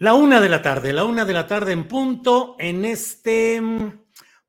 [0.00, 4.00] La una de la tarde, la una de la tarde en punto en este mm,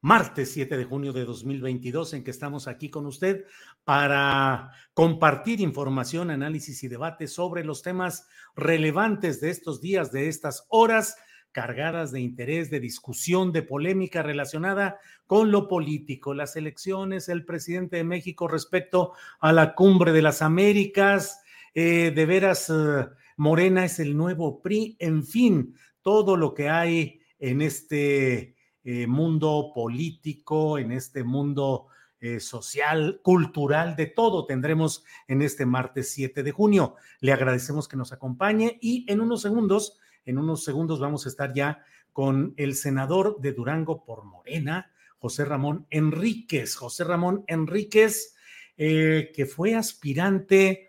[0.01, 3.45] martes 7 de junio de 2022 en que estamos aquí con usted
[3.83, 10.67] para compartir información, análisis y debate sobre los temas relevantes de estos días, de estas
[10.69, 11.17] horas
[11.51, 17.97] cargadas de interés, de discusión, de polémica relacionada con lo político, las elecciones, el presidente
[17.97, 21.41] de México respecto a la cumbre de las Américas,
[21.73, 22.69] eh, de veras...
[22.69, 23.07] Eh,
[23.39, 29.71] Morena es el nuevo PRI, en fin, todo lo que hay en este eh, mundo
[29.73, 31.87] político, en este mundo
[32.19, 36.95] eh, social, cultural, de todo tendremos en este martes 7 de junio.
[37.21, 41.53] Le agradecemos que nos acompañe y en unos segundos, en unos segundos vamos a estar
[41.53, 46.75] ya con el senador de Durango por Morena, José Ramón Enríquez.
[46.75, 48.35] José Ramón Enríquez,
[48.75, 50.88] eh, que fue aspirante,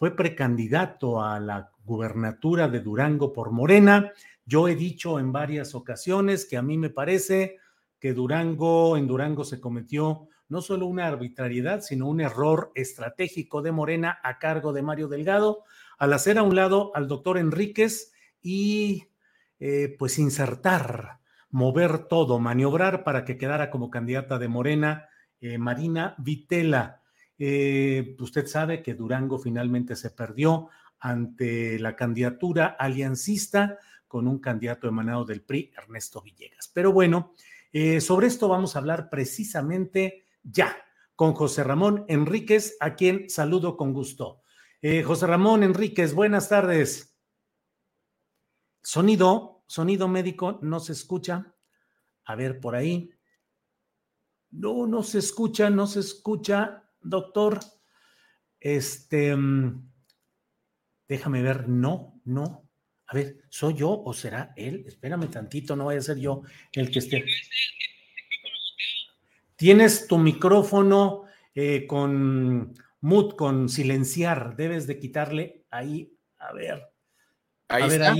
[0.00, 4.12] fue precandidato a la gubernatura de Durango por Morena.
[4.46, 7.58] Yo he dicho en varias ocasiones que a mí me parece
[7.98, 13.72] que Durango, en Durango se cometió no solo una arbitrariedad, sino un error estratégico de
[13.72, 15.64] Morena a cargo de Mario Delgado,
[15.98, 19.04] al hacer a un lado al doctor Enríquez y
[19.58, 21.18] eh, pues insertar,
[21.50, 25.10] mover todo, maniobrar para que quedara como candidata de Morena
[25.42, 26.99] eh, Marina Vitela.
[27.42, 30.68] Eh, usted sabe que Durango finalmente se perdió
[30.98, 36.70] ante la candidatura aliancista con un candidato emanado del PRI, Ernesto Villegas.
[36.74, 37.34] Pero bueno,
[37.72, 40.76] eh, sobre esto vamos a hablar precisamente ya
[41.16, 44.42] con José Ramón Enríquez, a quien saludo con gusto.
[44.82, 47.16] Eh, José Ramón Enríquez, buenas tardes.
[48.82, 51.54] Sonido, sonido médico, no se escucha.
[52.24, 53.10] A ver, por ahí.
[54.50, 57.60] No, no se escucha, no se escucha, doctor.
[58.60, 59.90] Este, mm,
[61.10, 62.70] Déjame ver, no, no.
[63.08, 64.84] A ver, ¿soy yo o será él?
[64.86, 67.24] Espérame tantito, no vaya a ser yo el que esté.
[69.56, 74.54] Tienes tu micrófono eh, con mute, con silenciar.
[74.54, 76.16] Debes de quitarle ahí.
[76.38, 76.80] A ver.
[77.66, 78.14] Ahí está.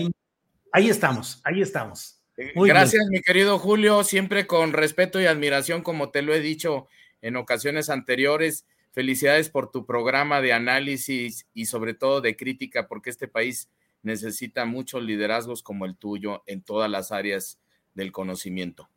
[0.72, 2.24] Ahí, estamos, ahí estamos.
[2.36, 4.02] Eh, gracias, mi querido Julio.
[4.02, 6.88] Siempre con respeto y admiración, como te lo he dicho
[7.22, 8.66] en ocasiones anteriores.
[8.92, 13.70] Felicidades por tu programa de análisis y sobre todo de crítica, porque este país
[14.02, 17.60] necesita muchos liderazgos como el tuyo en todas las áreas
[17.94, 18.88] del conocimiento.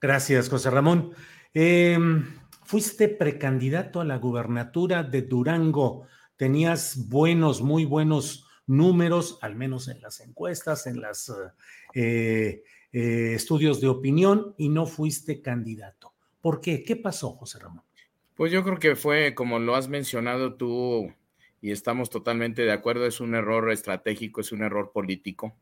[0.00, 1.12] Gracias, José Ramón.
[1.54, 2.24] Em,
[2.64, 6.06] fuiste precandidato a la gubernatura de Durango.
[6.36, 11.32] Tenías buenos, muy buenos números, al menos en las encuestas, en los
[11.94, 12.62] eh,
[12.92, 16.11] eh, estudios de opinión, y no fuiste candidato.
[16.42, 16.82] ¿Por qué?
[16.82, 17.84] ¿Qué pasó, José Ramón?
[18.34, 21.14] Pues yo creo que fue, como lo has mencionado tú,
[21.60, 25.56] y estamos totalmente de acuerdo, es un error estratégico, es un error político,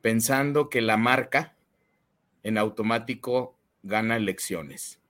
[0.00, 1.54] pensando que la marca
[2.42, 5.00] en automático gana elecciones.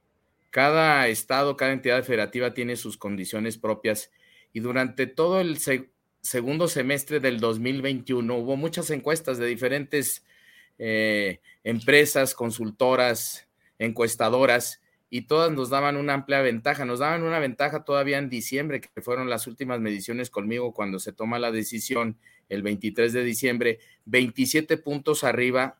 [0.50, 4.10] Cada estado, cada entidad federativa tiene sus condiciones propias
[4.52, 5.58] y durante todo el
[6.22, 10.24] segundo semestre del 2021 hubo muchas encuestas de diferentes
[10.78, 13.46] eh, empresas, consultoras,
[13.78, 16.84] encuestadoras, y todas nos daban una amplia ventaja.
[16.84, 21.12] Nos daban una ventaja todavía en diciembre, que fueron las últimas mediciones conmigo cuando se
[21.12, 22.18] toma la decisión
[22.48, 25.78] el 23 de diciembre, 27 puntos arriba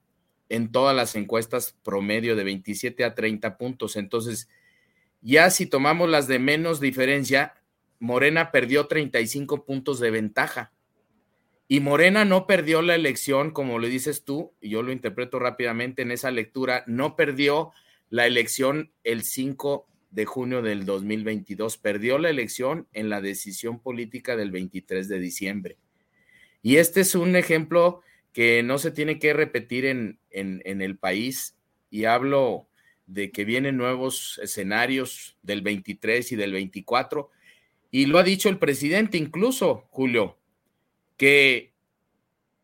[0.48, 3.96] en todas las encuestas promedio de 27 a 30 puntos.
[3.96, 4.48] Entonces,
[5.20, 7.54] ya si tomamos las de menos diferencia,
[7.98, 10.72] Morena perdió 35 puntos de ventaja.
[11.68, 16.02] Y Morena no perdió la elección, como le dices tú, y yo lo interpreto rápidamente
[16.02, 17.72] en esa lectura, no perdió
[18.10, 24.36] la elección el 5 de junio del 2022, perdió la elección en la decisión política
[24.36, 25.76] del 23 de diciembre.
[26.62, 28.00] Y este es un ejemplo
[28.32, 31.56] que no se tiene que repetir en, en, el país,
[31.90, 32.66] y hablo
[33.06, 37.30] de que vienen nuevos escenarios del 23 y del 24,
[37.90, 40.38] y lo ha dicho el presidente incluso, Julio,
[41.16, 41.72] que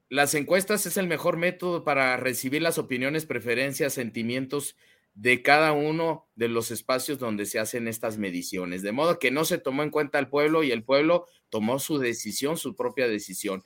[0.09, 4.77] las encuestas es el mejor método para recibir las opiniones, preferencias, sentimientos
[5.15, 8.83] de cada uno de los espacios donde se hacen estas mediciones.
[8.83, 11.99] De modo que no se tomó en cuenta al pueblo y el pueblo tomó su
[11.99, 13.63] decisión, su propia decisión.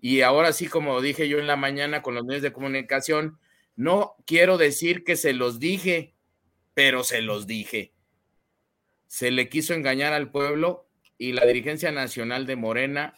[0.00, 3.38] Y ahora sí, como dije yo en la mañana con los medios de comunicación,
[3.76, 6.14] no quiero decir que se los dije,
[6.74, 7.92] pero se los dije.
[9.06, 10.86] Se le quiso engañar al pueblo
[11.16, 13.14] y la dirigencia nacional de Morena,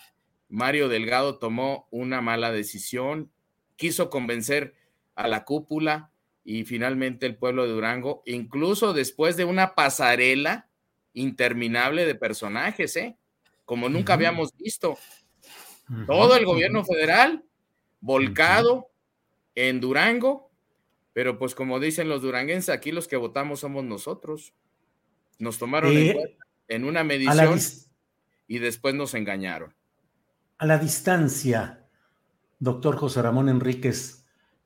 [0.48, 3.32] Mario Delgado, tomó una mala decisión,
[3.76, 4.74] quiso convencer
[5.14, 6.11] a la cúpula,
[6.44, 10.68] y finalmente el pueblo de Durango, incluso después de una pasarela
[11.14, 13.16] interminable de personajes, ¿eh?
[13.64, 14.98] como nunca habíamos visto.
[16.06, 17.44] Todo el gobierno federal
[18.00, 18.90] volcado
[19.54, 20.50] en Durango,
[21.12, 24.54] pero pues como dicen los duranguenses, aquí los que votamos somos nosotros.
[25.38, 26.36] Nos tomaron en, eh,
[26.68, 27.58] en, una medición
[28.46, 29.74] y después nos engañaron.
[30.58, 31.88] A la distancia,
[32.58, 34.21] doctor José Ramón Enríquez,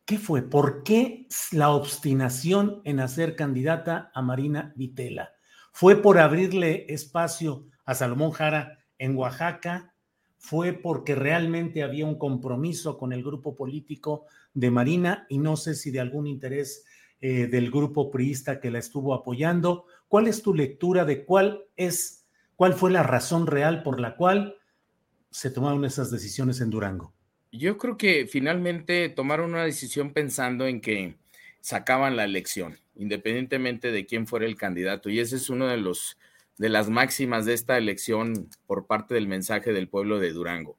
[0.06, 0.42] ¿Qué fue?
[0.42, 5.32] ¿Por qué la obstinación en hacer candidata a Marina Vitela?
[5.72, 9.94] ¿Fue por abrirle espacio a Salomón Jara en Oaxaca?
[10.38, 15.74] ¿Fue porque realmente había un compromiso con el grupo político de Marina y no sé
[15.74, 16.84] si de algún interés
[17.20, 19.86] eh, del grupo priista que la estuvo apoyando?
[20.06, 24.54] ¿Cuál es tu lectura de cuál es, cuál fue la razón real por la cual
[25.32, 27.15] se tomaron esas decisiones en Durango?
[27.56, 31.16] Yo creo que finalmente tomaron una decisión pensando en que
[31.60, 35.08] sacaban la elección, independientemente de quién fuera el candidato.
[35.08, 36.18] Y ese es uno de los
[36.58, 40.78] de las máximas de esta elección por parte del mensaje del pueblo de Durango.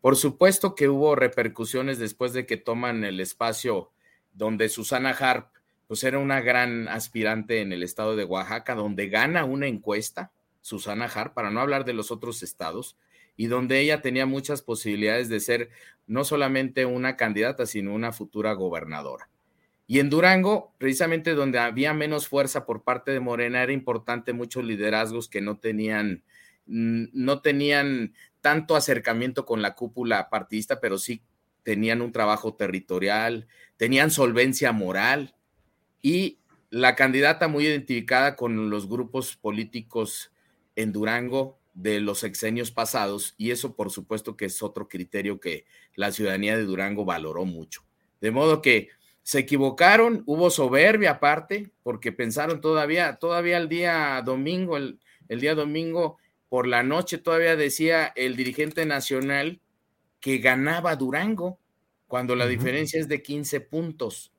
[0.00, 3.90] Por supuesto que hubo repercusiones después de que toman el espacio
[4.32, 5.48] donde Susana Harp,
[5.86, 10.30] pues era una gran aspirante en el estado de Oaxaca, donde gana una encuesta,
[10.60, 12.96] Susana Harp, para no hablar de los otros estados,
[13.38, 15.70] y donde ella tenía muchas posibilidades de ser
[16.08, 19.30] no solamente una candidata, sino una futura gobernadora.
[19.86, 24.64] Y en Durango, precisamente donde había menos fuerza por parte de Morena, era importante muchos
[24.64, 26.24] liderazgos que no tenían,
[26.66, 31.22] no tenían tanto acercamiento con la cúpula partidista, pero sí
[31.62, 33.46] tenían un trabajo territorial,
[33.76, 35.36] tenían solvencia moral
[36.02, 40.32] y la candidata muy identificada con los grupos políticos
[40.74, 45.64] en Durango de los sexenios pasados y eso por supuesto que es otro criterio que
[45.94, 47.84] la ciudadanía de Durango valoró mucho.
[48.20, 48.88] De modo que
[49.22, 54.98] se equivocaron, hubo soberbia aparte, porque pensaron todavía, todavía el día domingo, el,
[55.28, 56.18] día domingo
[56.48, 59.60] por la noche todavía decía el dirigente nacional
[60.18, 61.60] que ganaba Durango,
[62.08, 64.32] cuando la diferencia es de 15 puntos.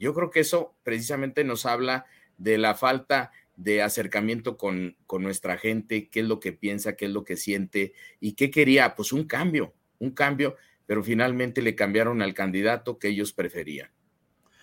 [0.00, 5.56] Yo creo que eso precisamente nos habla de la falta de acercamiento con, con, nuestra
[5.58, 8.94] gente, qué es lo que piensa, qué es lo que siente y qué quería.
[8.94, 10.56] Pues un cambio, un cambio,
[10.86, 13.90] pero finalmente le cambiaron al candidato que ellos preferían.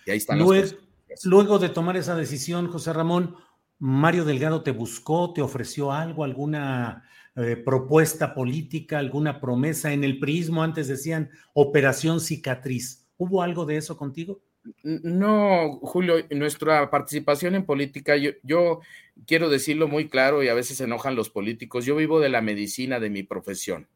[0.06, 0.76] Y ahí están luego,
[1.24, 3.36] luego de tomar esa decisión, José Ramón,
[3.78, 10.18] Mario Delgado te buscó, te ofreció algo, alguna eh, propuesta política, alguna promesa en el
[10.18, 13.08] prismo, antes decían operación cicatriz.
[13.16, 14.42] ¿Hubo algo de eso contigo?
[14.84, 18.80] No, Julio, nuestra participación en política, yo,
[19.26, 22.42] quiero decirlo muy claro y a veces se enojan los políticos, yo vivo de la
[22.42, 23.88] medicina de mi profesión,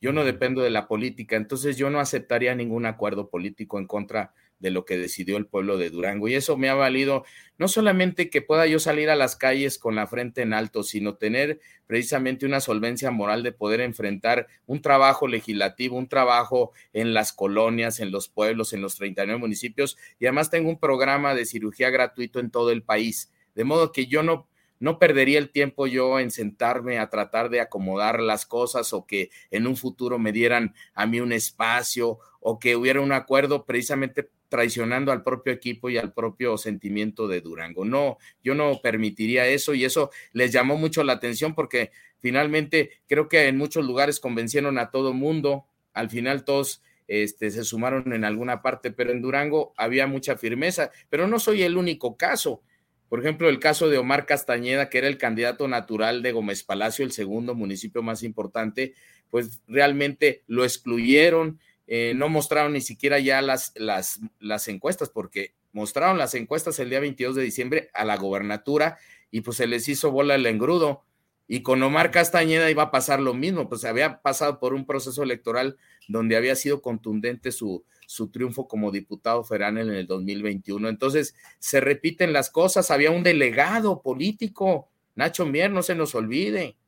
[0.00, 4.34] yo no dependo de la política, entonces yo no aceptaría ningún acuerdo político en contra
[4.62, 6.28] de lo que decidió el pueblo de Durango.
[6.28, 7.24] Y eso me ha valido
[7.58, 11.16] no solamente que pueda yo salir a las calles con la frente en alto, sino
[11.16, 17.32] tener precisamente una solvencia moral de poder enfrentar un trabajo legislativo, un trabajo en las
[17.32, 19.98] colonias, en los pueblos, en los 39 municipios.
[20.18, 23.32] Y además tengo un programa de cirugía gratuito en todo el país.
[23.54, 24.48] De modo que yo no
[24.82, 29.30] no perdería el tiempo yo en sentarme a tratar de acomodar las cosas o que
[29.52, 34.28] en un futuro me dieran a mí un espacio o que hubiera un acuerdo precisamente
[34.48, 37.84] traicionando al propio equipo y al propio sentimiento de Durango.
[37.84, 43.28] No, yo no permitiría eso y eso les llamó mucho la atención porque finalmente creo
[43.28, 48.24] que en muchos lugares convencieron a todo mundo, al final todos este, se sumaron en
[48.24, 52.62] alguna parte, pero en Durango había mucha firmeza, pero no soy el único caso.
[53.08, 57.04] Por ejemplo, el caso de Omar Castañeda, que era el candidato natural de Gómez Palacio,
[57.04, 58.94] el segundo municipio más importante,
[59.28, 61.58] pues realmente lo excluyeron,
[61.94, 66.88] eh, no mostraron ni siquiera ya las, las, las encuestas, porque mostraron las encuestas el
[66.88, 68.96] día 22 de diciembre a la gobernatura
[69.30, 71.04] y pues se les hizo bola el engrudo.
[71.46, 75.22] Y con Omar Castañeda iba a pasar lo mismo, pues había pasado por un proceso
[75.22, 75.76] electoral
[76.08, 80.88] donde había sido contundente su, su triunfo como diputado federal en el 2021.
[80.88, 86.78] Entonces, se repiten las cosas, había un delegado político, Nacho Mier, no se nos olvide,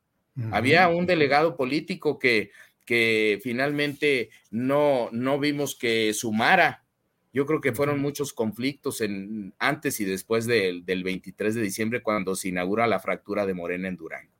[0.51, 2.49] había un delegado político que
[2.85, 6.85] que finalmente no, no vimos que sumara.
[7.33, 12.35] Yo creo que fueron muchos conflictos en, antes y después del 23 de diciembre cuando
[12.35, 14.31] se inaugura la fractura de Morena en Durango.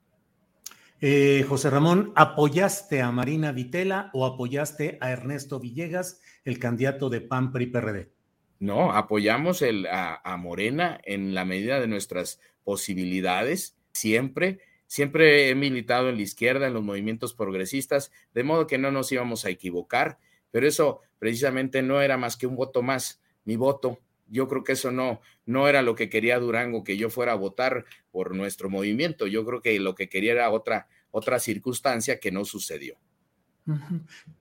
[1.02, 7.20] Eh, José Ramón, ¿apoyaste a Marina Vitela o apoyaste a Ernesto Villegas, el candidato de
[7.20, 8.12] PAN PRI PRD?
[8.60, 14.60] No, apoyamos el, a, a Morena en la medida de nuestras posibilidades, siempre
[14.96, 19.12] Siempre he militado en la izquierda, en los movimientos progresistas, de modo que no nos
[19.12, 20.20] íbamos a equivocar,
[20.52, 24.00] pero eso precisamente no era más que un voto más, mi voto.
[24.30, 27.36] Yo creo que eso no, no era lo que quería Durango, que yo fuera a
[27.36, 29.28] votar por nuestro movimiento.
[29.28, 32.96] Yo creo que lo que quería era otra, otra circunstancia que no sucedió.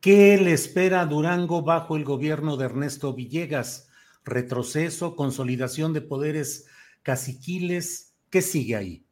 [0.00, 3.88] ¿Qué le espera a Durango bajo el gobierno de Ernesto Villegas?
[4.24, 6.68] ¿Retroceso, consolidación de poderes
[7.02, 8.14] caciquiles?
[8.30, 9.03] ¿Qué sigue ahí?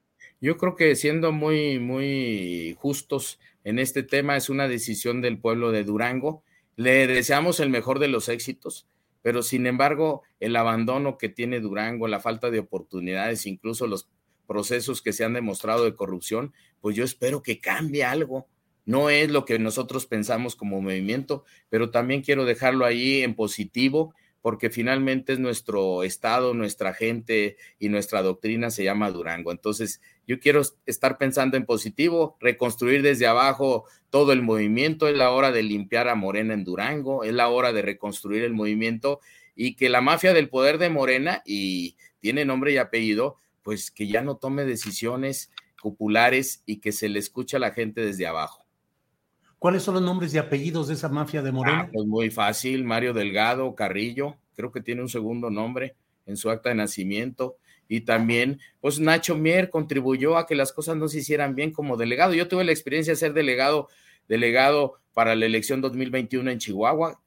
[0.42, 5.70] Yo creo que siendo muy, muy justos en este tema, es una decisión del pueblo
[5.70, 6.42] de Durango.
[6.74, 8.88] Le deseamos el mejor de los éxitos,
[9.22, 14.08] pero sin embargo, el abandono que tiene Durango, la falta de oportunidades, incluso los
[14.48, 18.48] procesos que se han demostrado de corrupción, pues yo espero que cambie algo.
[18.84, 24.12] No es lo que nosotros pensamos como movimiento, pero también quiero dejarlo ahí en positivo
[24.42, 29.52] porque finalmente es nuestro estado, nuestra gente y nuestra doctrina se llama Durango.
[29.52, 35.30] Entonces, yo quiero estar pensando en positivo, reconstruir desde abajo todo el movimiento, es la
[35.30, 39.20] hora de limpiar a Morena en Durango, es la hora de reconstruir el movimiento
[39.54, 44.08] y que la mafia del poder de Morena, y tiene nombre y apellido, pues que
[44.08, 48.61] ya no tome decisiones populares y que se le escuche a la gente desde abajo.
[49.62, 51.82] ¿Cuáles son los nombres y apellidos de esa mafia de Morena?
[51.82, 55.94] Ah, pues muy fácil, Mario Delgado Carrillo, creo que tiene un segundo nombre
[56.26, 57.58] en su acta de nacimiento.
[57.86, 61.96] Y también, pues Nacho Mier contribuyó a que las cosas no se hicieran bien como
[61.96, 62.34] delegado.
[62.34, 63.86] Yo tuve la experiencia de ser delegado,
[64.26, 67.20] delegado para la elección 2021 en Chihuahua.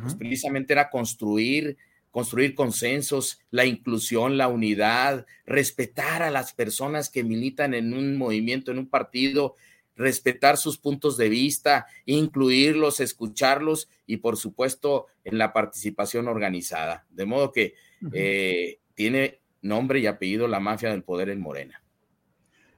[0.00, 1.76] Pues precisamente era construir,
[2.10, 8.70] construir consensos, la inclusión, la unidad, respetar a las personas que militan en un movimiento,
[8.70, 9.56] en un partido,
[9.96, 17.06] respetar sus puntos de vista, incluirlos, escucharlos y por supuesto en la participación organizada.
[17.10, 17.74] De modo que
[18.12, 21.82] eh, tiene nombre y apellido la mafia del poder en Morena.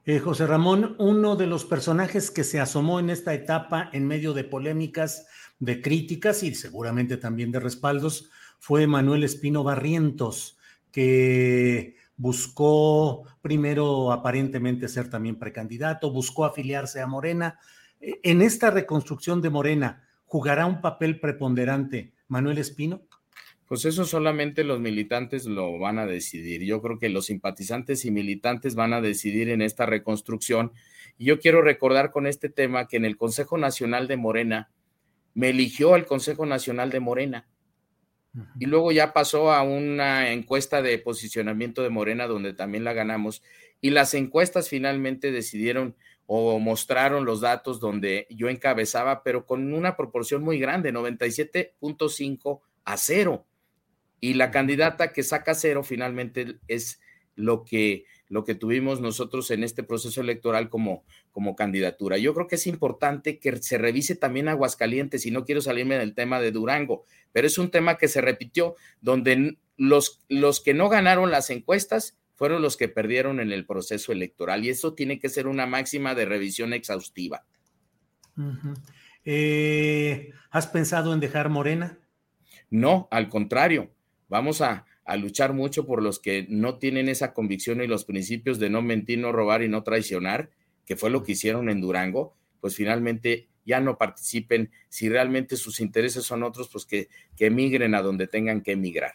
[0.07, 4.33] Eh, José Ramón, uno de los personajes que se asomó en esta etapa en medio
[4.33, 5.27] de polémicas,
[5.59, 10.57] de críticas y seguramente también de respaldos fue Manuel Espino Barrientos,
[10.91, 17.59] que buscó primero aparentemente ser también precandidato, buscó afiliarse a Morena.
[18.01, 23.03] Eh, en esta reconstrucción de Morena, ¿jugará un papel preponderante Manuel Espino?
[23.67, 26.65] Pues eso solamente los militantes lo van a decidir.
[26.65, 30.73] Yo creo que los simpatizantes y militantes van a decidir en esta reconstrucción.
[31.19, 34.71] Y yo quiero recordar con este tema que en el Consejo Nacional de Morena
[35.35, 37.47] me eligió el Consejo Nacional de Morena
[38.59, 43.43] y luego ya pasó a una encuesta de posicionamiento de Morena donde también la ganamos.
[43.81, 49.97] Y las encuestas finalmente decidieron o mostraron los datos donde yo encabezaba, pero con una
[49.97, 53.47] proporción muy grande, 97.5 a cero.
[54.21, 57.01] Y la candidata que saca cero finalmente es
[57.35, 62.19] lo que lo que tuvimos nosotros en este proceso electoral como, como candidatura.
[62.19, 66.15] Yo creo que es importante que se revise también Aguascalientes, y no quiero salirme del
[66.15, 70.89] tema de Durango, pero es un tema que se repitió, donde los, los que no
[70.89, 75.29] ganaron las encuestas fueron los que perdieron en el proceso electoral, y eso tiene que
[75.29, 77.45] ser una máxima de revisión exhaustiva.
[79.25, 81.99] Eh, ¿Has pensado en dejar Morena?
[82.71, 83.91] No, al contrario,
[84.29, 88.59] vamos a, a luchar mucho por los que no tienen esa convicción y los principios
[88.59, 90.51] de no mentir, no robar y no traicionar,
[90.85, 95.81] que fue lo que hicieron en Durango, pues finalmente ya no participen, si realmente sus
[95.81, 99.13] intereses son otros, pues que, que emigren a donde tengan que emigrar.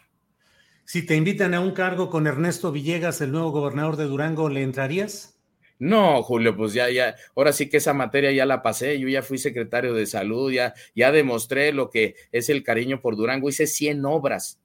[0.84, 4.64] Si te invitan a un cargo con Ernesto Villegas, el nuevo gobernador de Durango, ¿le
[4.64, 5.40] entrarías?
[5.78, 9.22] No, Julio, pues ya, ya, ahora sí que esa materia ya la pasé, yo ya
[9.22, 13.68] fui secretario de salud, ya, ya demostré lo que es el cariño por Durango, hice
[13.68, 14.62] 100 obras,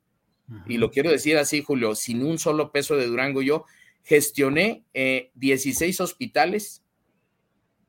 [0.66, 3.64] y lo quiero decir así, Julio, sin un solo peso de Durango, yo
[4.04, 4.84] gestioné
[5.34, 6.82] 16 eh, hospitales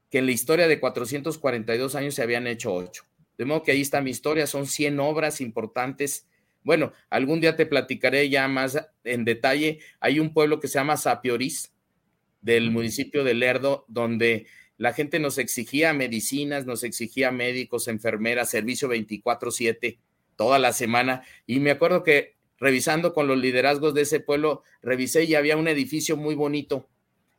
[0.09, 3.05] que en la historia de 442 años se habían hecho 8.
[3.37, 6.27] De modo que ahí está mi historia, son 100 obras importantes.
[6.63, 9.79] Bueno, algún día te platicaré ya más en detalle.
[9.99, 11.73] Hay un pueblo que se llama Sapiorís,
[12.41, 14.47] del municipio de Lerdo, donde
[14.77, 19.99] la gente nos exigía medicinas, nos exigía médicos, enfermeras, servicio 24/7
[20.35, 21.23] toda la semana.
[21.45, 25.67] Y me acuerdo que revisando con los liderazgos de ese pueblo, revisé y había un
[25.67, 26.87] edificio muy bonito.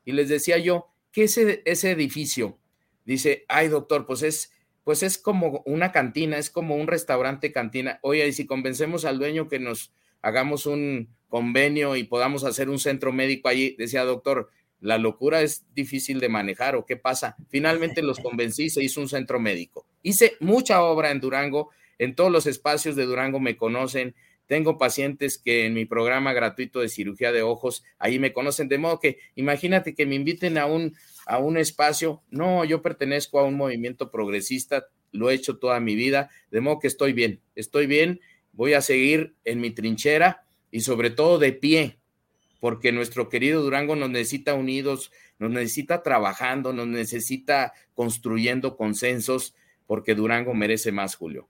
[0.05, 2.57] Y les decía yo, ¿qué es ese edificio?
[3.05, 4.51] Dice, ay doctor, pues es,
[4.83, 7.99] pues es como una cantina, es como un restaurante cantina.
[8.01, 12.79] Oye, y si convencemos al dueño que nos hagamos un convenio y podamos hacer un
[12.79, 14.49] centro médico allí, decía doctor,
[14.81, 17.35] la locura es difícil de manejar o qué pasa.
[17.49, 19.85] Finalmente los convencí, se hizo un centro médico.
[20.03, 24.15] Hice mucha obra en Durango, en todos los espacios de Durango me conocen,
[24.51, 28.77] tengo pacientes que en mi programa gratuito de cirugía de ojos, ahí me conocen, de
[28.77, 30.93] modo que imagínate que me inviten a un,
[31.25, 32.21] a un espacio.
[32.31, 36.79] No, yo pertenezco a un movimiento progresista, lo he hecho toda mi vida, de modo
[36.79, 38.19] que estoy bien, estoy bien,
[38.51, 41.99] voy a seguir en mi trinchera y sobre todo de pie,
[42.59, 49.55] porque nuestro querido Durango nos necesita unidos, nos necesita trabajando, nos necesita construyendo consensos,
[49.87, 51.47] porque Durango merece más, Julio.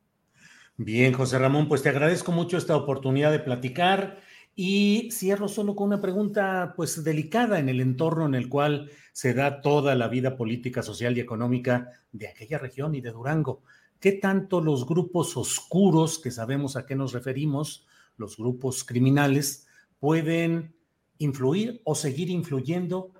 [0.83, 4.19] Bien, José Ramón, pues te agradezco mucho esta oportunidad de platicar
[4.55, 9.35] y cierro solo con una pregunta pues delicada en el entorno en el cual se
[9.35, 13.61] da toda la vida política, social y económica de aquella región y de Durango.
[14.00, 17.85] ¿Qué tanto los grupos oscuros, que sabemos a qué nos referimos,
[18.17, 19.67] los grupos criminales,
[20.00, 20.73] pueden
[21.19, 23.11] influir o seguir influyendo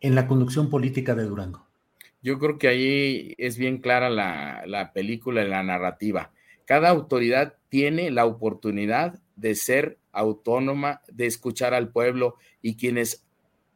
[0.00, 1.66] en la conducción política de Durango?
[2.22, 6.32] Yo creo que ahí es bien clara la, la película y la narrativa
[6.66, 13.24] cada autoridad tiene la oportunidad de ser autónoma, de escuchar al pueblo y quienes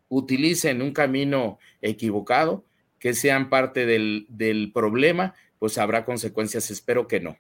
[0.09, 2.65] utilicen un camino equivocado,
[2.99, 6.71] que sean parte del, problema, pues habrá consecuencias.
[6.71, 7.37] Espero que no.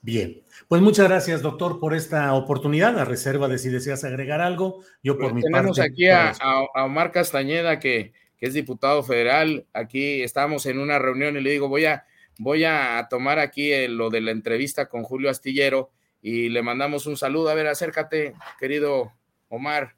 [0.00, 2.98] Bien, pues muchas gracias, doctor, por esta oportunidad.
[2.98, 5.56] A reserva de si deseas agregar algo, yo por pues mi parte.
[5.56, 9.66] Tenemos aquí a, a, Omar Castañeda, que, que es diputado federal.
[9.72, 12.04] Aquí estamos en una reunión y le digo, voy a
[12.38, 15.90] voy a tomar aquí lo de la entrevista con Julio Astillero
[16.22, 17.50] y le mandamos un saludo.
[17.50, 19.12] A ver, acércate, querido
[19.48, 19.96] Omar.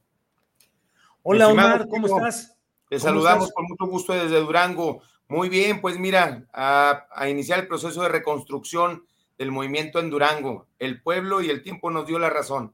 [1.23, 2.57] Hola Omar, ¿cómo estás?
[2.89, 5.03] Te saludamos con mucho gusto desde Durango.
[5.29, 9.05] Muy bien, pues mira, a, a, iniciar el proceso de reconstrucción
[9.39, 10.67] del movimiento en Durango.
[10.81, 12.73] El pueblo y el tiempo nos dio la razón.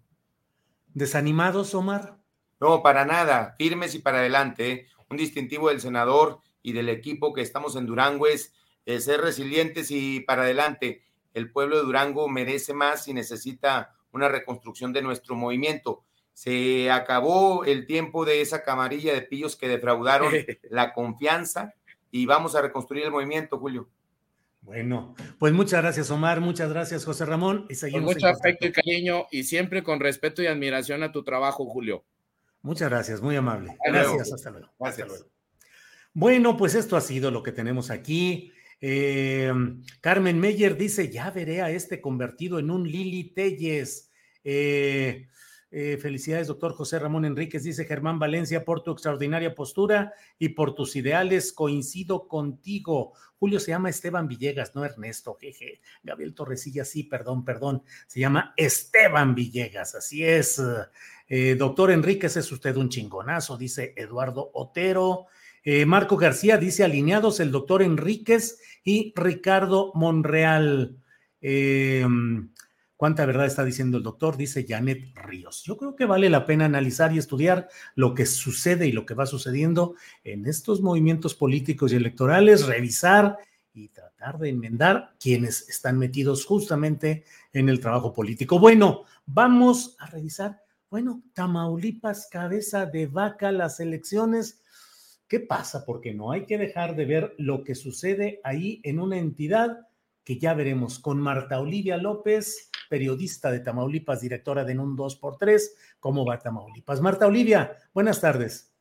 [0.95, 2.17] ¿Desanimados, Omar?
[2.59, 4.71] No, para nada, firmes y para adelante.
[4.71, 4.87] ¿eh?
[5.11, 8.55] Un distintivo del senador y del equipo que estamos en Durango es
[8.87, 11.03] eh, ser resilientes y para adelante.
[11.35, 16.05] El pueblo de Durango merece más y necesita una reconstrucción de nuestro movimiento.
[16.33, 20.33] Se acabó el tiempo de esa camarilla de pillos que defraudaron
[20.71, 21.75] la confianza
[22.11, 23.89] y vamos a reconstruir el movimiento, Julio.
[24.63, 26.41] Bueno, pues muchas gracias, Omar.
[26.41, 27.67] Muchas gracias, José Ramón.
[27.69, 31.23] Y seguimos con mucho afecto y cariño y siempre con respeto y admiración a tu
[31.23, 32.05] trabajo, Julio.
[32.63, 33.77] Muchas gracias, muy amable.
[33.87, 34.73] Gracias, hasta luego.
[34.81, 35.27] Hasta luego.
[36.15, 38.53] Bueno, pues esto ha sido lo que tenemos aquí.
[38.81, 39.53] Eh,
[40.01, 44.11] Carmen Meyer dice, ya veré a este convertido en un Lili Telles.
[44.45, 45.27] Eh,
[45.71, 50.75] eh, felicidades, doctor José Ramón Enríquez, dice Germán Valencia, por tu extraordinaria postura y por
[50.75, 53.13] tus ideales, coincido contigo.
[53.39, 55.81] Julio se llama Esteban Villegas, no Ernesto, jeje.
[56.03, 57.83] Gabriel Torresilla, sí, perdón, perdón.
[58.07, 60.63] Se llama Esteban Villegas, así es.
[61.59, 65.27] doctor Enríquez, es usted un chingonazo, dice Eduardo Otero.
[65.69, 70.97] Eh, Marco García dice alineados el doctor Enríquez y Ricardo Monreal.
[71.41, 72.07] Eh,
[72.97, 74.37] ¿Cuánta verdad está diciendo el doctor?
[74.37, 75.65] Dice Janet Ríos.
[75.65, 79.15] Yo creo que vale la pena analizar y estudiar lo que sucede y lo que
[79.15, 83.37] va sucediendo en estos movimientos políticos y electorales, revisar
[83.75, 88.61] y tratar de enmendar quienes están metidos justamente en el trabajo político.
[88.61, 90.63] Bueno, vamos a revisar.
[90.89, 94.63] Bueno, Tamaulipas, cabeza de vaca, las elecciones
[95.29, 95.85] ¿Qué pasa?
[95.85, 99.87] Porque no hay que dejar de ver lo que sucede ahí en una entidad
[100.23, 105.61] que ya veremos con Marta Olivia López, periodista de Tamaulipas, directora de NUN 2x3.
[106.01, 107.01] ¿Cómo va Tamaulipas?
[107.01, 108.73] Marta Olivia, buenas tardes.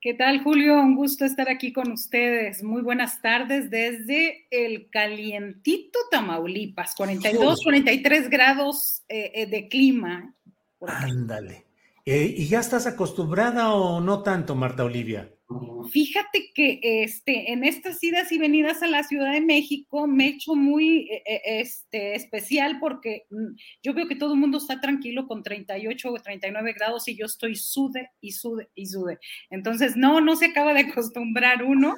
[0.00, 0.80] ¿Qué tal, Julio?
[0.80, 2.64] Un gusto estar aquí con ustedes.
[2.64, 10.34] Muy buenas tardes desde el calientito Tamaulipas, 42, 43 grados eh, eh, de clima.
[10.80, 11.66] Ándale.
[12.04, 15.32] Eh, ¿Y ya estás acostumbrada o no tanto, Marta Olivia?
[15.90, 20.28] Fíjate que este, en estas idas y venidas a la Ciudad de México me he
[20.28, 24.80] hecho muy eh, eh, este, especial porque mm, yo veo que todo el mundo está
[24.80, 29.18] tranquilo con 38 o 39 grados y yo estoy sude y sude y sude.
[29.50, 31.94] Entonces, no, no se acaba de acostumbrar uno,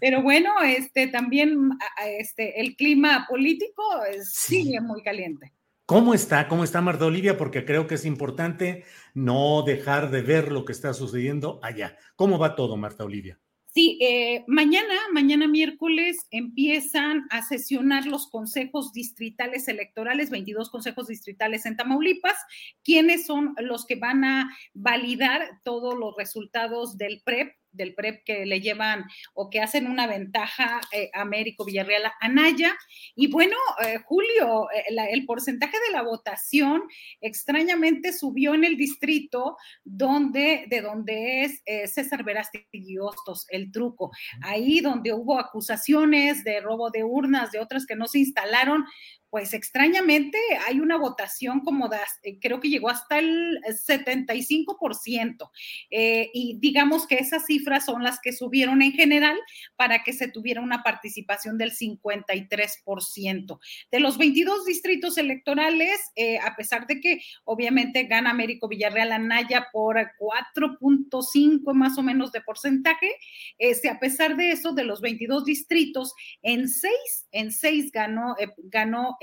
[0.00, 1.70] pero bueno, este, también
[2.18, 3.82] este, el clima político
[4.22, 5.52] sigue muy caliente.
[5.86, 6.48] ¿Cómo está?
[6.48, 7.36] ¿Cómo está Marta Olivia?
[7.38, 11.96] Porque creo que es importante no dejar de ver lo que está sucediendo allá.
[12.16, 13.38] ¿Cómo va todo, Marta Olivia?
[13.68, 21.66] Sí, eh, mañana, mañana miércoles empiezan a sesionar los consejos distritales electorales, 22 consejos distritales
[21.66, 22.36] en Tamaulipas,
[22.82, 28.46] quienes son los que van a validar todos los resultados del PREP del PREP que
[28.46, 32.76] le llevan o que hacen una ventaja eh, a Américo Villarreal Anaya.
[33.14, 36.82] Y bueno, eh, Julio, eh, el porcentaje de la votación
[37.20, 41.62] extrañamente subió en el distrito donde, de donde es
[41.92, 44.10] César Verástegui Hostos, el truco.
[44.42, 48.84] Ahí donde hubo acusaciones de robo de urnas, de otras que no se instalaron,
[49.30, 55.50] pues extrañamente hay una votación como de, eh, creo que llegó hasta el 75%.
[55.90, 59.36] Eh, y digamos que esas cifras son las que subieron en general
[59.76, 63.58] para que se tuviera una participación del 53%.
[63.90, 69.68] De los 22 distritos electorales, eh, a pesar de que obviamente gana Américo Villarreal Anaya
[69.72, 73.10] por 4.5 más o menos de porcentaje,
[73.58, 79.15] este, a pesar de eso, de los 22 distritos, en seis, en seis ganó, ganó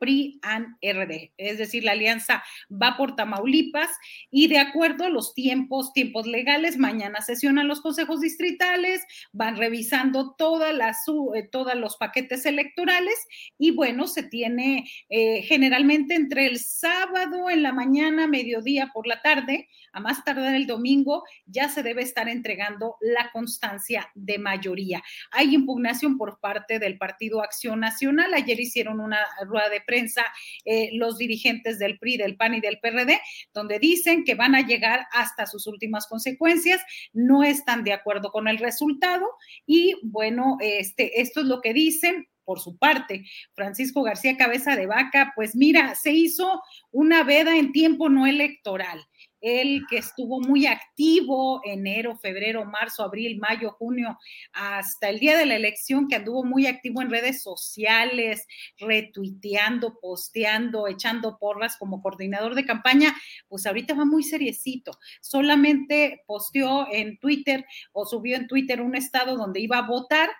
[0.00, 3.90] PRI-AN-RD, es decir, la alianza va por Tamaulipas
[4.30, 10.34] y de acuerdo a los tiempos, tiempos legales, mañana sesionan los consejos distritales, van revisando
[10.36, 13.14] todas las, eh, todos los paquetes electorales
[13.58, 19.20] y bueno, se tiene eh, generalmente entre el sábado en la mañana, mediodía por la
[19.22, 25.02] tarde, a más tardar el domingo, ya se debe estar entregando la constancia de mayoría.
[25.30, 28.32] Hay impugnación por parte del Partido Acción Nacional.
[28.34, 30.24] Ayer hicieron una rueda de prensa
[30.64, 33.20] eh, los dirigentes del PRI, del PAN y del PRD,
[33.52, 36.80] donde dicen que van a llegar hasta sus últimas consecuencias,
[37.12, 39.26] no están de acuerdo con el resultado
[39.66, 43.24] y bueno, este, esto es lo que dicen por su parte.
[43.54, 49.06] Francisco García Cabeza de Vaca, pues mira, se hizo una veda en tiempo no electoral
[49.40, 54.18] él que estuvo muy activo enero, febrero, marzo, abril, mayo, junio,
[54.52, 58.46] hasta el día de la elección, que anduvo muy activo en redes sociales,
[58.78, 63.14] retuiteando, posteando, echando porras como coordinador de campaña,
[63.48, 64.92] pues ahorita va muy seriecito.
[65.20, 70.30] Solamente posteó en Twitter o subió en Twitter un estado donde iba a votar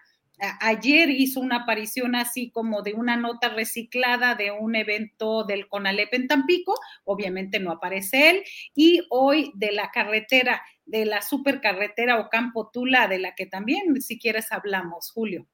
[0.61, 6.15] ayer hizo una aparición así como de una nota reciclada de un evento del CONALEP
[6.15, 6.75] en Tampico,
[7.05, 8.43] obviamente no aparece él,
[8.75, 14.19] y hoy de la carretera, de la supercarretera Ocampo Tula, de la que también, si
[14.19, 15.47] quieres, hablamos, Julio.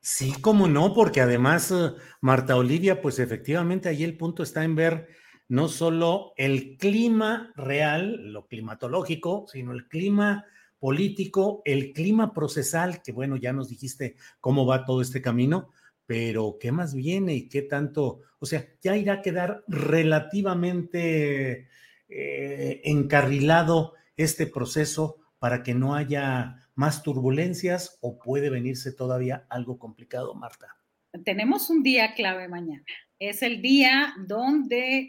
[0.00, 4.76] Sí, cómo no, porque además, eh, Marta Olivia, pues efectivamente ahí el punto está en
[4.76, 5.08] ver
[5.48, 10.44] no solo el clima real, lo climatológico, sino el clima
[10.78, 15.70] político, el clima procesal, que bueno, ya nos dijiste cómo va todo este camino,
[16.06, 18.20] pero ¿qué más viene y qué tanto?
[18.38, 21.68] O sea, ya irá a quedar relativamente
[22.08, 29.78] eh, encarrilado este proceso para que no haya más turbulencias o puede venirse todavía algo
[29.78, 30.76] complicado, Marta.
[31.24, 32.84] Tenemos un día clave mañana.
[33.18, 35.08] Es el día donde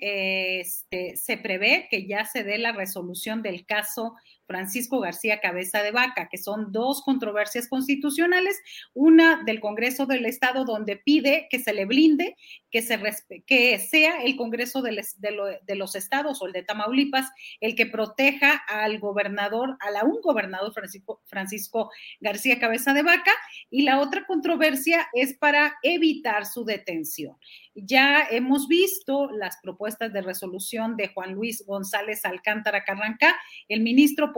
[0.60, 4.16] este, se prevé que ya se dé la resolución del caso
[4.50, 8.60] Francisco García Cabeza de Vaca, que son dos controversias constitucionales,
[8.96, 12.36] una del Congreso del Estado donde pide que se le blinde,
[12.72, 13.00] que, se
[13.46, 17.30] que sea el Congreso de, de, los Estados o el de Tamaulipas
[17.62, 23.32] el que proteja al gobernador, a la un gobernador Francisco, Francisco García Cabeza de Vaca,
[23.70, 27.38] y la otra controversia es para evitar su detención.
[27.76, 33.36] Ya hemos visto las propuestas de resolución de Juan Luis González Alcántara Carranca,
[33.68, 34.34] el ministro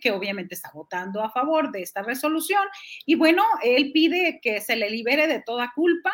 [0.00, 2.62] que obviamente está votando a favor de esta resolución.
[3.06, 6.12] Y bueno, él pide que se le libere de toda culpa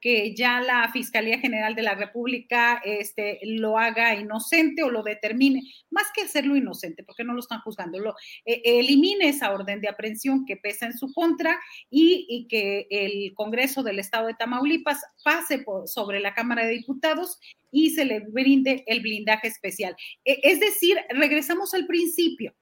[0.00, 5.62] que ya la Fiscalía General de la República este, lo haga inocente o lo determine,
[5.90, 7.98] más que hacerlo inocente, porque no lo están juzgando,
[8.44, 11.58] eh, elimine esa orden de aprehensión que pesa en su contra
[11.90, 16.72] y, y que el Congreso del Estado de Tamaulipas pase por, sobre la Cámara de
[16.72, 17.38] Diputados
[17.70, 19.96] y se le brinde el blindaje especial.
[20.24, 22.54] E, es decir, regresamos al principio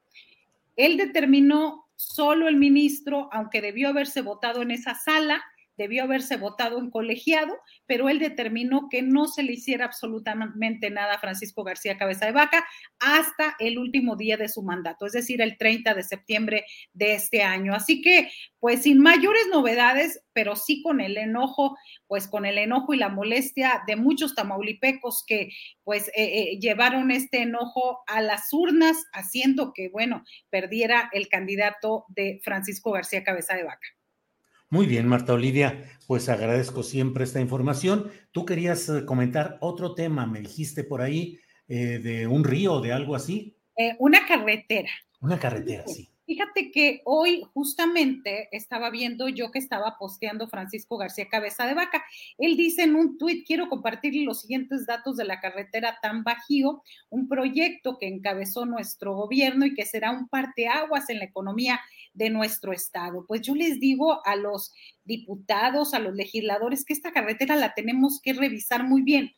[0.76, 5.42] Él determinó solo el ministro, aunque debió haberse votado en esa sala,
[5.76, 11.14] debió haberse votado en colegiado, pero él determinó que no se le hiciera absolutamente nada
[11.14, 12.66] a Francisco García Cabeza de Vaca
[12.98, 17.42] hasta el último día de su mandato, es decir, el 30 de septiembre de este
[17.42, 17.74] año.
[17.74, 22.94] Así que, pues sin mayores novedades, pero sí con el enojo, pues con el enojo
[22.94, 25.50] y la molestia de muchos tamaulipecos que
[25.84, 32.04] pues eh, eh, llevaron este enojo a las urnas, haciendo que, bueno, perdiera el candidato
[32.08, 33.86] de Francisco García Cabeza de Vaca.
[34.68, 38.10] Muy bien, Marta Olivia, pues agradezco siempre esta información.
[38.32, 42.92] Tú querías eh, comentar otro tema, me dijiste por ahí, eh, de un río, de
[42.92, 43.56] algo así.
[43.76, 44.90] Eh, una carretera.
[45.20, 46.10] Una carretera, sí.
[46.26, 52.04] Fíjate que hoy justamente estaba viendo yo que estaba posteando Francisco García Cabeza de Vaca.
[52.36, 56.82] Él dice en un tuit, quiero compartir los siguientes datos de la carretera Tan Bajío,
[57.10, 61.80] un proyecto que encabezó nuestro gobierno y que será un parteaguas en la economía
[62.16, 63.24] de nuestro estado.
[63.26, 64.72] Pues yo les digo a los
[65.04, 69.32] diputados, a los legisladores, que esta carretera la tenemos que revisar muy bien.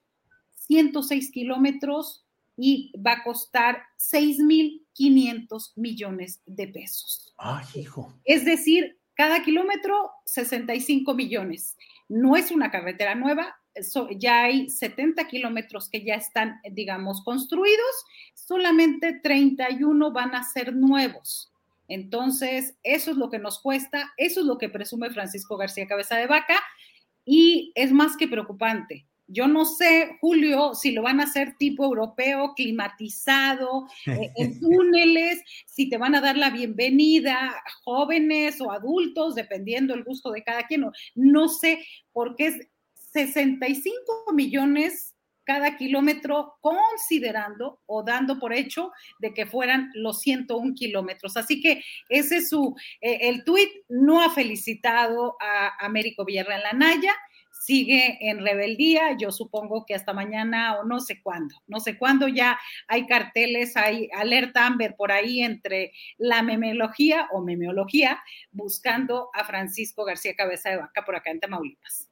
[0.66, 2.24] 106 kilómetros,
[2.58, 7.32] y va a costar 6.500 millones de pesos.
[7.38, 8.12] Ay, hijo.
[8.24, 11.76] Es decir, cada kilómetro 65 millones.
[12.08, 13.56] No es una carretera nueva,
[14.18, 21.52] ya hay 70 kilómetros que ya están, digamos, construidos, solamente 31 van a ser nuevos.
[21.88, 26.16] Entonces, eso es lo que nos cuesta, eso es lo que presume Francisco García Cabeza
[26.16, 26.60] de Vaca
[27.24, 29.06] y es más que preocupante.
[29.30, 35.42] Yo no sé, Julio, si lo van a hacer tipo europeo, climatizado, eh, en túneles,
[35.66, 40.66] si te van a dar la bienvenida jóvenes o adultos, dependiendo el gusto de cada
[40.66, 40.86] quien.
[41.14, 42.68] No, sé, porque es
[43.12, 45.14] 65 millones
[45.48, 51.38] cada kilómetro, considerando o dando por hecho de que fueran los 101 kilómetros.
[51.38, 57.14] Así que ese es su, eh, el tuit no ha felicitado a Américo Villarreal Naya
[57.50, 62.28] sigue en rebeldía, yo supongo que hasta mañana o no sé cuándo, no sé cuándo
[62.28, 69.44] ya hay carteles, hay alerta Amber por ahí entre la memeología o memeología buscando a
[69.44, 72.07] Francisco García Cabeza de Vaca por acá en Tamaulipas.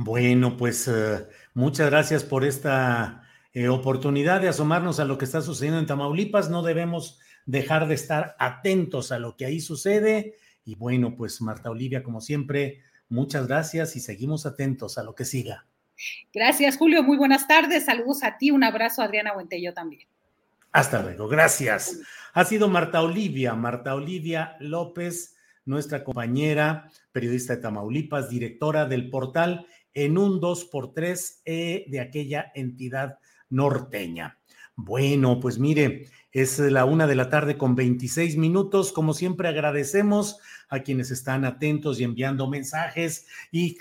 [0.00, 5.40] Bueno, pues eh, muchas gracias por esta eh, oportunidad de asomarnos a lo que está
[5.40, 6.50] sucediendo en Tamaulipas.
[6.50, 10.36] No debemos dejar de estar atentos a lo que ahí sucede.
[10.64, 15.24] Y bueno, pues Marta Olivia, como siempre, Muchas gracias y seguimos atentos a lo que
[15.24, 15.66] siga.
[16.32, 17.02] Gracias, Julio.
[17.02, 17.86] Muy buenas tardes.
[17.86, 18.50] Saludos a ti.
[18.50, 20.06] Un abrazo, Adriana Buentello también.
[20.72, 21.26] Hasta luego.
[21.26, 22.00] Gracias.
[22.34, 29.66] Ha sido Marta Olivia, Marta Olivia López, nuestra compañera, periodista de Tamaulipas, directora del portal
[30.04, 33.18] en un 2x3 e de aquella entidad
[33.50, 34.38] norteña.
[34.76, 38.92] Bueno, pues mire, es la una de la tarde con 26 minutos.
[38.92, 43.26] Como siempre, agradecemos a quienes están atentos y enviando mensajes.
[43.50, 43.76] Y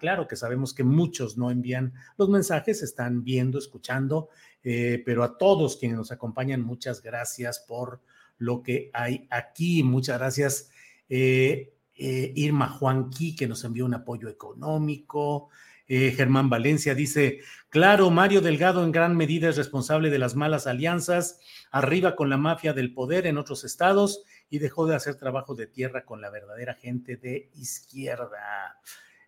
[0.00, 4.30] claro que sabemos que muchos no envían los mensajes, están viendo, escuchando,
[4.62, 8.00] eh, pero a todos quienes nos acompañan, muchas gracias por
[8.38, 9.82] lo que hay aquí.
[9.82, 10.70] Muchas gracias.
[11.10, 15.50] Eh, eh, Irma Juanqui, que nos envió un apoyo económico.
[15.90, 21.40] Germán Valencia dice, claro, Mario Delgado en gran medida es responsable de las malas alianzas,
[21.70, 25.66] arriba con la mafia del poder en otros estados y dejó de hacer trabajo de
[25.66, 28.78] tierra con la verdadera gente de izquierda.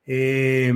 [0.05, 0.73] Eh,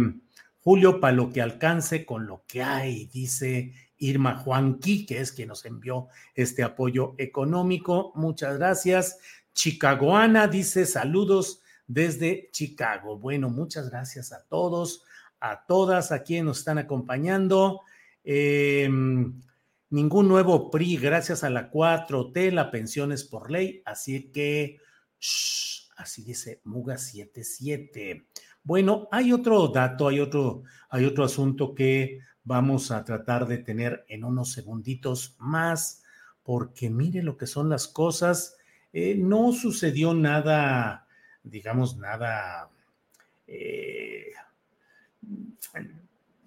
[0.60, 5.48] Julio, para lo que alcance con lo que hay, dice Irma Juanqui, que es quien
[5.48, 8.12] nos envió este apoyo económico.
[8.14, 9.18] Muchas gracias.
[9.54, 13.18] Chicagoana dice saludos desde Chicago.
[13.18, 15.04] Bueno, muchas gracias a todos,
[15.40, 17.82] a todas, a quienes nos están acompañando.
[18.24, 18.88] Eh,
[19.90, 24.78] ningún nuevo PRI gracias a la 4T, la pensión es por ley, así que,
[25.96, 28.26] así dice Muga 77.
[28.62, 34.04] Bueno, hay otro dato, hay otro, hay otro asunto que vamos a tratar de tener
[34.08, 36.02] en unos segunditos más,
[36.42, 38.56] porque mire lo que son las cosas.
[38.92, 41.03] Eh, no sucedió nada,
[41.44, 42.70] digamos, nada.
[43.46, 44.32] Eh,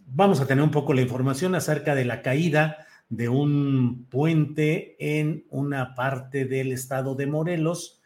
[0.08, 5.46] vamos a tener un poco la información acerca de la caída de un puente en
[5.50, 8.02] una parte del estado de Morelos,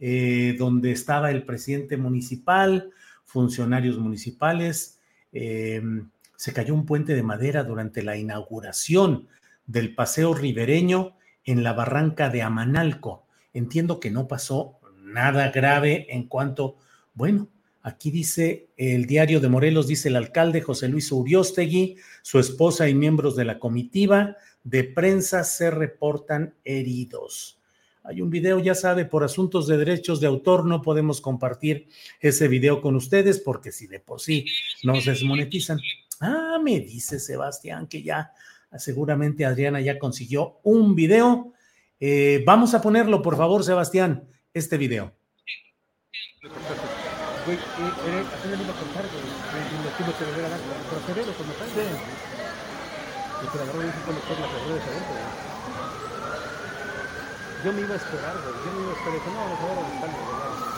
[0.00, 2.90] eh, donde estaba el presidente municipal,
[3.24, 5.00] funcionarios municipales.
[5.32, 5.82] Eh,
[6.36, 9.28] se cayó un puente de madera durante la inauguración
[9.66, 13.26] del paseo ribereño en la barranca de Amanalco.
[13.52, 14.78] Entiendo que no pasó
[15.16, 16.76] nada grave en cuanto,
[17.14, 17.48] bueno,
[17.82, 22.94] Aquí dice el diario de Morelos, dice el alcalde José Luis Uriostegui, su esposa y
[22.94, 27.60] miembros de la comitiva de prensa se reportan heridos.
[28.02, 31.86] hay un video, ya sabe, por asuntos de derechos de autor no podemos compartir
[32.18, 34.46] ese video con ustedes porque si de por sí
[34.82, 35.78] nos desmonetizan.
[36.18, 38.32] Ah, me dice Sebastián que ya
[38.78, 41.52] seguramente Adriana ya consiguió un video.
[42.00, 45.12] Eh, vamos a ponerlo, por favor, Sebastián, este video.
[57.64, 59.20] Yo me iba a esperar, Yo me iba a esperar.
[59.34, 60.75] No, mejor a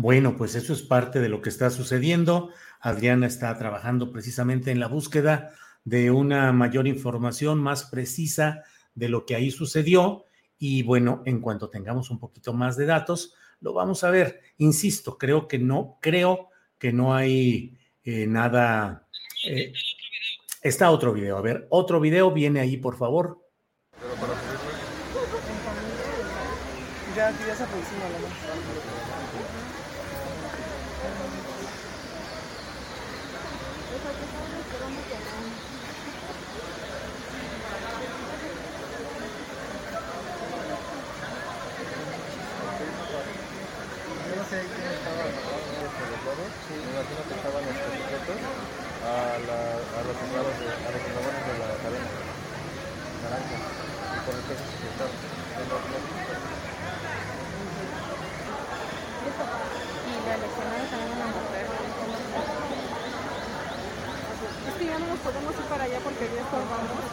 [0.00, 2.48] Bueno, pues eso es parte de lo que está sucediendo.
[2.80, 5.52] Adriana está trabajando precisamente en la búsqueda
[5.84, 8.62] de una mayor información más precisa
[8.94, 10.24] de lo que ahí sucedió.
[10.56, 14.40] Y bueno, en cuanto tengamos un poquito más de datos, lo vamos a ver.
[14.56, 19.06] Insisto, creo que no, creo que no hay eh, nada.
[19.44, 19.74] Eh,
[20.62, 21.36] está otro video.
[21.36, 23.38] A ver, otro video viene ahí, por favor.
[27.14, 27.64] Ya, ya se
[44.60, 44.68] sí.
[46.76, 48.36] me imagino que estaban los sujetos
[49.00, 50.16] a, los
[51.58, 52.28] la cadena y la
[54.20, 54.44] también
[64.68, 67.04] es que ya no nos podemos ir para allá porque ya estorbamos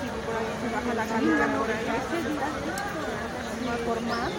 [0.00, 1.06] si por ahí se baja la
[1.58, 1.86] por ahí
[4.02, 4.30] más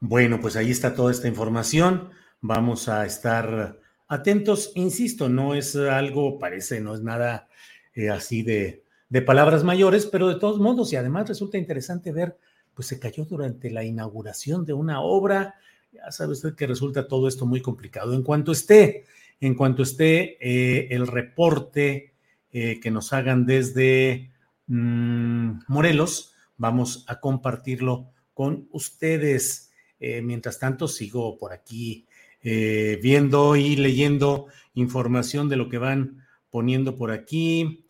[0.00, 2.10] bueno, pues ahí está toda esta información.
[2.40, 3.78] Vamos a estar
[4.08, 4.72] atentos.
[4.74, 7.48] Insisto, no es algo, parece, no es nada
[7.94, 12.38] eh, así de, de palabras mayores, pero de todos modos, y además resulta interesante ver
[12.78, 15.56] pues se cayó durante la inauguración de una obra.
[15.90, 18.14] Ya sabe usted que resulta todo esto muy complicado.
[18.14, 19.04] En cuanto esté,
[19.40, 22.14] en cuanto esté eh, el reporte
[22.52, 24.30] eh, que nos hagan desde
[24.66, 29.72] mm, Morelos, vamos a compartirlo con ustedes.
[30.00, 32.04] Eh, mientras tanto, sigo por aquí
[32.40, 37.84] viendo y leyendo información de lo que van poniendo por aquí.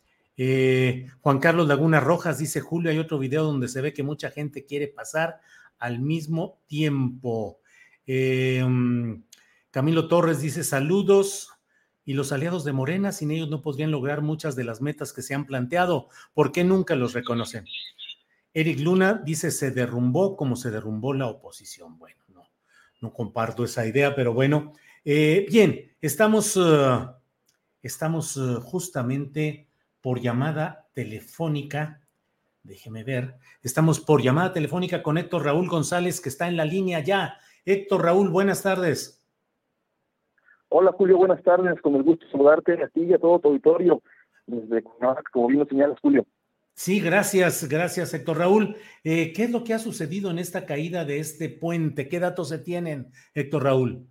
[1.20, 4.64] Juan Carlos Laguna Rojas dice, Julio, hay otro video donde se ve que mucha gente
[4.64, 5.38] quiere pasar
[5.78, 7.61] al mismo tiempo.
[8.08, 9.27] Mm,
[9.70, 11.50] Camilo Torres dice, saludos.
[12.04, 15.20] Y los aliados de Morena, sin ellos no podrían lograr muchas de las metas que
[15.20, 16.09] se han planteado.
[16.33, 17.66] ¿Por qué nunca los reconocen?
[18.54, 21.98] Eric Luna dice, se derrumbó como se derrumbó la oposición.
[21.98, 22.44] Bueno, no,
[23.02, 24.72] no comparto esa idea, pero bueno.
[25.04, 26.59] Eh, bien, estamos,
[27.83, 29.68] estamos justamente
[30.00, 32.00] por llamada telefónica.
[32.62, 33.37] Déjeme ver.
[33.62, 37.38] Estamos por llamada telefónica con Héctor Raúl González, que está en la línea ya.
[37.66, 39.17] Héctor Raúl, buenas tardes.
[40.70, 41.81] Hola Julio, buenas tardes.
[41.81, 44.02] Con el gusto de saludarte a ti y a todo tu auditorio.
[44.46, 44.83] Desde
[45.33, 46.26] como bien lo señalas, Julio.
[46.74, 48.76] Sí, gracias, gracias Héctor Raúl.
[49.02, 52.09] Eh, ¿Qué es lo que ha sucedido en esta caída de este puente?
[52.09, 54.07] ¿Qué datos se tienen, Héctor Raúl?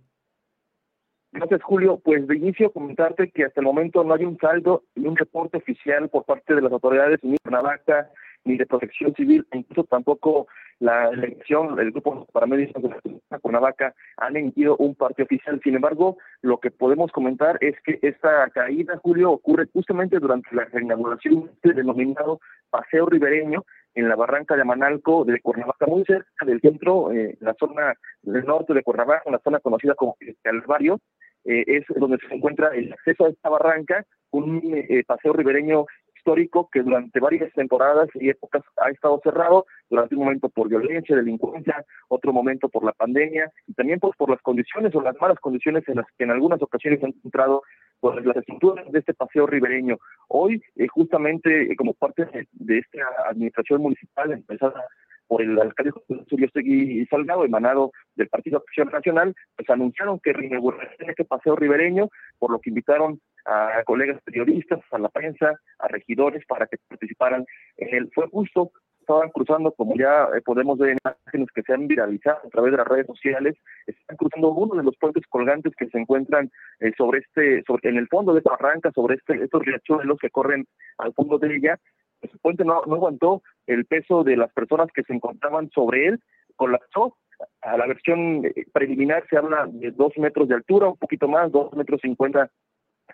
[1.32, 1.98] Gracias, Julio.
[1.98, 5.58] Pues de inicio comentarte que hasta el momento no hay un saldo ni un reporte
[5.58, 8.10] oficial por parte de las autoridades ni de Navaca
[8.44, 10.46] ni de Protección Civil, incluso tampoco
[10.80, 15.60] la elección, el grupo paramédicos de la Cuernavaca han emitido un parte oficial.
[15.62, 20.68] Sin embargo, lo que podemos comentar es que esta caída, Julio, ocurre justamente durante la
[20.80, 26.60] inauguración del denominado Paseo Ribereño en la barranca de Manalco de Cuernavaca, muy cerca del
[26.60, 31.00] centro, eh, la zona del norte de Cuernavaca, en la zona conocida como Calvario,
[31.44, 35.86] eh, es donde se encuentra el acceso a esta barranca, un eh, paseo ribereño
[36.28, 41.16] histórico que durante varias temporadas y épocas ha estado cerrado, durante un momento por violencia,
[41.16, 45.38] delincuencia, otro momento por la pandemia y también pues por las condiciones o las malas
[45.40, 47.62] condiciones en las que en algunas ocasiones han encontrado
[48.00, 49.96] pues, las estructuras de este paseo ribereño.
[50.28, 52.98] Hoy, eh, justamente como parte de, esta
[53.30, 54.84] administración municipal empezada
[55.28, 55.92] por el alcalde
[56.28, 62.08] Julio Segui Salgado, emanado del Partido Acción Nacional, pues anunciaron que reinaugurarían este paseo ribereño,
[62.38, 67.44] por lo que invitaron a colegas periodistas, a la prensa, a regidores para que participaran
[67.76, 68.10] en él.
[68.14, 68.70] Fue justo
[69.08, 72.72] estaban cruzando, como ya eh, podemos ver en imágenes que se han viralizado a través
[72.72, 76.92] de las redes sociales, están cruzando uno de los puentes colgantes que se encuentran eh,
[76.96, 80.66] sobre este, sobre, en el fondo de esta barranca, sobre este, estos riachuelos que corren
[80.98, 81.78] al fondo de ella.
[82.20, 86.20] Ese puente no, no aguantó el peso de las personas que se encontraban sobre él,
[86.56, 87.16] colapsó.
[87.62, 91.50] A la versión eh, preliminar se habla de dos metros de altura, un poquito más,
[91.50, 92.50] dos metros cincuenta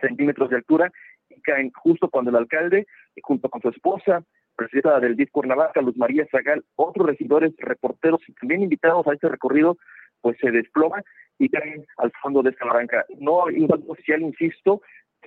[0.01, 0.91] centímetros de altura,
[1.29, 2.87] y caen justo cuando el alcalde,
[3.23, 4.23] junto con su esposa,
[4.57, 9.29] presidenta del DIF Cuernavaca, Luz María Zagal, otros regidores, reporteros y también invitados a este
[9.29, 9.77] recorrido,
[10.21, 11.03] pues se desploma
[11.39, 13.05] y caen al fondo de esta barranca.
[13.19, 14.83] No hay un dato oficial, insisto,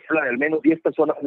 [0.09, 1.18] al menos 10 personas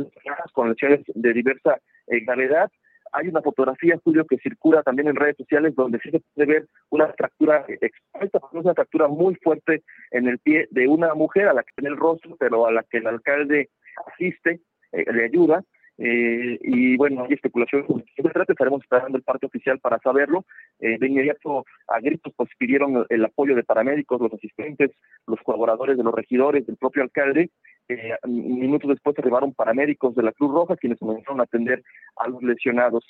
[0.53, 2.71] con lesiones de diversa eh, gravedad.
[3.13, 6.69] Hay una fotografía, estudio que circula también en redes sociales donde sí se puede ver
[6.91, 11.63] una fractura expuesta, una fractura muy fuerte en el pie de una mujer a la
[11.63, 13.71] que tiene el rostro, pero a la que el alcalde
[14.07, 14.61] asiste,
[14.93, 15.63] eh, le ayuda.
[16.03, 17.85] Eh, y bueno, hay especulación
[18.17, 20.47] se trata, estaremos esperando el parte oficial para saberlo.
[20.79, 24.93] Eh, de inmediato, a gritos, pues pidieron el apoyo de paramédicos, los asistentes,
[25.27, 27.51] los colaboradores de los regidores, del propio alcalde.
[27.91, 31.83] Eh, minutos después arribaron paramédicos de la Cruz Roja, quienes comenzaron a atender
[32.19, 33.05] a los lesionados.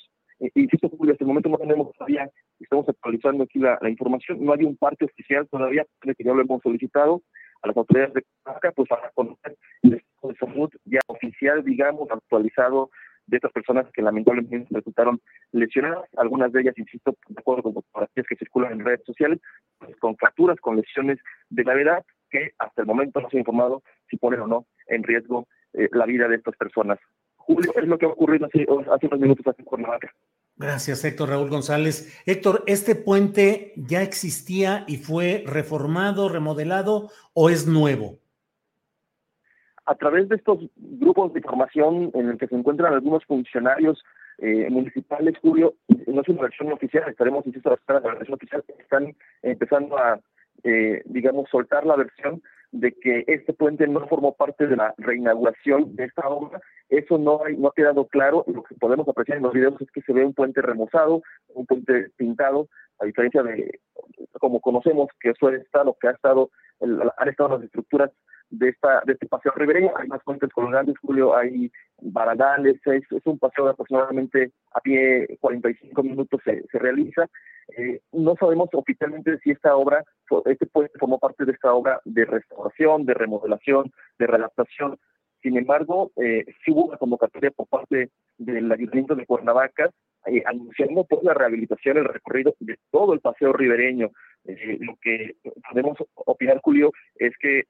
[0.55, 2.27] insisto, Julio, hasta el momento no tenemos todavía,
[2.59, 6.63] estamos actualizando aquí la, información, no hay un parte oficial todavía, que ya lo hemos
[6.63, 7.21] solicitado
[7.61, 12.09] a las autoridades de acá, pues para conocer el estado de salud ya oficial, digamos,
[12.09, 12.89] actualizado
[13.27, 15.21] de estas personas que lamentablemente resultaron
[15.51, 19.39] lesionadas, algunas de ellas, insisto, de acuerdo con fotografías que circulan en redes sociales,
[19.77, 21.19] pues, con fracturas, con lesiones
[21.51, 25.03] de gravedad, que hasta el momento no se ha informado si ponen o no en
[25.03, 26.99] riesgo eh, la vida de estas personas.
[27.35, 30.11] Julio, es lo que ha ocurrido hace, hace unos minutos aquí en Cuernavaca.
[30.57, 32.21] Gracias, Héctor Raúl González.
[32.25, 38.19] Héctor, ¿este puente ya existía y fue reformado, remodelado o es nuevo?
[39.85, 44.03] A través de estos grupos de información en el que se encuentran algunos funcionarios
[44.37, 45.73] eh, municipales, Julio,
[46.07, 50.19] no es una versión oficial, estaremos, insisto, a la versión oficial, están empezando a,
[50.63, 52.41] eh, digamos, soltar la versión
[52.71, 56.61] de que este puente no formó parte de la reinauguración de esta obra.
[56.89, 58.45] Eso no, hay, no ha quedado claro.
[58.47, 61.65] Lo que podemos apreciar en los videos es que se ve un puente remozado, un
[61.65, 63.79] puente pintado, a diferencia de
[64.39, 66.49] como conocemos que suele estar o que ha estado,
[67.17, 68.11] han estado las estructuras
[68.51, 69.91] de esta de este paseo ribereño.
[69.97, 71.71] Hay más puentes colgantes, Julio, hay
[72.01, 77.27] baradales, es, es un paseo de aproximadamente a pie 45 minutos se, se realiza.
[77.77, 80.03] Eh, no sabemos oficialmente si esta obra,
[80.45, 84.97] este puente formó parte de esta obra de restauración, de remodelación, de readaptación.
[85.41, 89.89] Sin embargo, eh, sí hubo una convocatoria por parte del Ayuntamiento de Cuernavaca
[90.25, 94.11] eh, anunciando por la rehabilitación, el recorrido de todo el paseo ribereño.
[94.45, 95.35] Eh, lo que
[95.69, 97.63] podemos opinar, Julio, es que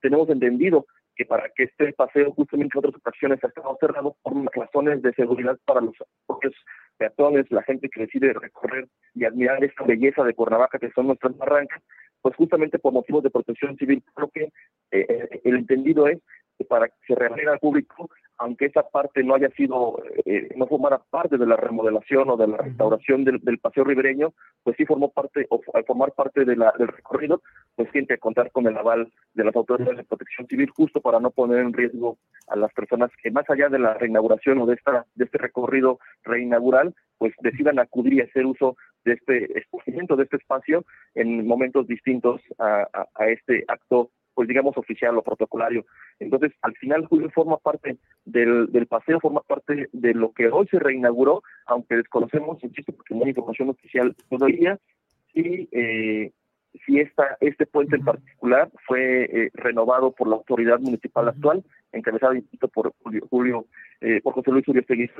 [0.00, 0.86] tenemos entendido
[1.16, 5.12] que para que este paseo justamente en otras ocasiones ha estado cerrado por razones de
[5.12, 5.94] seguridad para los
[6.26, 6.54] propios
[6.96, 11.36] peatones, la gente que decide recorrer y admirar esta belleza de Cuernavaca que son nuestras
[11.36, 11.82] barrancas,
[12.22, 14.02] pues justamente por motivos de protección civil.
[14.14, 14.50] Creo que eh,
[15.08, 16.18] eh, el entendido es
[16.58, 18.10] que para que se reabra al público,
[18.40, 22.48] aunque esa parte no haya sido, eh, no formara parte de la remodelación o de
[22.48, 26.72] la restauración del, paseo ribereño, pues sí formó parte, o al formar parte de la,
[26.78, 27.42] del recorrido,
[27.76, 31.20] pues tiene que contar con el aval de las autoridades de protección civil justo para
[31.20, 32.16] no poner en riesgo
[32.48, 35.98] a las personas que más allá de la reinauguración o de esta de este recorrido
[36.24, 41.86] reinaugural, pues decidan acudir y hacer uso de este escogimiento de este espacio en momentos
[41.86, 45.84] distintos a, a, este acto pues digamos oficial o protocolario.
[46.18, 50.66] Entonces, al final Julio forma parte del, del paseo, forma parte de lo que hoy
[50.68, 54.78] se reinauguró, aunque desconocemos, insisto, porque no hay información oficial todavía,
[55.34, 56.32] y eh,
[56.86, 62.34] si esta, este puente en particular fue eh, renovado por la autoridad municipal actual, encabezada
[62.72, 63.66] por Julio, Julio
[64.00, 65.10] eh, por José Luis Uribe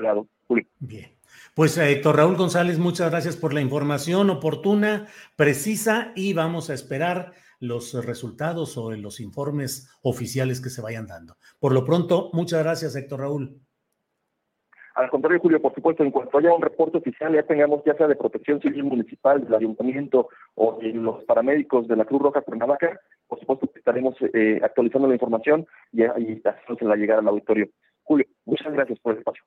[0.47, 0.65] Julio.
[0.79, 1.09] Bien.
[1.53, 6.73] Pues eh, Héctor Raúl González, muchas gracias por la información oportuna, precisa y vamos a
[6.73, 11.37] esperar los resultados o los informes oficiales que se vayan dando.
[11.59, 13.61] Por lo pronto, muchas gracias Héctor Raúl.
[15.01, 18.07] Al contrario, Julio, por supuesto, en cuanto haya un reporte oficial, ya tengamos ya sea
[18.07, 22.99] de protección civil municipal, del ayuntamiento o de los paramédicos de la Cruz Roja Cuernavaca,
[23.27, 26.41] por supuesto que estaremos eh, actualizando la información y, y
[26.81, 27.67] la llegada al auditorio.
[28.03, 29.43] Julio, muchas gracias por el espacio.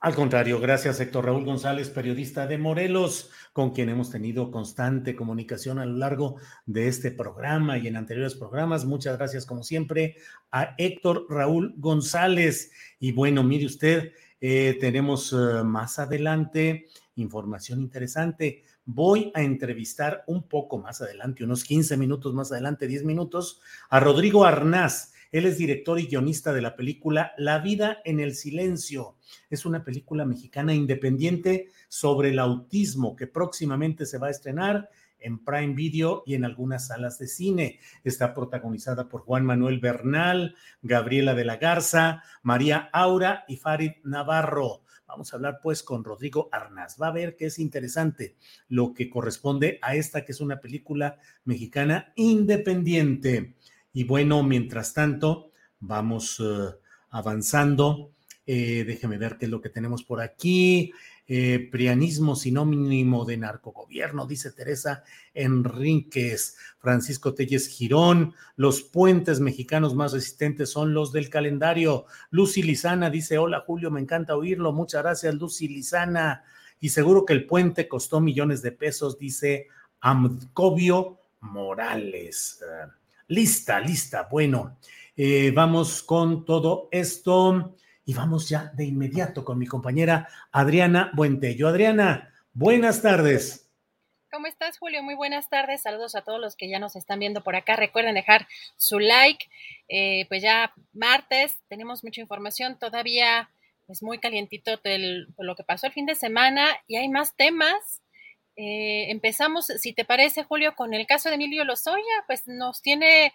[0.00, 5.80] Al contrario, gracias Héctor Raúl González, periodista de Morelos, con quien hemos tenido constante comunicación
[5.80, 6.36] a lo largo
[6.66, 8.84] de este programa y en anteriores programas.
[8.84, 10.14] Muchas gracias, como siempre,
[10.52, 12.70] a Héctor Raúl González.
[13.00, 16.86] Y bueno, mire usted, eh, tenemos eh, más adelante
[17.20, 18.64] información interesante.
[18.84, 23.60] Voy a entrevistar un poco más adelante, unos 15 minutos más adelante, 10 minutos,
[23.90, 28.34] a Rodrigo Arnaz Él es director y guionista de la película La vida en el
[28.34, 29.16] silencio.
[29.50, 34.88] Es una película mexicana independiente sobre el autismo que próximamente se va a estrenar
[35.20, 37.80] en Prime Video y en algunas salas de cine.
[38.04, 44.82] Está protagonizada por Juan Manuel Bernal, Gabriela de la Garza, María Aura y Farid Navarro.
[45.08, 47.00] Vamos a hablar pues con Rodrigo Arnaz.
[47.00, 48.36] Va a ver que es interesante
[48.68, 53.54] lo que corresponde a esta que es una película mexicana independiente.
[53.94, 55.50] Y bueno, mientras tanto,
[55.80, 56.74] vamos uh,
[57.10, 58.12] avanzando.
[58.46, 60.92] Eh, déjeme ver qué es lo que tenemos por aquí.
[61.30, 65.04] Eh, prianismo sinónimo de narcogobierno, dice Teresa
[65.34, 72.06] Enríquez, Francisco Telles Girón, los puentes mexicanos más resistentes son los del calendario.
[72.30, 76.44] Lucy Lizana dice, hola Julio, me encanta oírlo, muchas gracias Lucy Lizana.
[76.80, 79.68] Y seguro que el puente costó millones de pesos, dice
[80.00, 82.64] Amcovio Morales.
[83.26, 84.78] lista, lista, bueno,
[85.14, 87.74] eh, vamos con todo esto.
[88.08, 91.68] Y vamos ya de inmediato con mi compañera Adriana Buentello.
[91.68, 93.70] Adriana, buenas tardes.
[94.32, 95.02] ¿Cómo estás, Julio?
[95.02, 95.82] Muy buenas tardes.
[95.82, 97.76] Saludos a todos los que ya nos están viendo por acá.
[97.76, 98.48] Recuerden dejar
[98.78, 99.44] su like.
[99.88, 102.78] Eh, pues ya martes tenemos mucha información.
[102.78, 103.50] Todavía
[103.88, 104.80] es muy calientito
[105.36, 108.00] lo que pasó el fin de semana y hay más temas.
[108.56, 113.34] Eh, empezamos, si te parece, Julio, con el caso de Emilio Lozoya, pues nos tiene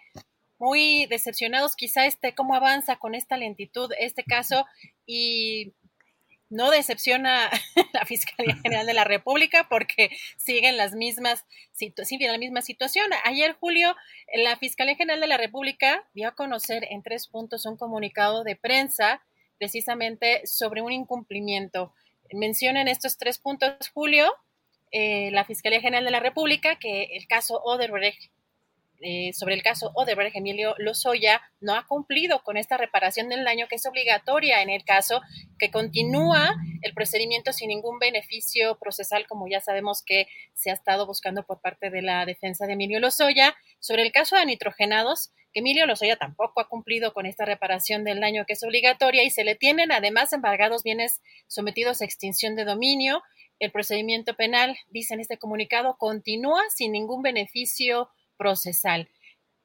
[0.58, 4.66] muy decepcionados quizá este cómo avanza con esta lentitud este caso
[5.06, 5.74] y
[6.54, 7.50] no decepciona
[7.92, 13.10] la Fiscalía General de la República porque siguen las mismas siguen la misma situación.
[13.24, 13.94] Ayer, Julio,
[14.34, 18.56] la Fiscalía General de la República dio a conocer en tres puntos un comunicado de
[18.56, 19.22] prensa
[19.58, 21.92] precisamente sobre un incumplimiento.
[22.32, 24.32] Menciona en estos tres puntos, Julio,
[24.92, 28.30] eh, la Fiscalía General de la República que el caso Odebrecht
[29.06, 33.66] eh, sobre el caso Odebrecht, Emilio Lozoya no ha cumplido con esta reparación del daño
[33.68, 35.20] que es obligatoria en el caso
[35.58, 41.06] que continúa el procedimiento sin ningún beneficio procesal, como ya sabemos que se ha estado
[41.06, 43.54] buscando por parte de la defensa de Emilio Lozoya.
[43.78, 48.46] Sobre el caso de nitrogenados, Emilio Lozoya tampoco ha cumplido con esta reparación del daño
[48.46, 53.22] que es obligatoria y se le tienen además embargados bienes sometidos a extinción de dominio.
[53.58, 59.08] El procedimiento penal, dice en este comunicado, continúa sin ningún beneficio procesal.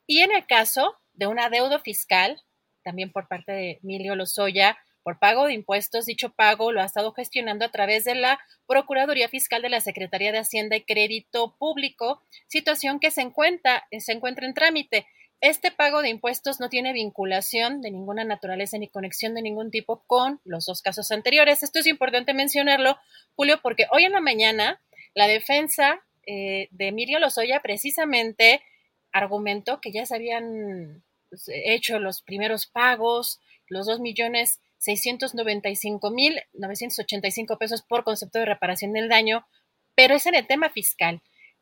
[0.07, 2.41] Y en el caso de un adeudo fiscal,
[2.83, 7.13] también por parte de Emilio Lozoya, por pago de impuestos, dicho pago lo ha estado
[7.13, 12.21] gestionando a través de la Procuraduría Fiscal de la Secretaría de Hacienda y Crédito Público,
[12.47, 15.07] situación que se encuentra, se encuentra en trámite.
[15.41, 20.03] Este pago de impuestos no tiene vinculación de ninguna naturaleza ni conexión de ningún tipo
[20.05, 21.63] con los dos casos anteriores.
[21.63, 22.97] Esto es importante mencionarlo,
[23.35, 24.81] Julio, porque hoy en la mañana
[25.15, 26.01] la defensa
[26.31, 28.61] eh, de Emilio Lozoya precisamente
[29.11, 35.69] argumentó que ya se habían pues, hecho los primeros pagos, los dos millones seiscientos noventa
[35.69, 39.45] y cinco mil novecientos ochenta y cinco pesos por concepto de reparación del daño,
[39.95, 41.21] pero es en el tema fiscal.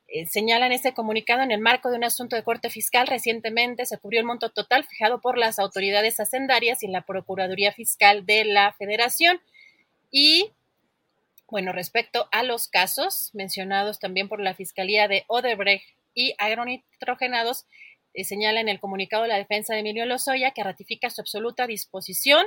[0.09, 3.07] Eh, señalan este comunicado en el marco de un asunto de corte fiscal.
[3.07, 8.25] Recientemente se cubrió el monto total fijado por las autoridades hacendarias y la Procuraduría Fiscal
[8.25, 9.41] de la Federación.
[10.09, 10.53] Y
[11.49, 17.65] bueno, respecto a los casos mencionados también por la Fiscalía de Odebrecht y agronitrogenados,
[18.13, 21.67] eh, señala en el comunicado de la defensa de Emilio Lozoya que ratifica su absoluta
[21.67, 22.45] disposición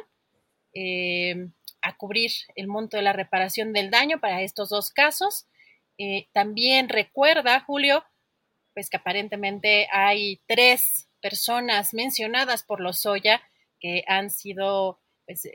[0.75, 1.49] eh,
[1.81, 5.47] a cubrir el monto de la reparación del daño para estos dos casos.
[5.97, 8.05] Eh, también recuerda, Julio,
[8.75, 13.41] pues que aparentemente hay tres personas mencionadas por Lozoya
[13.79, 15.49] que han sido pues,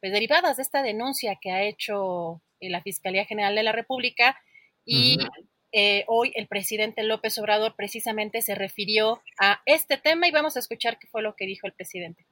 [0.00, 4.36] pues derivadas de esta denuncia que ha hecho la Fiscalía General de la República
[4.84, 5.18] y
[5.72, 10.58] eh, hoy el presidente López Obrador precisamente se refirió a este tema y vamos a
[10.58, 12.26] escuchar qué fue lo que dijo el presidente.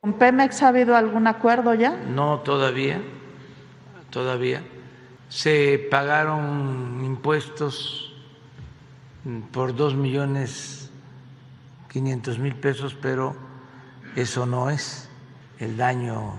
[0.00, 1.90] ¿Con Pemex ha habido algún acuerdo ya?
[1.90, 3.02] No, todavía,
[4.10, 4.62] todavía.
[5.28, 8.14] Se pagaron impuestos
[9.52, 10.92] por dos millones
[11.90, 13.36] quinientos mil pesos, pero
[14.14, 15.10] eso no es
[15.58, 16.34] el daño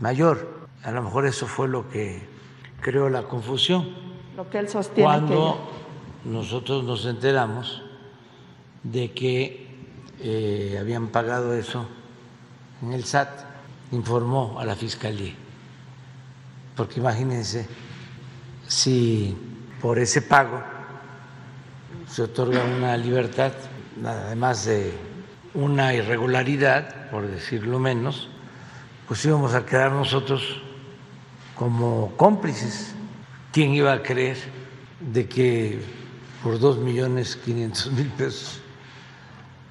[0.00, 2.20] mayor a lo mejor eso fue lo que
[2.80, 3.88] creó la confusión.
[4.36, 5.04] Lo que él sostiene.
[5.04, 5.70] Cuando
[6.24, 7.82] nosotros nos enteramos
[8.82, 9.68] de que
[10.20, 11.86] eh, habían pagado eso
[12.82, 13.28] en el SAT,
[13.92, 15.34] informó a la fiscalía.
[16.76, 17.68] Porque imagínense
[18.66, 19.36] si
[19.80, 20.62] por ese pago
[22.08, 23.52] se otorga una libertad,
[24.04, 24.92] además de
[25.54, 28.28] una irregularidad, por decirlo menos,
[29.06, 30.62] pues íbamos a quedar nosotros
[31.56, 32.94] como cómplices.
[33.52, 34.36] ¿Quién iba a creer
[35.00, 35.80] de que
[36.42, 38.60] por dos millones quinientos mil pesos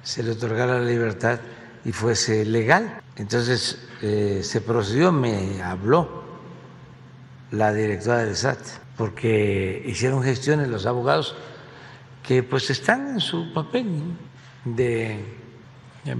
[0.02, 1.40] se le otorgara la libertad
[1.84, 3.00] y fuese legal.
[3.16, 6.22] Entonces eh, se procedió, me habló
[7.50, 8.58] la directora del SAT,
[8.96, 11.36] porque hicieron gestiones los abogados
[12.22, 13.86] que pues están en su papel
[14.64, 15.24] de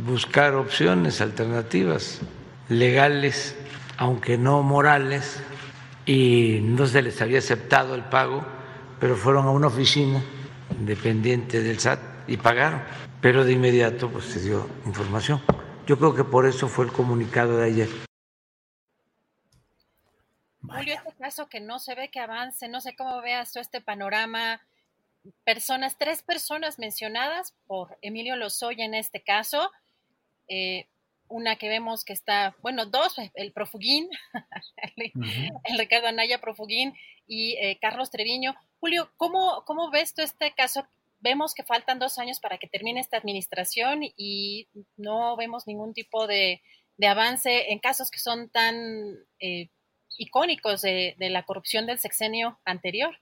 [0.06, 2.20] buscar opciones alternativas
[2.68, 3.56] legales,
[3.96, 5.40] aunque no morales,
[6.06, 8.44] y no se les había aceptado el pago,
[9.00, 10.22] pero fueron a una oficina
[10.70, 12.82] independiente del SAT y pagaron,
[13.20, 15.40] pero de inmediato pues se dio información.
[15.86, 17.88] Yo creo que por eso fue el comunicado de ayer.
[20.62, 23.80] Julio, este caso que no se ve que avance, no sé cómo veas tú este
[23.80, 24.60] panorama.
[25.44, 29.70] Personas, tres personas mencionadas por Emilio Lozoya en este caso.
[30.48, 30.86] Eh,
[31.32, 34.08] una que vemos que está, bueno, dos, el Profuguín,
[34.96, 36.94] el, Ricardo Anaya Profuguín
[37.26, 38.54] y eh, Carlos Treviño.
[38.78, 40.86] Julio, ¿cómo, ¿cómo ves tú este caso?
[41.20, 46.26] Vemos que faltan dos años para que termine esta administración y no vemos ningún tipo
[46.26, 46.60] de,
[47.04, 48.76] avance en casos que son tan
[49.40, 49.70] eh,
[50.18, 53.18] icónicos de, de la corrupción del sexenio anterior.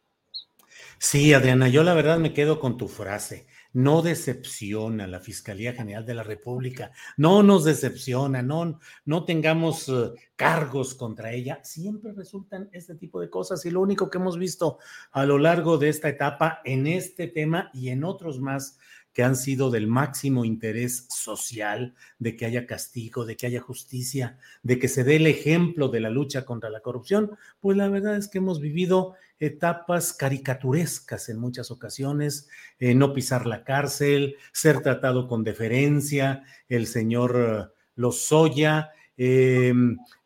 [0.98, 6.04] Sí, Adriana, yo la verdad me quedo con tu frase no decepciona la Fiscalía General
[6.04, 12.68] de la República, no nos decepciona, no, no tengamos eh, cargos contra ella, siempre resultan
[12.72, 13.64] este tipo de cosas.
[13.66, 14.78] Y lo único que hemos visto
[15.12, 18.78] a lo largo de esta etapa en este tema y en otros más
[19.12, 24.38] que han sido del máximo interés social, de que haya castigo, de que haya justicia,
[24.62, 28.16] de que se dé el ejemplo de la lucha contra la corrupción, pues la verdad
[28.16, 34.82] es que hemos vivido etapas caricaturescas en muchas ocasiones, eh, no pisar la cárcel, ser
[34.82, 39.72] tratado con deferencia, el señor Lozoya, eh,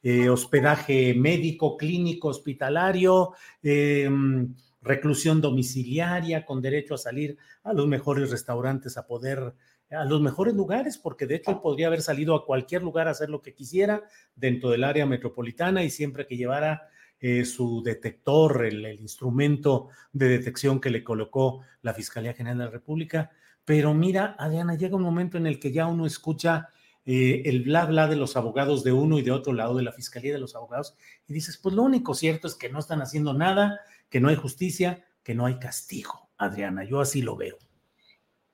[0.02, 3.32] eh, hospedaje médico, clínico, hospitalario,
[4.82, 9.54] reclusión domiciliaria con derecho a salir a los mejores restaurantes, a poder,
[9.90, 13.12] a los mejores lugares, porque de hecho él podría haber salido a cualquier lugar a
[13.12, 14.02] hacer lo que quisiera
[14.36, 16.90] dentro del área metropolitana y siempre que llevara
[17.26, 22.70] eh, su detector, el, instrumento de detección que le colocó la Fiscalía General de la
[22.70, 23.30] República.
[23.64, 26.68] Pero mira, Adriana, llega un momento en el que ya uno escucha
[27.06, 29.92] eh, el bla bla de los abogados de uno y de otro lado de la
[29.92, 33.32] Fiscalía de los Abogados y dices, pues lo único cierto es que no están haciendo
[33.32, 36.28] nada, que no hay justicia, que no hay castigo.
[36.36, 37.56] Adriana, yo así lo veo.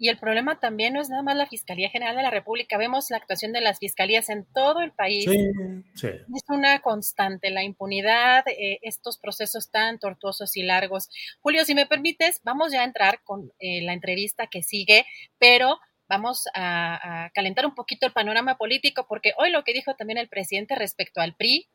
[0.01, 3.11] Y el problema también no es nada más la Fiscalía General de la República, vemos
[3.11, 5.27] la actuación de las fiscalías en todo el país.
[5.29, 11.11] Es una constante, la impunidad, eh, estos procesos tan tortuosos y largos.
[11.43, 15.05] Julio, si me permites, vamos ya a entrar con eh, la entrevista que sigue,
[15.39, 15.79] pero
[16.09, 20.17] vamos a, a calentar un poquito el panorama político, porque hoy lo que dijo también
[20.17, 21.69] el presidente respecto al PRI,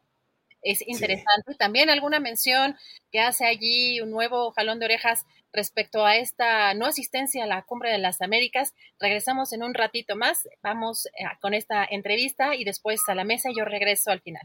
[0.66, 1.54] es interesante.
[1.58, 2.76] También alguna mención
[3.12, 5.26] que hace allí un nuevo jalón de orejas
[5.56, 8.74] respecto a esta no asistencia a la Cumbre de las Américas.
[9.00, 10.48] Regresamos en un ratito más.
[10.62, 14.44] Vamos eh, con esta entrevista y después a la mesa y yo regreso al final.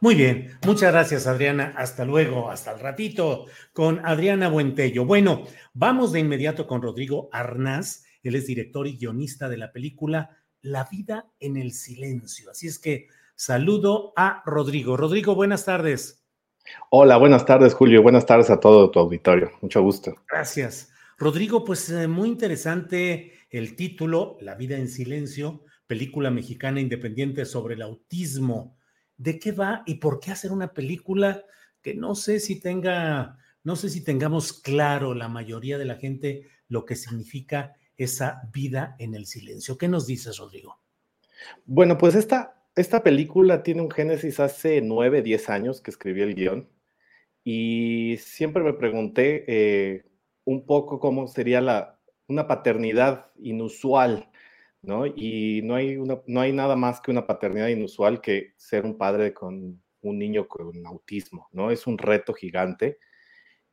[0.00, 1.74] Muy bien, muchas gracias Adriana.
[1.76, 5.06] Hasta luego, hasta el ratito con Adriana Buentello.
[5.06, 8.04] Bueno, vamos de inmediato con Rodrigo Arnaz.
[8.22, 12.50] Él es director y guionista de la película La vida en el silencio.
[12.50, 13.08] Así es que
[13.38, 14.96] Saludo a Rodrigo.
[14.96, 16.25] Rodrigo, buenas tardes.
[16.90, 18.02] Hola, buenas tardes, Julio.
[18.02, 19.50] Buenas tardes a todo tu auditorio.
[19.60, 20.14] Mucho gusto.
[20.28, 20.90] Gracias.
[21.18, 27.74] Rodrigo, pues eh, muy interesante el título, La vida en silencio, película mexicana independiente sobre
[27.74, 28.76] el autismo.
[29.16, 31.44] ¿De qué va y por qué hacer una película
[31.80, 36.48] que no sé si tenga, no sé si tengamos claro la mayoría de la gente
[36.68, 39.78] lo que significa esa vida en el silencio?
[39.78, 40.78] ¿Qué nos dices, Rodrigo?
[41.64, 46.34] Bueno, pues esta esta película tiene un génesis hace nueve, diez años que escribí el
[46.34, 46.68] guion
[47.42, 50.04] y siempre me pregunté eh,
[50.44, 51.98] un poco cómo sería la,
[52.28, 54.30] una paternidad inusual,
[54.82, 55.06] ¿no?
[55.06, 59.32] Y no hay, no hay nada más que una paternidad inusual que ser un padre
[59.32, 61.70] con un niño con autismo, ¿no?
[61.70, 62.98] Es un reto gigante.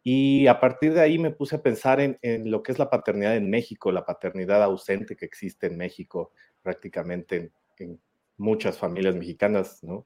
[0.03, 2.17] Y a partir de ahí me puse a pensar en,
[2.51, 6.31] lo que es la paternidad en México, la paternidad ausente que existe en México
[6.61, 7.99] prácticamente en
[8.37, 10.05] muchas familias mexicanas, ¿no?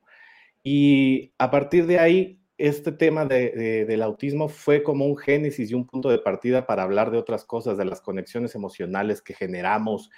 [0.63, 5.85] Y a partir de ahí, este tema del autismo fue como un génesis y un
[5.85, 10.09] punto de partida para hablar de otras cosas, de las conexiones emocionales que generamos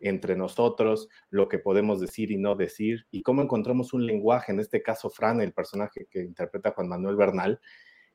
[0.00, 4.60] entre nosotros, lo que podemos decir y no decir, y cómo encontramos un lenguaje, en
[4.60, 7.60] este caso Fran, el personaje que interpreta Juan Manuel Bernal,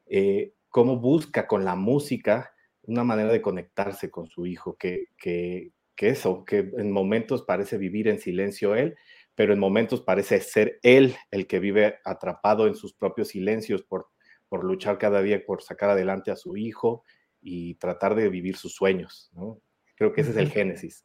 [0.08, 5.72] eh, cómo busca con la música una manera de conectarse con su hijo, que, que,
[5.96, 8.96] que eso, que en momentos parece vivir en silencio él,
[9.38, 14.08] pero en momentos parece ser él el que vive atrapado en sus propios silencios por,
[14.50, 17.04] por luchar cada día por sacar adelante a su hijo
[17.40, 19.30] y tratar de vivir sus sueños.
[19.34, 19.62] ¿no?
[19.96, 21.04] Creo que ese es el génesis.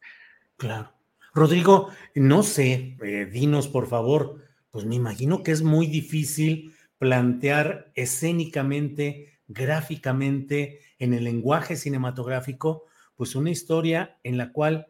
[0.57, 0.91] Claro.
[1.35, 7.91] Rodrigo, no sé, eh, dinos por favor, pues me imagino que es muy difícil plantear
[7.93, 14.87] escénicamente, gráficamente, en el lenguaje cinematográfico, pues una historia en la cual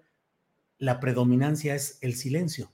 [0.78, 2.73] la predominancia es el silencio.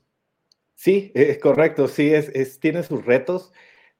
[0.82, 3.51] Sí, es correcto, sí, es, tiene sus retos,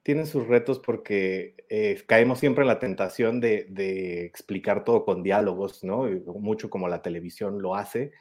[0.02, 5.84] tiene sus retos porque eh, caemos siempre en la tentación de, explicar todo con diálogos,
[5.84, 6.04] ¿no?
[6.40, 8.12] Mucho como la televisión lo hace.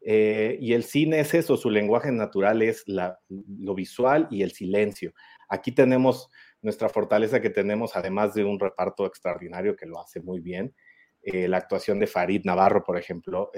[0.00, 5.14] Eh, y el cine es eso, su lenguaje natural es lo visual y el silencio.
[5.48, 6.30] Aquí tenemos
[6.62, 10.74] nuestra fortaleza que tenemos, además de un reparto extraordinario que lo hace muy bien.
[11.22, 13.52] Eh, la actuación de Farid Navarro, por ejemplo,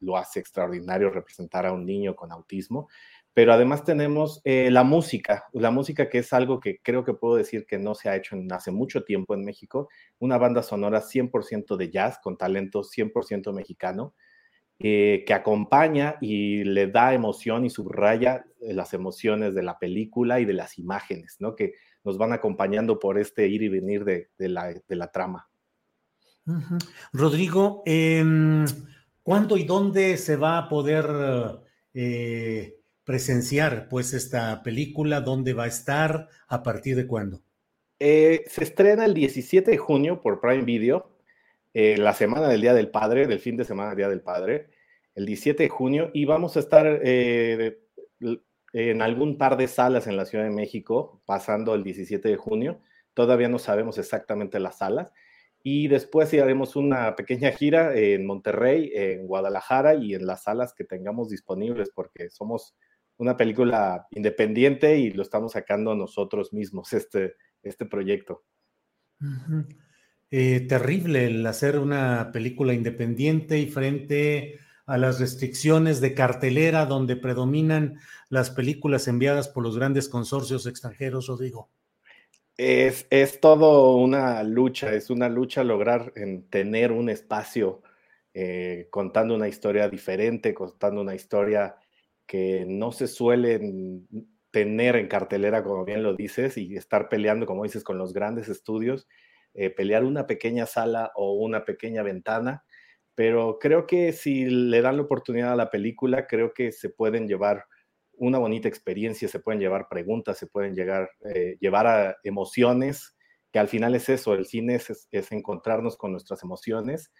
[0.00, 2.88] lo hace extraordinario representar a un niño con autismo.
[3.34, 7.36] Pero además tenemos eh, la música, la música que es algo que creo que puedo
[7.36, 11.00] decir que no se ha hecho en, hace mucho tiempo en México, una banda sonora
[11.00, 14.14] 100% de jazz con talento 100% mexicano,
[14.78, 20.54] que acompaña y le da emoción y subraya las emociones de la película y de
[20.54, 21.54] las imágenes, ¿no?
[21.54, 21.74] Que
[22.04, 25.48] nos van acompañando por este ir y venir de, la, trama.
[27.12, 28.64] Rodrigo, em,
[29.22, 31.60] ¿cuándo y dónde se va a poder
[31.94, 35.20] eh, presenciar pues esta película?
[35.20, 36.28] ¿Dónde va a estar?
[36.48, 37.42] ¿A partir de cuándo?
[37.98, 41.18] Eh, se estrena el 17 de junio por Prime Video,
[41.74, 44.70] eh, la semana del Día del Padre, del fin de semana del Día del Padre,
[45.14, 47.00] el 17 de junio, y vamos a estar
[48.72, 52.80] en algún par de salas en la Ciudad de México, pasando el 17 de junio.
[53.14, 55.12] Todavía no sabemos exactamente las salas.
[55.62, 60.84] Y después haremos una pequeña gira en Monterrey, en Guadalajara y en las salas que
[60.84, 62.74] tengamos disponibles, porque somos
[63.22, 68.42] una película independiente y lo estamos sacando nosotros mismos, este, este proyecto.
[70.32, 77.14] Eh, terrible el hacer una película independiente y frente a las restricciones de cartelera donde
[77.14, 81.70] predominan las películas enviadas por los grandes consorcios extranjeros, Rodrigo?
[82.56, 87.82] Es, es todo una lucha, es una lucha lograr en tener un espacio
[88.34, 91.76] eh, contando una historia diferente, contando una historia
[92.26, 93.60] que no se suele
[94.50, 98.48] tener en cartelera, como bien lo dices, y estar peleando, como dices, con los grandes
[98.48, 99.08] estudios,
[99.54, 102.64] eh, pelear una pequeña sala o una pequeña ventana.
[103.14, 107.28] Pero creo que si le dan la oportunidad a la película, creo que se pueden
[107.28, 107.66] llevar
[108.14, 113.16] una bonita experiencia, se pueden llevar preguntas, se pueden llegar, eh, llevar a emociones,
[113.52, 117.12] que al final es eso, el cine es, encontrarnos con nuestras emociones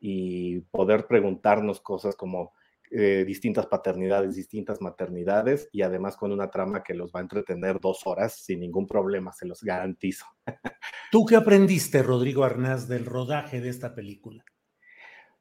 [0.00, 2.52] y poder preguntarnos cosas como
[2.92, 7.78] eh, distintas paternidades, distintas maternidades y además con una trama que los va a entretener
[7.78, 10.26] dos horas sin ningún problema, se los garantizo.
[11.12, 14.44] ¿Tú qué aprendiste, Rodrigo Arnaz, del rodaje de esta película?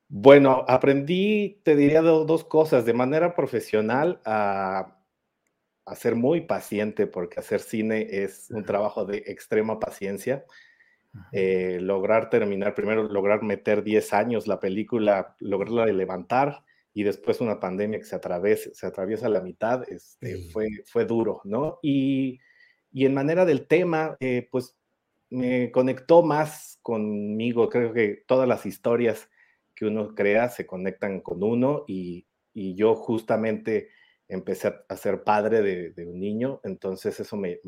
[0.07, 4.95] Bueno, aprendí, te diría dos cosas, de manera profesional a,
[5.95, 10.45] ser muy paciente, porque hacer cine es un trabajo de extrema paciencia.
[11.31, 16.63] Eh, lograr terminar, primero lograr meter 10 años la película, lograrla levantar
[16.93, 21.41] y después una pandemia que se atraviesa, se atraviesa la mitad, este, fue, fue duro,
[21.43, 21.79] ¿no?
[21.81, 22.39] Y,
[22.93, 24.75] en manera del tema, eh, pues
[25.29, 29.29] me conectó más conmigo, creo que todas las historias
[29.75, 33.89] que uno crea se conectan con uno y, yo justamente
[34.27, 37.59] empecé a, ser padre de, un niño, entonces eso me,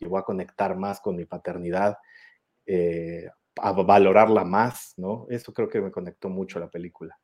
[0.00, 1.96] llevó a conectar más con mi paternidad,
[2.66, 5.26] eh, a valorarla más, ¿no?
[5.30, 7.16] Eso creo que me conectó mucho a la película.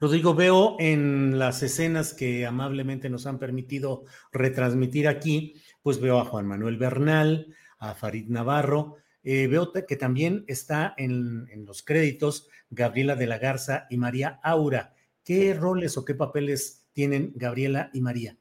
[0.00, 6.24] Rodrigo, veo en las escenas que amablemente nos han permitido retransmitir aquí, pues veo a
[6.24, 13.16] Juan Manuel Bernal, a Farid Navarro, eh, veo que también está en, los créditos Gabriela
[13.16, 14.94] de la Garza y María Aura.
[15.24, 18.36] ¿Qué roles o qué papeles tienen Gabriela y María?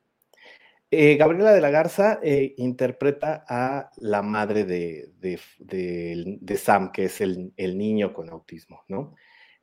[0.92, 7.22] Eh, Gabriela de la Garza eh, interpreta a la madre de, de, Sam, que es
[7.22, 9.16] el, niño con autismo, ¿no?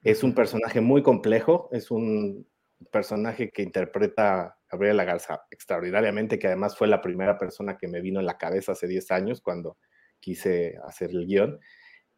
[0.02, 2.46] Es un personaje muy complejo, es un
[2.90, 7.88] personaje que interpreta Gabriela de la Garza extraordinariamente, que además fue la primera persona que
[7.88, 9.76] me vino en la cabeza hace 10 años cuando
[10.20, 11.58] quise hacer el guion.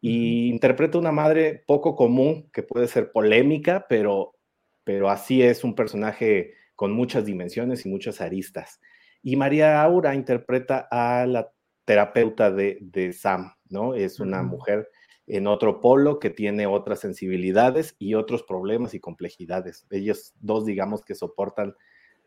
[0.00, 4.36] Y interpreta una madre poco común, que puede ser polémica, pero,
[4.84, 8.80] pero así es un personaje con muchas dimensiones y muchas aristas.
[9.22, 11.52] Y María Aura interpreta a la
[11.84, 13.94] terapeuta de, de Sam, ¿no?
[13.94, 14.88] Es una mujer
[15.32, 19.86] en otro polo que tiene otras sensibilidades y otros problemas y complejidades.
[19.88, 21.74] Ellos dos, digamos, que soportan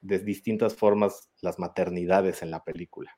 [0.01, 3.15] de distintas formas las maternidades en la película.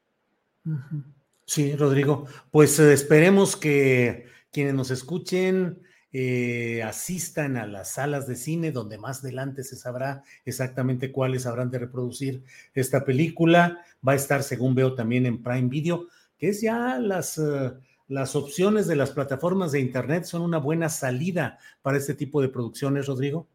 [1.46, 2.26] Sí, Rodrigo.
[2.52, 5.82] Pues eh, esperemos que quienes nos escuchen
[6.12, 11.72] eh, asistan a las salas de cine, donde más adelante se sabrá exactamente cuáles habrán
[11.72, 13.86] de reproducir esta película.
[14.06, 16.08] Va a estar, según veo, también en Prime Video,
[16.38, 17.72] que es ya las, eh,
[18.08, 22.50] las opciones de las plataformas de Internet son una buena salida para este tipo de
[22.50, 23.48] producciones, Rodrigo.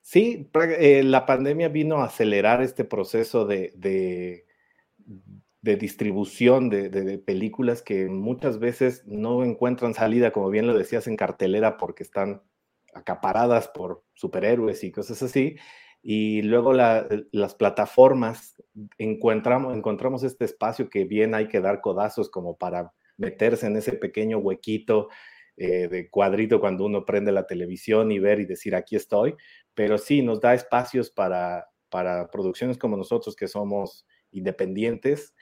[0.00, 4.46] Sí, eh, la pandemia vino a acelerar este proceso de, de,
[5.76, 11.76] distribución de, películas que muchas veces no encuentran salida, como bien lo decías, en cartelera
[11.76, 12.42] porque están
[12.94, 15.56] acaparadas por superhéroes y cosas así.
[16.02, 18.60] Y luego las plataformas
[18.98, 24.38] encontramos este espacio que bien hay que dar codazos como para meterse en ese pequeño
[24.38, 25.08] huequito
[25.56, 29.34] eh, de cuadrito cuando uno prende la televisión y ver y decir aquí estoy,
[29.74, 35.34] pero sí nos da espacios para, para producciones como nosotros que somos independientes.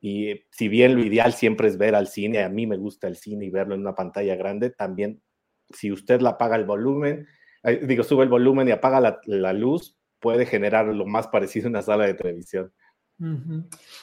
[0.00, 3.16] Y si bien lo ideal siempre es ver al cine, a mí me gusta el
[3.16, 5.22] cine y verlo en una pantalla grande, también
[5.70, 7.26] si usted la apaga el volumen,
[7.64, 11.66] eh, digo, sube el volumen y apaga la, la luz, puede generar lo más parecido
[11.66, 12.72] a una sala de televisión.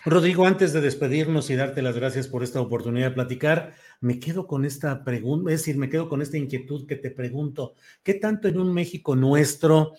[0.06, 4.48] Rodrigo, antes de despedirnos y darte las gracias por esta oportunidad de platicar, me quedo
[4.48, 8.48] con esta pregunta, es decir, me quedo con esta inquietud que te pregunto, ¿qué tanto
[8.48, 9.94] en un México nuestro,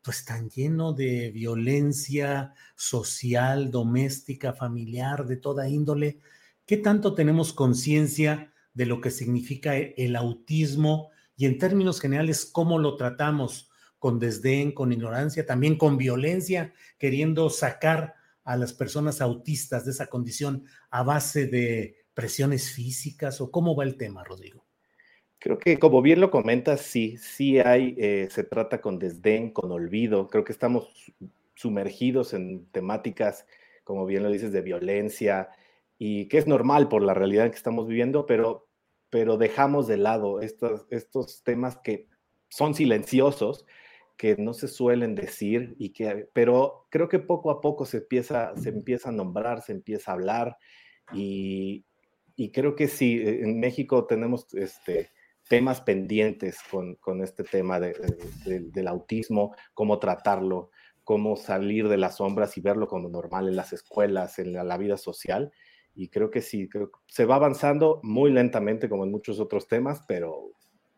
[0.00, 6.20] pues tan lleno de violencia social, doméstica, familiar, de toda índole,
[6.64, 12.78] qué tanto tenemos conciencia de lo que significa el autismo y en términos generales cómo
[12.78, 13.68] lo tratamos?
[14.02, 20.08] con desdén, con ignorancia, también con violencia, queriendo sacar a las personas autistas de esa
[20.08, 24.64] condición a base de presiones físicas o cómo va el tema, Rodrigo?
[25.38, 29.72] Creo que como bien lo comentas, sí, sí hay, eh, se trata con desdén, con
[29.72, 30.28] olvido.
[30.28, 31.12] Creo que estamos
[31.54, 33.46] sumergidos en temáticas,
[33.82, 35.48] como bien lo dices, de violencia
[35.98, 38.68] y que es normal por la realidad que estamos viviendo, pero,
[39.10, 42.08] pero dejamos de lado estos, estos temas que
[42.48, 43.66] son silenciosos,
[44.22, 48.56] que no se suelen decir y que, pero creo que poco a poco se empieza,
[48.56, 50.58] se empieza a nombrar, se empieza a hablar
[51.12, 51.84] y,
[52.36, 55.10] y creo que sí, e, en México tenemos este,
[55.48, 57.94] temas pendientes con, con este tema de,
[58.46, 60.70] del autismo, cómo tratarlo,
[61.02, 64.78] cómo salir de las sombras y verlo como normal en las escuelas, en la, la
[64.78, 65.50] vida social.
[65.96, 70.04] Y creo que sí, creo, se va avanzando muy lentamente como en muchos otros temas,
[70.06, 70.52] pero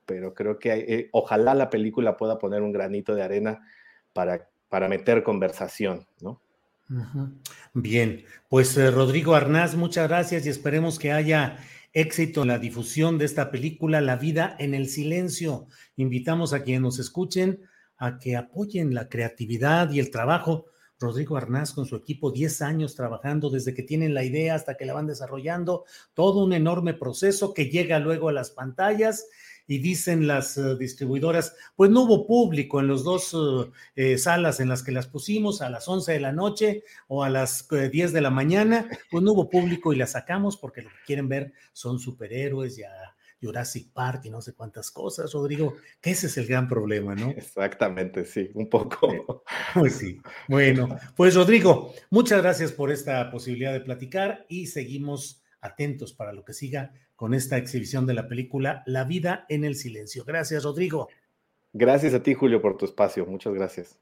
[0.07, 3.67] pero creo que eh, ojalá la película pueda poner un granito de arena
[4.13, 6.41] para, para meter conversación, ¿no?
[7.73, 11.57] Bien, pues eh, Rodrigo Arnaz, muchas gracias y esperemos que haya
[11.95, 15.67] éxito en la difusión de esta película, La vida en el silencio.
[15.97, 17.63] Invitamos a quienes nos escuchen
[17.97, 20.67] a que apoyen la creatividad y el trabajo.
[20.99, 24.85] Rodrigo Arnaz con su equipo, 10 años trabajando desde que tienen la idea hasta que
[24.85, 25.85] la van desarrollando,
[26.15, 29.27] todo un enorme proceso que llega luego a las pantallas
[29.67, 34.61] y dicen las uh, distribuidoras, pues no hubo público en las dos uh, eh, salas
[34.61, 37.89] en las que las pusimos a las 11 de la noche o a las eh,
[37.89, 41.29] 10 de la mañana, pues no hubo público y las sacamos porque lo que quieren
[41.29, 42.91] ver son superhéroes ya.
[43.43, 47.29] Jurassic Park y no sé cuántas cosas, Rodrigo, que ese es el gran problema, ¿no?
[47.31, 49.45] Exactamente, sí, un poco.
[49.75, 50.19] Pues sí.
[50.49, 56.45] Bueno, pues Rodrigo, muchas gracias por esta posibilidad de platicar y seguimos atentos para lo
[56.45, 60.25] que siga con esta exhibición de la película La vida en el silencio.
[60.25, 61.09] Gracias, Rodrigo.
[61.73, 63.27] Gracias a ti, Julio, por tu espacio.
[63.27, 63.99] Muchas gracias.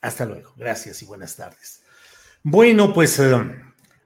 [0.00, 0.52] Hasta luego.
[0.56, 1.82] Gracias y buenas tardes.
[2.42, 3.34] Bueno, pues eh,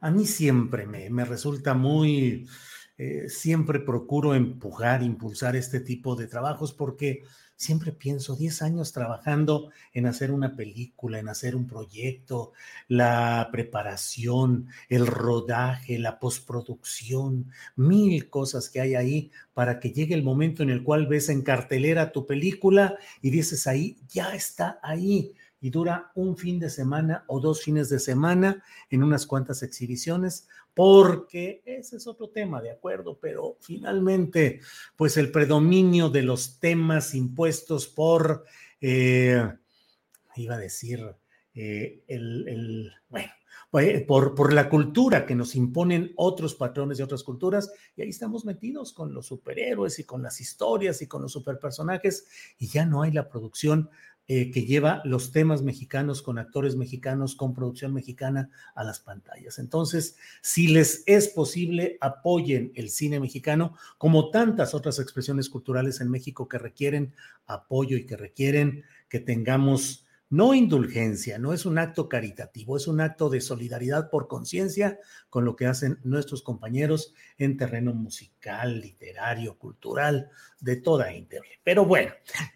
[0.01, 2.49] a mí siempre me, me resulta muy,
[2.97, 7.23] eh, siempre procuro empujar, impulsar este tipo de trabajos porque
[7.61, 12.53] siempre pienso 10 años trabajando en hacer una película, en hacer un proyecto,
[12.89, 20.23] la preparación, el rodaje, la postproducción, mil cosas que hay ahí para que llegue el
[20.23, 25.35] momento en el cual ves en cartelera tu película y dices ahí, ya está ahí
[25.61, 30.49] y dura un fin de semana o dos fines de semana en unas cuantas exhibiciones
[30.75, 34.61] porque ese es otro tema, de acuerdo, pero finalmente,
[34.97, 38.45] pues el predominio de los temas impuestos por,
[38.81, 39.43] eh,
[40.37, 41.01] iba a decir,
[41.55, 43.31] eh, el, bueno,
[43.71, 48.09] pues, por, por, la cultura que nos imponen otros patrones de otras culturas, y ahí
[48.09, 52.27] estamos metidos con los superhéroes y con las historias y con los superpersonajes,
[52.59, 53.91] y ya no hay la producción
[54.33, 59.59] eh, que lleva los temas mexicanos con actores mexicanos, con producción mexicana a las pantallas.
[59.59, 66.13] Entonces, si les es posible, apoyen el cine mexicano, como tantas otras expresiones culturales en
[66.13, 67.13] México que requieren
[67.49, 73.01] apoyo y que requieren que tengamos no indulgencia, no es un acto caritativo, es un
[73.01, 79.59] acto de solidaridad por conciencia con lo que hacen nuestros compañeros en terreno musical, literario,
[79.59, 81.61] cultural, de toda índole.
[81.65, 82.13] Pero bueno,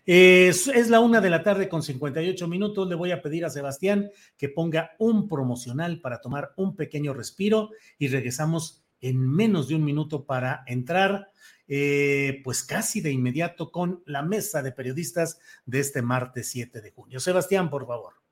[0.06, 2.88] es, es, la una de la tarde con 58 minutos.
[2.88, 7.70] Le voy a pedir a Sebastián que ponga un promocional para tomar un pequeño respiro
[7.98, 11.28] y regresamos en menos de un minuto para entrar
[11.68, 16.90] eh, pues casi de inmediato con la mesa de periodistas de este martes 7 de
[16.90, 17.20] junio.
[17.20, 18.23] Sebastián, por favor.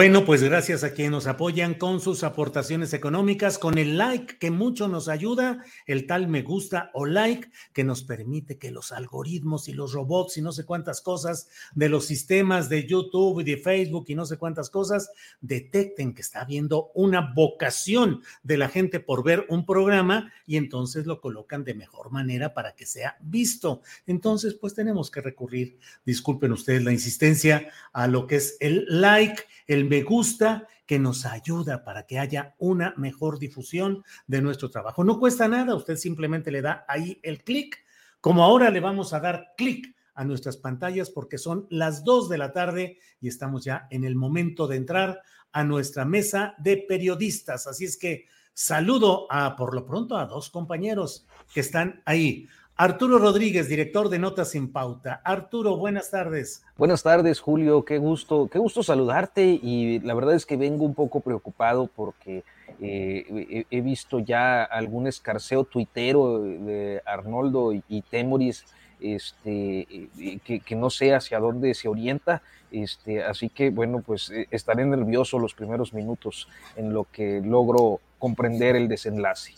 [0.00, 4.50] Bueno, pues gracias a quienes nos apoyan con sus aportaciones económicas, con el like que
[4.50, 9.68] mucho nos ayuda, el tal me gusta o like que nos permite que los algoritmos
[9.68, 13.58] y los robots y no sé cuántas cosas de los sistemas de YouTube y de
[13.58, 15.10] Facebook y no sé cuántas cosas
[15.42, 21.04] detecten que está habiendo una vocación de la gente por ver un programa y entonces
[21.04, 23.82] lo colocan de mejor manera para que sea visto.
[24.06, 29.44] Entonces, pues tenemos que recurrir, disculpen ustedes la insistencia, a lo que es el like
[29.70, 35.02] el me gusta que nos ayuda para que haya una mejor difusión de nuestro trabajo.
[35.02, 37.76] No cuesta nada, usted simplemente le da ahí el clic,
[38.20, 42.38] como ahora le vamos a dar clic a nuestras pantallas porque son las dos de
[42.38, 47.66] la tarde y estamos ya en el momento de entrar a nuestra mesa de periodistas.
[47.66, 52.46] Así es que saludo a, por lo pronto, a dos compañeros que están ahí.
[52.82, 55.20] Arturo Rodríguez, director de Notas sin Pauta.
[55.22, 56.64] Arturo, buenas tardes.
[56.78, 57.84] Buenas tardes, Julio.
[57.84, 59.60] Qué gusto, qué gusto saludarte.
[59.62, 62.42] Y la verdad es que vengo un poco preocupado porque
[62.80, 68.64] eh, he, visto ya algún escarceo tuitero de Arnoldo y, Temoris,
[68.98, 70.08] este,
[70.42, 72.40] que, que, no sé hacia dónde se orienta.
[72.72, 78.00] Este, así que, bueno, pues eh, estaré nervioso los primeros minutos en lo que logro
[78.18, 79.52] comprender el desenlace.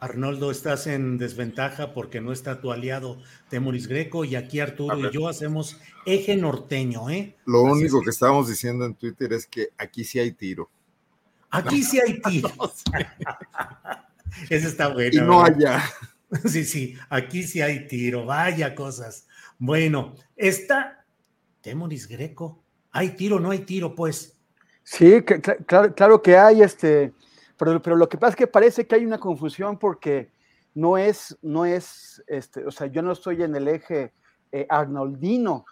[0.00, 5.10] Arnoldo, estás en desventaja porque no está tu aliado Temoris Greco y aquí Arturo y
[5.12, 7.36] yo hacemos eje norteño, ¿eh?
[7.46, 8.10] Lo único que...
[8.10, 10.70] estábamos diciendo en Twitter es que aquí sí hay tiro.
[11.50, 12.50] Aquí sí hay tiro.
[14.50, 15.10] Ese está bueno.
[15.12, 15.82] Y no allá.
[16.44, 19.26] Sí, sí, aquí sí hay tiro, vaya cosas.
[19.58, 21.06] Bueno, está
[21.62, 22.62] Temoris Greco.
[22.92, 24.38] ¿Hay tiro no hay tiro, pues?
[24.82, 27.14] Sí, claro, claro que hay, este,
[27.58, 30.30] pero, lo que pasa es que parece que hay una confusión porque
[30.74, 34.12] no es, no es, este, o sea, yo no estoy en el eje
[34.52, 35.64] eh, arnoldino.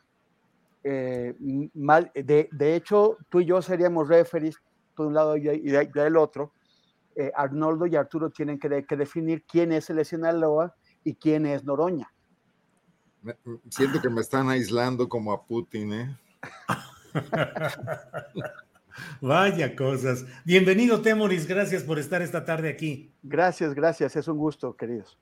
[0.82, 1.34] Eh,
[1.74, 4.57] mal, de, hecho, tú y yo seríamos referees,
[4.95, 6.53] por un lado y yo, el otro.
[7.14, 11.64] Eh, Arnoldo y Arturo tienen que, que, definir quién es el Sinaloa y quién es
[11.64, 12.12] Noroña.
[13.70, 16.16] Siento que me están aislando como a Putin, ¿eh?
[19.20, 20.24] Vaya cosas.
[20.44, 21.47] Bienvenido, Temoris.
[21.47, 23.12] Gracias por estar esta tarde aquí.
[23.22, 24.16] Gracias, gracias.
[24.16, 25.18] Es un gusto, queridos.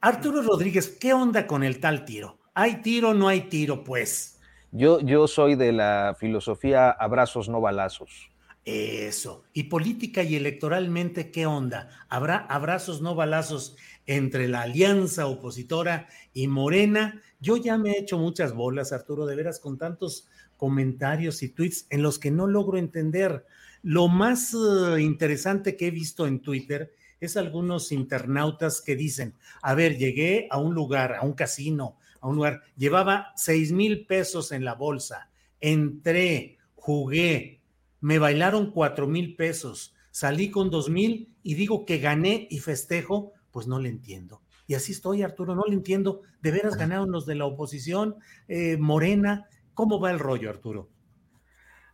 [0.00, 2.38] Arturo Rodríguez, ¿qué onda con el tal tiro?
[2.54, 4.40] ¿Hay tiro o no hay tiro, pues?
[4.70, 8.30] Yo, yo soy de la filosofía abrazos, no balazos.
[8.64, 9.44] Eso.
[9.52, 11.88] ¿Y política y electoralmente qué onda?
[12.08, 13.76] ¿Habrá abrazos, no balazos
[14.06, 17.22] entre la alianza opositora y Morena?
[17.38, 21.86] Yo ya me he hecho muchas bolas, Arturo, de veras, con tantos comentarios y tweets
[21.90, 23.44] en los que no logro entender.
[23.82, 29.74] Lo más eh, interesante que he visto en Twitter es algunos internautas que dicen, a
[29.74, 34.52] ver, llegué a un lugar, a un casino, a un lugar, llevaba seis mil pesos
[34.52, 35.30] en la bolsa,
[35.60, 37.60] entré, jugué,
[38.00, 43.32] me bailaron cuatro mil pesos, salí con dos mil y digo que gané y festejo,
[43.50, 44.42] pues no le entiendo.
[44.66, 46.22] Y así estoy, Arturo, no le entiendo.
[46.42, 48.16] De veras ganaron los de la oposición,
[48.48, 50.88] eh, Morena, ¿Cómo va el rollo, Arturo?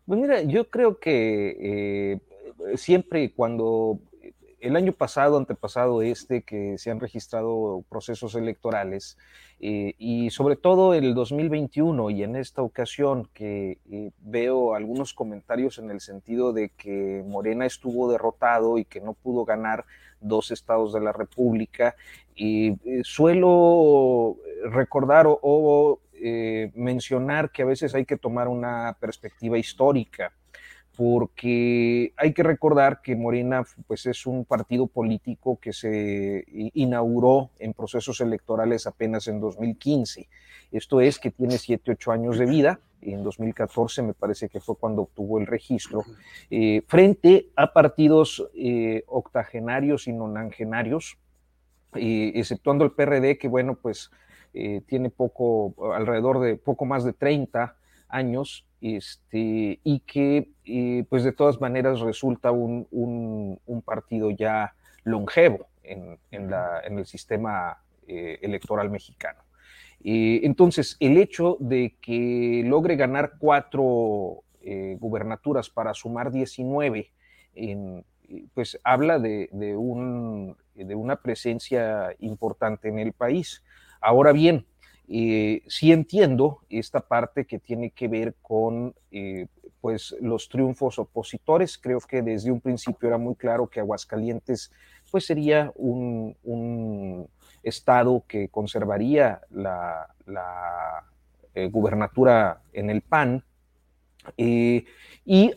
[0.07, 3.99] Pues mira, yo creo que eh, siempre cuando
[4.61, 9.19] el año pasado, antepasado este, que se han registrado procesos electorales,
[9.59, 15.79] eh, y sobre todo el 2021 y en esta ocasión que eh, veo algunos comentarios
[15.79, 19.85] en el sentido de que Morena estuvo derrotado y que no pudo ganar
[20.21, 21.97] dos estados de la República,
[22.37, 24.37] y suelo
[24.71, 25.99] recordar o
[26.75, 30.33] mencionar que a veces hay que tomar una perspectiva histórica
[30.97, 36.45] porque hay que recordar que Morena pues, es un partido político que se
[36.75, 40.29] inauguró en procesos electorales apenas en 2015.
[40.71, 42.81] Esto es que tiene 7, 8 años de vida.
[43.01, 46.05] En 2014 me parece que fue cuando obtuvo el registro,
[46.51, 51.19] eh, frente a partidos eh, octogenarios y nonangenarios,
[51.95, 54.11] eh, exceptuando el PRD, que bueno, pues
[54.53, 57.75] tiene poco, alrededor de poco más de 30
[58.09, 62.89] años, este, y que eh, pues de todas maneras resulta un,
[63.85, 64.75] partido ya
[65.05, 69.41] longevo en, el sistema eh, electoral mexicano.
[70.05, 74.43] Eh, entonces, el hecho de que logre ganar cuatro
[75.01, 77.11] gubernaturas para sumar 19,
[78.55, 83.65] pues habla de, de una presencia importante en el país.
[84.03, 84.67] Ahora bien,
[85.09, 89.47] eh, sí entiendo esta parte que tiene que ver con eh,
[89.81, 91.79] pues los triunfos opositores.
[91.79, 94.73] Creo que desde un principio era muy claro que Aguascalientes
[95.11, 97.29] pues sería un,
[97.63, 100.09] estado que conservaría la,
[101.55, 103.45] eh, gubernatura en el PAN.
[104.37, 104.87] Y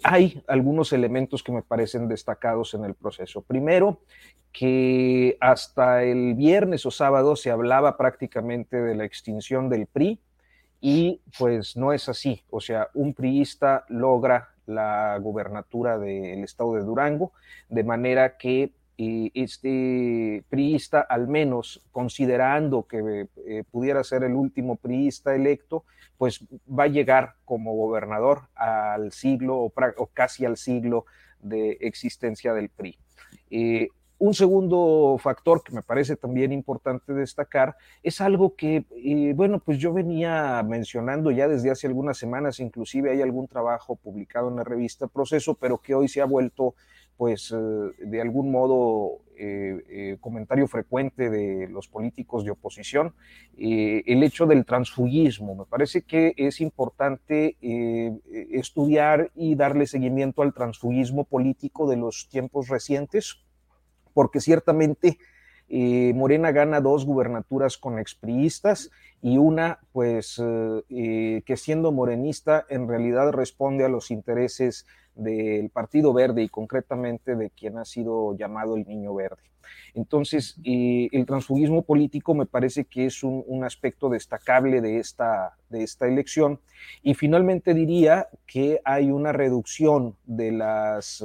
[0.04, 3.42] hay algunos elementos que me parecen destacados en el proceso.
[3.42, 4.02] Primero,
[4.52, 10.20] que hasta el viernes o sábado se hablaba prácticamente de la extinción del PRI
[10.80, 12.44] y pues no es así.
[12.50, 17.34] O sea, un priista logra la gubernatura del estado de Durango,
[17.68, 24.78] de manera que eh, este priista, al menos considerando que eh, pudiera ser el último
[24.78, 25.84] priista electo,
[26.18, 29.74] pues va a llegar como gobernador al siglo o,
[30.14, 31.06] casi al siglo
[31.40, 32.98] de existencia del PRI.
[33.50, 39.60] Eh, un segundo factor que me parece también importante destacar es algo que, eh, bueno,
[39.60, 44.56] pues yo venía mencionando ya desde hace algunas semanas, inclusive hay algún trabajo publicado en
[44.56, 46.76] la revista Proceso, pero que hoy se ha vuelto,
[47.18, 53.14] pues, eh, de algún modo eh, comentario frecuente de los políticos de oposición,
[53.58, 55.56] el hecho del transfugismo.
[55.56, 57.58] Me parece que es importante
[58.52, 63.46] estudiar y darle seguimiento al transfugismo político de los tiempos recientes
[64.16, 65.20] porque ciertamente
[65.68, 68.92] eh, Morena gana dos gubernaturas con expriistas
[69.22, 74.86] y una, pues, eh, eh, que siendo morenista en realidad responde a los intereses
[75.16, 79.42] del Partido Verde y concretamente de quien ha sido llamado el Niño Verde.
[79.94, 86.08] Entonces, el transfugismo político me parece que es un, aspecto destacable de esta, de esta
[86.08, 86.60] elección.
[87.02, 91.24] Y finalmente diría que hay una reducción de las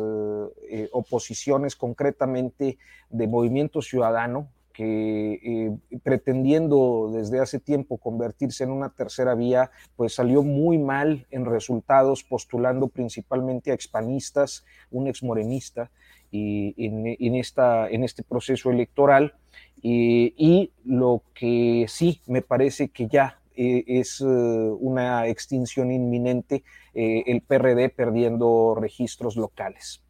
[0.70, 2.78] eh, oposiciones, concretamente
[3.10, 10.14] de Movimiento Ciudadano, que eh, pretendiendo desde hace tiempo convertirse en una tercera vía, pues
[10.14, 15.90] salió muy mal en resultados, postulando principalmente a expanistas, un exmorenista,
[16.32, 19.34] y en, esta, en este proceso electoral.
[19.82, 26.62] y lo que sí me parece que ya eh, es eh, una extinción inminente,
[26.94, 30.02] el PRD perdiendo registros locales.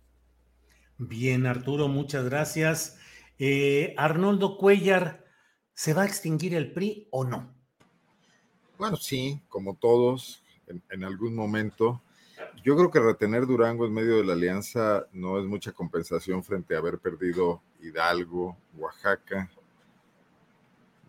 [0.99, 2.99] Bien, Arturo, muchas gracias.
[3.43, 5.25] Eh, Arnoldo Cuellar,
[5.73, 7.51] ¿se va a extinguir el PRI o no?
[8.77, 12.03] Bueno, sí, como todos, en, algún momento.
[12.63, 16.75] Yo creo que retener Durango en medio de la alianza no es mucha compensación frente
[16.75, 19.51] a haber perdido Hidalgo, Oaxaca.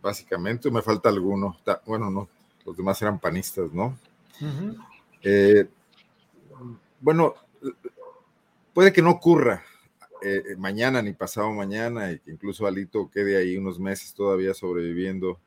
[0.01, 1.57] Básicamente, me falta alguno.
[1.85, 2.29] Bueno, no,
[2.65, 3.97] los demás eran panistas, ¿no?
[5.21, 5.67] Eh,
[7.01, 7.33] bueno,
[8.73, 9.65] puede que no ocurra,
[10.21, 15.39] eh, eh, mañana ni pasado mañana, y incluso Alito quede ahí unos meses todavía sobreviviendo,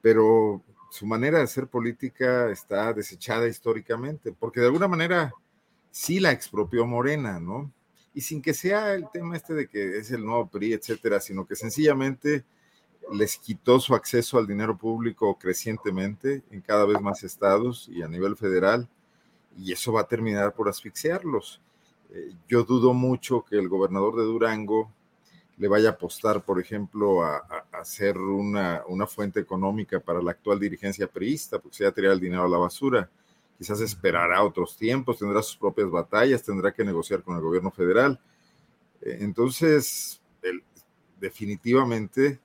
[0.00, 5.32] pero su manera de hacer política está desechada históricamente, porque de alguna manera
[5.90, 7.72] sí la expropió Morena, ¿no?
[8.14, 11.46] Y sin que sea el tema este de que es el nuevo PRI, etcétera, sino
[11.46, 12.44] que sencillamente
[13.12, 18.08] les quitó su acceso al dinero público crecientemente en cada vez más estados y a
[18.08, 18.88] nivel federal,
[19.56, 21.60] y eso va a terminar por asfixiarlos.
[22.12, 24.92] Eh, yo dudo mucho que el gobernador de Durango
[25.58, 27.38] le vaya a apostar, por ejemplo, a,
[27.72, 32.20] hacer una, fuente económica para la actual dirigencia priista, porque se va a tirar el
[32.20, 33.10] dinero a la basura.
[33.58, 38.18] Quizás esperará otros tiempos, tendrá sus propias batallas, tendrá que negociar con el gobierno federal.
[39.02, 40.20] Eh, entonces,
[41.20, 42.40] definitivamente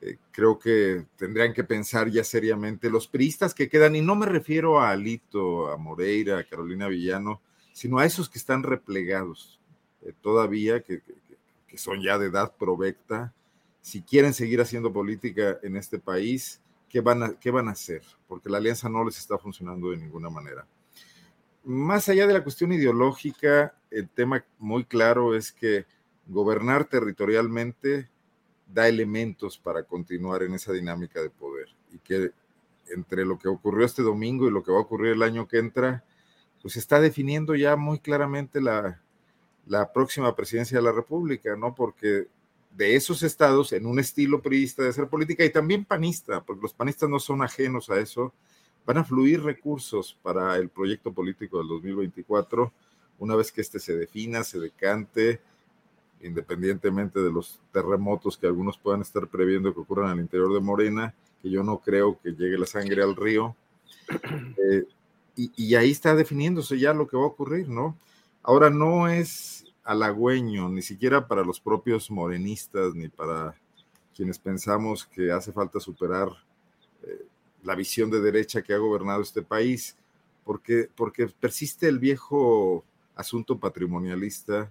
[0.00, 4.24] eh, creo que tendrían que pensar ya seriamente los priistas que quedan, y no me
[4.24, 9.60] refiero a Alito, a Moreira, a Carolina Villano, sino a esos que están replegados
[10.02, 11.02] eh, todavía, que,
[11.66, 13.32] que, son ya de edad provecta,
[13.80, 18.02] si quieren seguir haciendo política en este país, ¿qué van, a, ¿qué van a hacer?
[18.26, 20.66] Porque la alianza no les está funcionando de ninguna manera.
[21.64, 25.86] Más allá de la cuestión ideológica, el tema muy claro es que
[26.26, 28.08] gobernar territorialmente
[28.66, 32.32] da elementos para continuar en esa dinámica de poder y que
[32.88, 35.58] entre lo que ocurrió este domingo y lo que va a ocurrir el año que
[35.58, 36.04] entra,
[36.62, 39.00] pues está definiendo ya muy claramente la,
[39.66, 41.74] la próxima presidencia de la República, ¿no?
[41.74, 42.26] Porque
[42.76, 46.74] de esos estados, en un estilo priista de hacer política y también panista, porque los
[46.74, 48.32] panistas no son ajenos a eso,
[48.86, 52.72] van a fluir recursos para el proyecto político del 2024,
[53.18, 55.40] una vez que este se defina, se decante,
[56.22, 61.14] independientemente de los terremotos que algunos puedan estar previendo que ocurran al interior de Morena,
[61.42, 63.56] que yo no creo que llegue la sangre al río.
[64.72, 64.84] Eh,
[65.36, 67.96] y, ahí está definiéndose ya lo que va a ocurrir, ¿no?
[68.42, 73.54] Ahora no es halagüeño, ni siquiera para los propios morenistas, ni para
[74.14, 76.28] quienes pensamos que hace falta superar
[77.02, 77.26] eh,
[77.62, 79.96] la visión de derecha que ha gobernado este país,
[80.44, 82.84] porque, porque persiste el viejo
[83.14, 84.70] asunto patrimonialista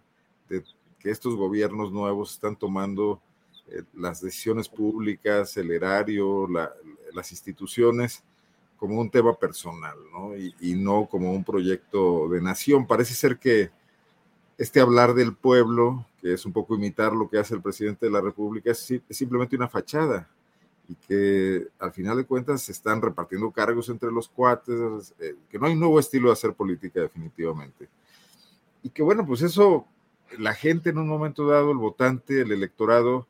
[0.50, 0.64] de
[1.00, 3.22] que estos gobiernos nuevos están tomando
[3.68, 6.48] eh, las decisiones públicas, el erario,
[7.14, 8.24] las instituciones
[8.80, 10.36] como un tema personal, ¿no?
[10.36, 12.88] Y, y, no como un proyecto de nación.
[12.88, 13.72] Parece ser que
[14.58, 18.12] este hablar del pueblo, que es un poco imitar lo que hace el presidente de
[18.12, 20.28] la República, es, es simplemente una fachada
[20.90, 25.60] y que al final de cuentas se están repartiendo cargos entre los cuates, eh, que
[25.60, 27.88] no hay nuevo estilo de hacer política definitivamente.
[28.82, 29.86] Y que bueno, pues eso
[30.40, 33.28] la gente en un momento dado, el votante, el electorado,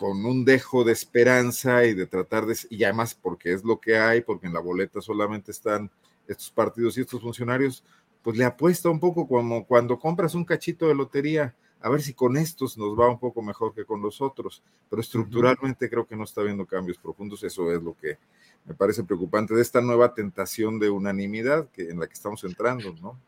[0.00, 3.98] con un dejo de esperanza y de tratar de, y además porque es lo que
[3.98, 5.90] hay, porque en la boleta solamente están
[6.26, 7.84] estos partidos y estos funcionarios,
[8.22, 12.14] pues le apuesta un poco como cuando compras un cachito de lotería, a ver si
[12.14, 16.16] con estos nos va un poco mejor que con los otros, pero estructuralmente creo que
[16.16, 18.16] no está habiendo cambios profundos, eso es lo que
[18.64, 22.94] me parece preocupante de esta nueva tentación de unanimidad que, en la que estamos entrando,
[23.02, 23.18] ¿no?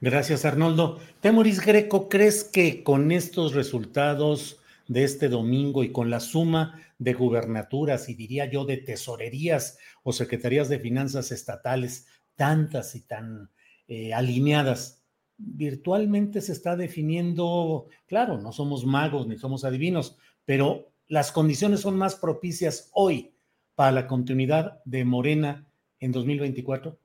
[0.00, 1.00] Gracias, Arnoldo.
[1.20, 4.59] Temoris Greco, ¿crees que con estos resultados
[4.90, 10.12] de este domingo y con la suma de gubernaturas y diría yo de tesorerías o
[10.12, 13.50] secretarías de finanzas estatales, tantas y tan
[13.86, 15.04] eh, alineadas,
[15.38, 21.96] virtualmente se está definiendo, claro, no somos magos ni somos adivinos, pero las condiciones son
[21.96, 23.32] más propicias hoy
[23.76, 25.68] para la continuidad de Morena
[26.00, 26.98] en 2024?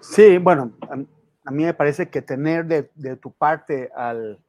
[0.00, 0.72] Sí, bueno,
[1.44, 4.40] a mí me parece que tener de, tu parte al,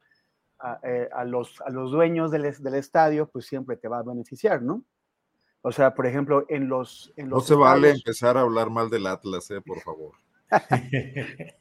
[0.83, 4.61] eh, a, los, a los dueños del, del, estadio, pues siempre te va a beneficiar,
[4.61, 4.83] ¿no?
[5.61, 7.13] O sea, por ejemplo, en los...
[7.15, 10.13] En los no se vale empezar a hablar mal del Atlas, eh, por favor.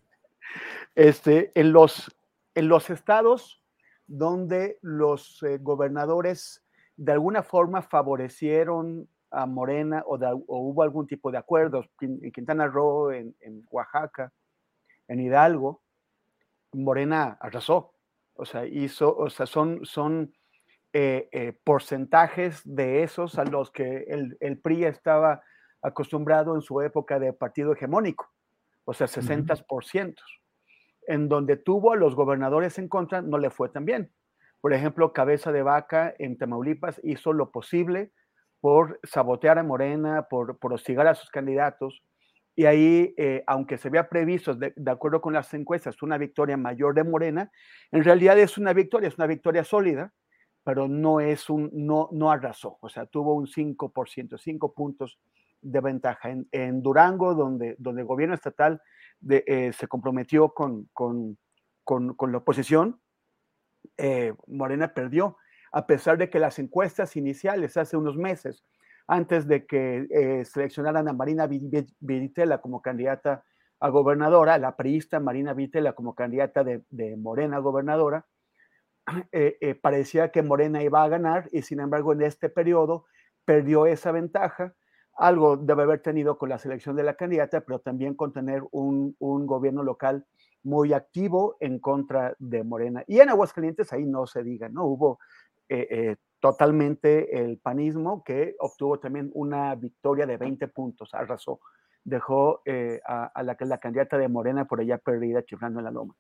[0.94, 2.14] este, en, los,
[2.55, 3.62] en los estados
[4.06, 6.64] donde los eh, gobernadores
[6.97, 13.12] de alguna forma favorecieron a Morena o, hubo algún tipo de acuerdos, en Quintana Roo,
[13.12, 14.32] en, en Oaxaca,
[15.09, 15.82] en Hidalgo,
[16.72, 17.94] Morena arrasó.
[18.41, 20.33] O sea, hizo, o sea, son, son
[20.95, 25.43] eh, eh, porcentajes de esos a los que el, el, PRI estaba
[25.83, 28.33] acostumbrado en su época de partido hegemónico,
[28.87, 30.15] o sea, 60%.
[31.07, 34.11] En donde tuvo a los gobernadores en contra, no le fue tan bien.
[34.62, 38.11] Por ejemplo, Cabeza de Vaca en Tamaulipas hizo lo posible
[38.61, 42.03] por sabotear a Morena, por, por hostigar a sus candidatos,
[42.61, 46.95] y ahí, eh, aunque se había previsto, de, acuerdo con las encuestas, una victoria mayor
[46.95, 47.51] de Morena,
[47.91, 50.12] en realidad es una victoria, es una victoria sólida,
[50.62, 55.19] pero no es un, no, no arrasó, o sea, tuvo un 5%, 5 puntos
[55.62, 56.35] de ventaja.
[56.53, 58.82] En, Durango, donde, donde el gobierno estatal
[59.20, 61.39] de, eh, se comprometió con, con,
[61.82, 63.01] con, con la oposición,
[63.97, 65.39] eh, Morena perdió,
[65.73, 68.62] a pesar de que las encuestas iniciales hace unos meses
[69.11, 73.43] antes de que eh, seleccionaran a Marina Vitela como candidata
[73.81, 78.24] a gobernadora, la priista Marina Vitela como candidata de, Morena gobernadora,
[79.32, 83.07] eh, eh, parecía que Morena iba a ganar y sin embargo en este periodo
[83.45, 84.74] perdió esa ventaja.
[85.16, 89.16] Algo debe haber tenido con la selección de la candidata, pero también con tener un,
[89.19, 90.24] gobierno local
[90.62, 93.03] muy activo en contra de Morena.
[93.09, 94.85] Y en Aguascalientes ahí no se diga, ¿no?
[94.85, 95.19] Hubo
[96.40, 101.60] totalmente el panismo, que obtuvo también una victoria de 20 puntos, arrasó,
[102.02, 106.16] dejó eh, a, la, la candidata de Morena por allá perdida, chiflando en la loma.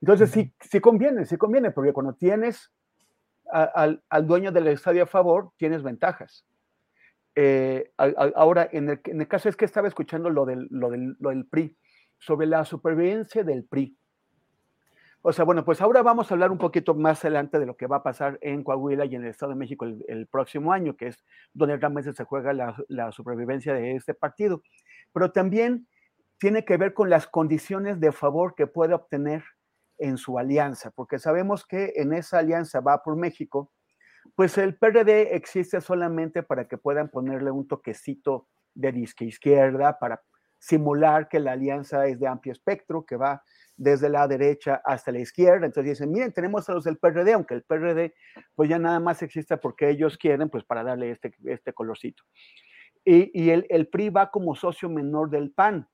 [0.00, 2.72] Entonces sí, sí conviene, sí conviene, porque cuando tienes
[3.50, 6.44] al, dueño del estadio a favor, tienes ventajas.
[7.34, 11.16] Eh, ahora, en el, en el, caso es que estaba escuchando lo del, lo, del,
[11.20, 11.76] lo del PRI,
[12.18, 13.96] sobre la supervivencia del PRI.
[15.24, 17.86] O sea, bueno, pues ahora vamos a hablar un poquito más adelante de lo que
[17.86, 21.06] va a pasar en Coahuila y en el Estado de México el, próximo año, que
[21.06, 21.24] es
[21.54, 24.62] donde realmente se juega la, la, supervivencia de este partido.
[25.12, 25.86] Pero también
[26.38, 29.44] tiene que ver con las condiciones de favor que puede obtener
[29.98, 33.70] en su alianza, porque sabemos que en esa alianza va por México,
[34.34, 40.20] pues el PRD existe solamente para que puedan ponerle un toquecito de disque izquierda, para
[40.62, 43.42] simular que la alianza es de amplio espectro, que va
[43.76, 45.66] desde la derecha hasta la izquierda.
[45.66, 48.14] Entonces dicen, miren, tenemos a los del PRD, aunque el PRD
[48.54, 52.22] pues ya nada más existe porque ellos quieren, pues para darle este, este colorcito.
[53.04, 55.88] Y, el, el, PRI va como socio menor del PAN.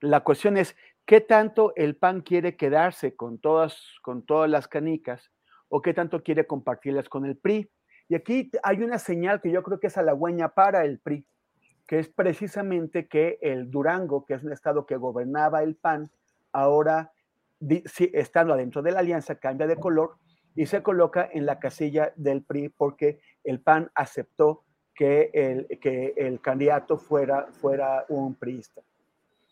[0.00, 5.32] La cuestión es, ¿qué tanto el PAN quiere quedarse con todas, con todas las canicas
[5.68, 7.68] o qué tanto quiere compartirlas con el PRI?
[8.08, 11.26] Y aquí hay una señal que yo creo que es halagüeña para el PRI,
[11.86, 16.10] que es precisamente que el Durango, que es un estado que gobernaba el PAN,
[16.52, 17.12] ahora
[18.12, 20.16] estando adentro de la alianza, cambia de color
[20.54, 24.64] y se coloca en la casilla del PRI porque el PAN aceptó
[24.94, 28.82] que el, que el candidato fuera, fuera un priista.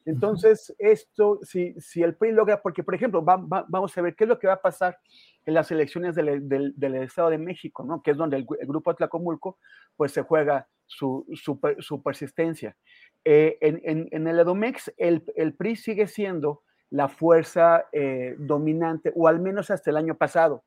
[0.06, 4.28] Entonces, esto, si, si el PRI logra, porque por ejemplo, vamos a ver qué es
[4.28, 4.98] lo que va a pasar
[5.46, 8.02] en las elecciones del, del, del Estado de México, ¿no?
[8.02, 9.58] que es donde el, grupo Tlacomulco
[9.96, 12.76] pues se juega su, su, persistencia.
[13.24, 19.40] Eh, en, el Edomex, el, el PRI sigue siendo la fuerza eh, dominante, o al
[19.40, 20.64] menos hasta el año pasado,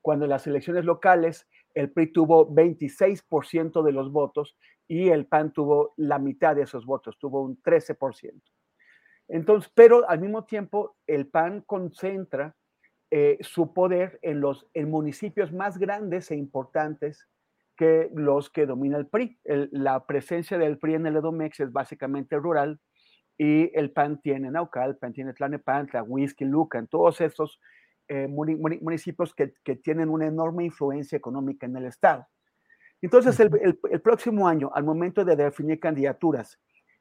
[0.00, 4.56] cuando en las elecciones locales el PRI tuvo 26% de los votos
[4.88, 8.42] y el PAN tuvo la mitad de esos votos, tuvo un 13%.
[9.28, 12.56] Entonces, pero al mismo tiempo el PAN concentra
[13.10, 17.28] eh, su poder en los en municipios más grandes e importantes
[17.78, 19.38] que los que domina el PRI.
[19.44, 22.80] la presencia del PRI en el Edomex es básicamente rural,
[23.38, 27.60] y el PAN tiene Naucal, el PAN tiene Tlanepantla, Whisky, Lucan, todos estos
[28.08, 32.26] eh, municipios que, que, tienen una enorme influencia económica en el Estado.
[33.00, 36.58] Entonces, el, el, próximo año, al momento de definir candidaturas,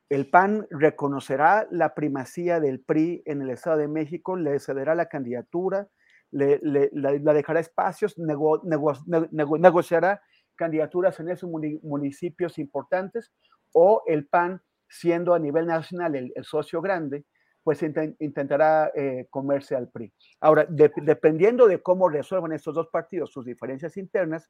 [0.10, 5.08] el PAN reconocerá la primacía del PRI en el Estado de México, le cederá la
[5.08, 5.88] candidatura,
[6.30, 8.94] le, le la, dejará espacios, nego, nego,
[9.32, 10.22] nego, negociará
[10.58, 13.32] candidaturas en esos municipios importantes,
[13.74, 17.26] o el PAN siendo a nivel nacional el, socio grande,
[17.64, 20.14] pues intentará eh, comerse al PRI.
[20.40, 24.50] Ahora, dependiendo de cómo resuelvan estos dos partidos sus diferencias internas,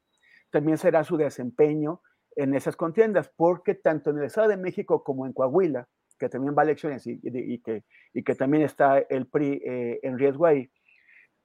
[0.50, 2.00] también será su desempeño
[2.36, 6.54] en esas contiendas, porque tanto en el Estado de México como en Coahuila, que también
[6.56, 7.18] va a elecciones y,
[7.60, 10.70] que, y que, también está el PRI eh, en riesgo ahí,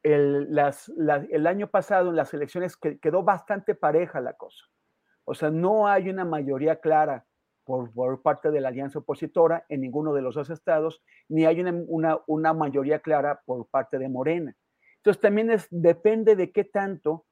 [0.04, 4.66] el, las, el, año pasado en las elecciones quedó bastante pareja la cosa.
[5.26, 7.26] O sea, no hay una mayoría clara
[7.64, 12.20] por, parte de la alianza opositora en ninguno de los dos estados, ni hay una,
[12.28, 14.56] una, mayoría clara por parte de Morena.
[14.98, 17.26] Entonces también es, depende de qué tanto,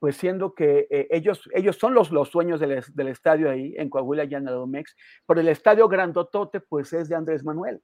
[0.00, 3.88] pues siendo que eh, ellos, ellos son los, los dueños del, del, estadio ahí, en
[3.88, 4.94] Coahuila y en el Domex,
[5.26, 7.80] pero el estadio grandotote pues es de Andrés Manuel.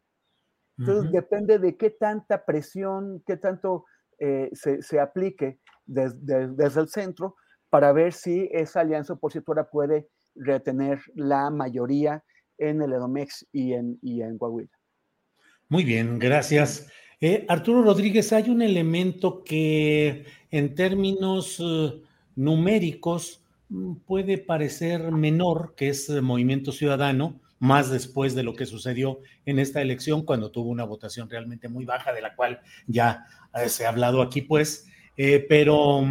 [0.78, 3.84] Entonces depende de qué tanta presión, qué tanto
[4.24, 7.34] eh, se, aplique desde el centro
[7.70, 12.22] para ver si esa alianza opositora puede retener la mayoría
[12.56, 14.22] en el Edomex y en, y.
[15.68, 16.88] Muy bien, gracias.
[17.20, 22.00] Eh, Arturo Rodríguez, hay un elemento que en términos uh,
[22.36, 29.20] numéricos mm, puede parecer menor, que es Movimiento Ciudadano, más después de lo que sucedió
[29.46, 33.68] en esta elección, cuando tuvo una votación realmente muy baja, de la cual ya eh,
[33.68, 34.86] se ha hablado aquí, pues,
[35.16, 36.02] eh, pero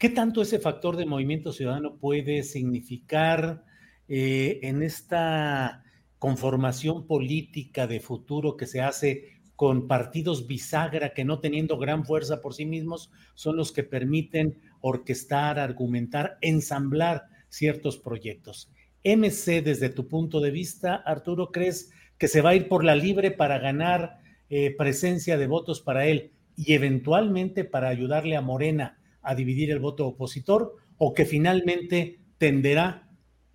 [0.00, 3.66] ¿Qué tanto ese factor de movimiento ciudadano puede significar
[4.08, 5.84] eh, en esta
[6.18, 12.40] conformación política de futuro que se hace con partidos bisagra que no teniendo gran fuerza
[12.40, 18.72] por sí mismos son los que permiten orquestar, argumentar, ensamblar ciertos proyectos?
[19.04, 22.94] MC, desde tu punto de vista, Arturo, ¿crees que se va a ir por la
[22.94, 24.18] libre para ganar
[24.50, 29.78] eh, presencia de votos para él y eventualmente para ayudarle a Morena a dividir el
[29.78, 33.08] voto opositor o que finalmente tenderá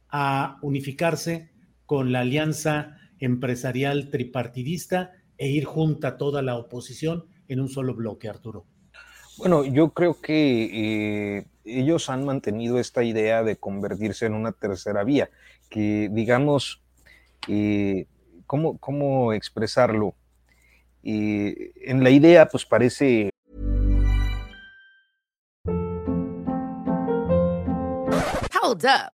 [0.09, 1.51] a unificarse
[1.85, 8.27] con la alianza empresarial tripartidista e ir junta toda la oposición en un solo bloque,
[8.27, 8.65] Arturo.
[9.37, 15.03] Bueno, yo creo que eh, ellos han mantenido esta idea de convertirse en una tercera
[15.03, 15.29] vía,
[15.69, 16.81] que digamos,
[17.49, 18.07] eh,
[18.47, 20.15] ¿cómo, ¿cómo, expresarlo?
[21.03, 23.29] Eh, en la idea, pues parece...
[28.61, 29.14] Hold up.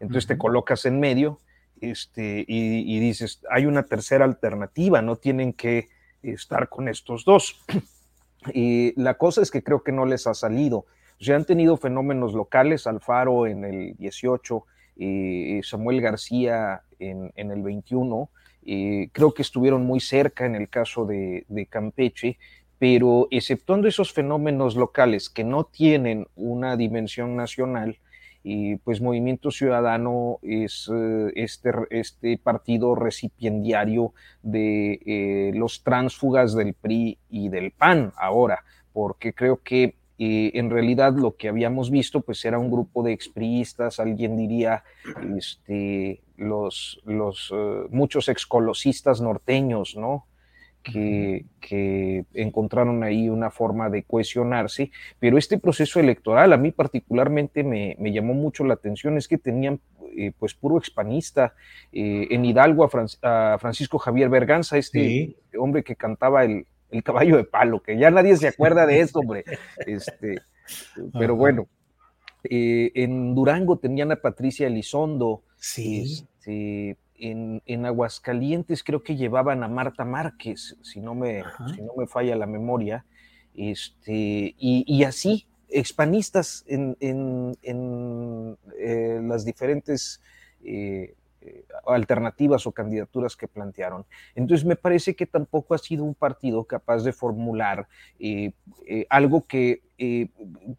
[0.00, 1.38] entonces te colocas en medio
[1.80, 5.88] este, y, y dices, hay una tercera alternativa, no tienen que
[6.22, 7.64] estar con estos dos.
[8.54, 10.86] Y la cosa es que creo que no les ha salido.
[11.20, 14.64] O sea, han tenido fenómenos locales, Alfaro en el 18,
[14.96, 18.30] eh, Samuel García en, en el 21,
[18.64, 22.38] eh, creo que estuvieron muy cerca en el caso de, de Campeche,
[22.78, 27.98] pero exceptuando esos fenómenos locales que no tienen una dimensión nacional,
[28.42, 36.74] y pues Movimiento Ciudadano es eh, este, este partido recipiendario de eh, los tránsfugas del
[36.74, 42.20] PRI y del PAN ahora, porque creo que eh, en realidad lo que habíamos visto
[42.20, 44.84] pues era un grupo de expriistas, alguien diría
[45.36, 47.52] este, los, los
[47.90, 50.26] muchos excolosistas norteños, ¿no?
[50.82, 57.64] Que, que, encontraron ahí una forma de cohesionarse, pero este proceso electoral a mí particularmente
[57.64, 59.80] me, me llamó mucho la atención, es que tenían
[60.16, 61.54] eh, pues puro expanista,
[61.92, 65.36] eh, en Hidalgo a, Fran a, Francisco Javier Berganza, este sí.
[65.58, 69.20] hombre que cantaba el, el, caballo de palo, que ya nadie se acuerda de esto,
[69.20, 69.44] hombre,
[69.86, 70.38] este,
[71.18, 71.68] pero bueno,
[72.44, 76.26] eh, en Durango tenían a Patricia Elizondo, sí.
[76.38, 81.42] este, en, en, Aguascalientes creo que llevaban a Marta Márquez, si no me,
[81.74, 83.04] si no me falla la memoria,
[83.54, 90.20] este, y, y así, expanistas en, en, en eh, las diferentes
[90.64, 91.14] eh,
[91.86, 94.04] alternativas o candidaturas que plantearon.
[94.34, 97.88] Entonces me parece que tampoco ha sido un partido capaz de formular
[98.18, 98.52] eh,
[98.86, 100.28] eh, algo que eh,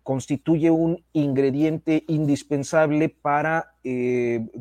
[0.03, 3.73] constituye un ingrediente indispensable para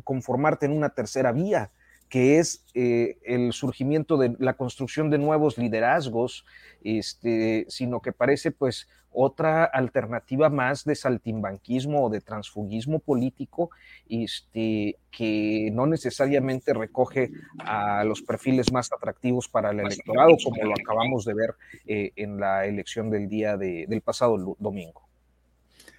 [0.03, 1.71] conformarte en una tercera vía
[2.11, 6.45] que es eh, el surgimiento de la construcción de nuevos liderazgos,
[6.83, 13.71] este, sino que parece pues otra alternativa más de saltimbanquismo o de transfugismo político,
[14.09, 20.73] este, que no necesariamente recoge a los perfiles más atractivos para el electorado, como lo
[20.73, 21.55] acabamos de ver
[21.85, 25.01] eh, en la elección del día de, del pasado domingo.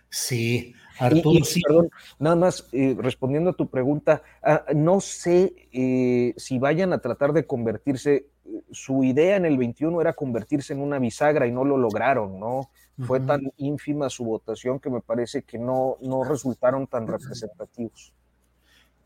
[0.09, 1.63] Sí, Arturo, y, y, sí.
[1.63, 6.99] Perdón, nada más eh, respondiendo a tu pregunta, uh, no sé eh, si vayan a
[6.99, 8.27] tratar de convertirse,
[8.71, 12.69] su idea en el 21 era convertirse en una bisagra y no lo lograron, ¿no?
[12.99, 13.07] Uh -huh.
[13.07, 18.13] Fue tan ínfima su votación que me parece que no, no resultaron tan representativos.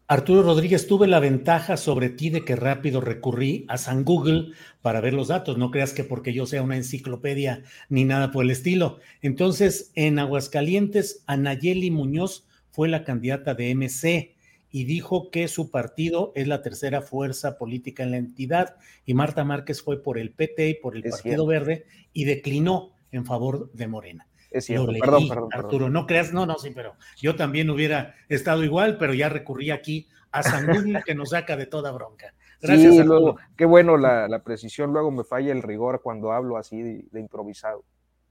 [0.08, 5.00] Arturo Rodríguez, tuve la ventaja sobre ti de que rápido recurrí a San Google para
[5.00, 5.58] ver los datos.
[5.58, 8.98] No creas que porque yo sea una enciclopedia ni nada por el estilo.
[9.20, 14.36] Entonces, en Aguascalientes, Anayeli Muñoz fue la candidata de MC
[14.70, 18.76] y dijo que su partido es la tercera fuerza política en la entidad
[19.06, 21.46] y Marta Márquez fue por el PT y por el es Partido.
[21.46, 24.26] Verde y declinó en favor de Morena.
[24.50, 28.14] Es cierto, leí, perdón, perdón, Arturo, no creas, no, no, sí, pero yo también hubiera
[28.28, 32.32] estado igual, pero ya recurrí aquí a San Google que nos saca de toda bronca.
[32.60, 33.20] Gracias, sí, Arturo.
[33.20, 37.04] luego, qué bueno la, la, precisión, luego me falla el rigor cuando hablo así de,
[37.10, 37.84] de, improvisado.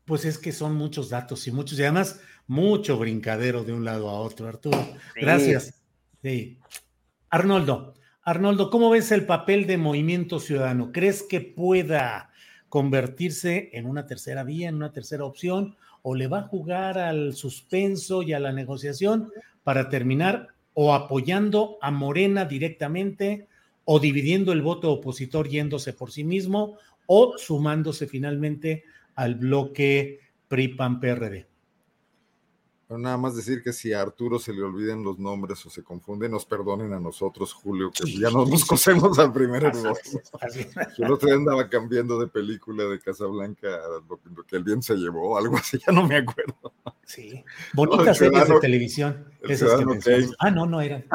[0.06, 4.10] Pues es que son muchos datos y muchos, y además mucho brincadero de un lado
[4.10, 4.78] a otro, Arturo.
[5.14, 5.22] Sí.
[5.22, 5.84] Gracias.
[6.22, 6.60] Sí.
[7.30, 7.96] Arnoldo,
[8.28, 10.92] Arnoldo, ¿cómo ves el papel de Movimiento Ciudadano?
[10.92, 12.32] ¿Crees que pueda
[12.76, 15.78] convertirse en una tercera vía, en una tercera opción?
[16.08, 19.32] o le va a jugar al suspenso y a la negociación
[19.64, 23.48] para terminar o apoyando a Morena directamente
[23.86, 26.78] o dividiendo el voto opositor yéndose por sí mismo
[27.08, 28.84] o sumándose finalmente
[29.16, 31.48] al bloque PRI-PAN-PRD.
[32.88, 36.32] Nada más decir que si a Arturo se le olviden los nombres o se confunden,
[36.32, 39.98] nos perdonen a nosotros, Julio, que ya no nos cosemos al primer error.
[40.98, 43.68] Yo el otro día andaba cambiando de película de Casablanca
[44.08, 46.74] lo, lo que el bien se llevó, algo así, ya no me acuerdo.
[47.06, 47.44] Sí,
[47.74, 49.26] bonitas No, series de televisión.
[49.42, 50.28] esas que.
[50.40, 51.06] Ah, no, no eran.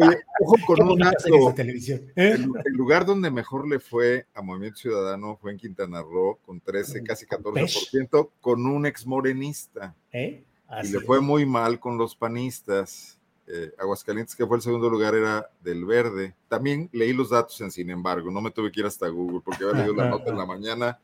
[0.00, 2.00] Oye, ojo con un series de televisión.
[2.16, 2.32] ¿eh?
[2.34, 6.60] El, el lugar donde mejor le fue a Movimiento Ciudadano fue en Quintana Roo, con
[6.60, 9.94] 13, casi 14%, con un ex morenista.
[10.12, 10.44] ¿Eh?
[10.70, 13.18] Y Así le fue muy mal con los panistas.
[13.46, 16.36] Eh, Aguascalientes, que fue el segundo lugar, era del verde.
[16.48, 19.64] También leí los datos en Sin embargo, no me tuve que ir hasta Google porque
[19.64, 20.98] había leído la nota en la mañana.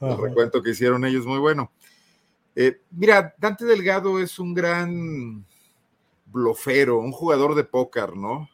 [0.00, 1.70] El recuento que hicieron ellos muy bueno.
[2.56, 5.44] Eh, mira, Dante Delgado es un gran
[6.26, 8.48] blofero, un jugador de póker, ¿no?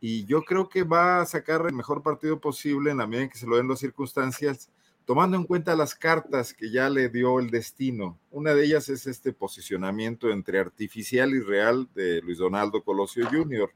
[0.00, 3.30] Y yo creo que va a sacar el mejor partido posible en la medida en
[3.30, 4.68] que se lo den las circunstancias,
[5.04, 8.18] tomando en cuenta las cartas que ya le dio el destino.
[8.30, 13.70] Una de ellas es este posicionamiento entre artificial y real de Luis Donaldo Colosio Jr.,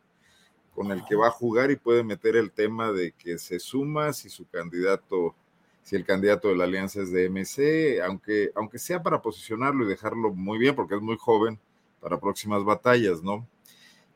[0.74, 4.12] con el que va a jugar y puede meter el tema de que se suma
[4.12, 5.34] si su candidato,
[5.82, 9.88] si el candidato de la alianza es de MC, aunque, aunque sea para posicionarlo y
[9.88, 11.58] dejarlo muy bien, porque es muy joven
[12.00, 13.48] para próximas batallas, ¿no?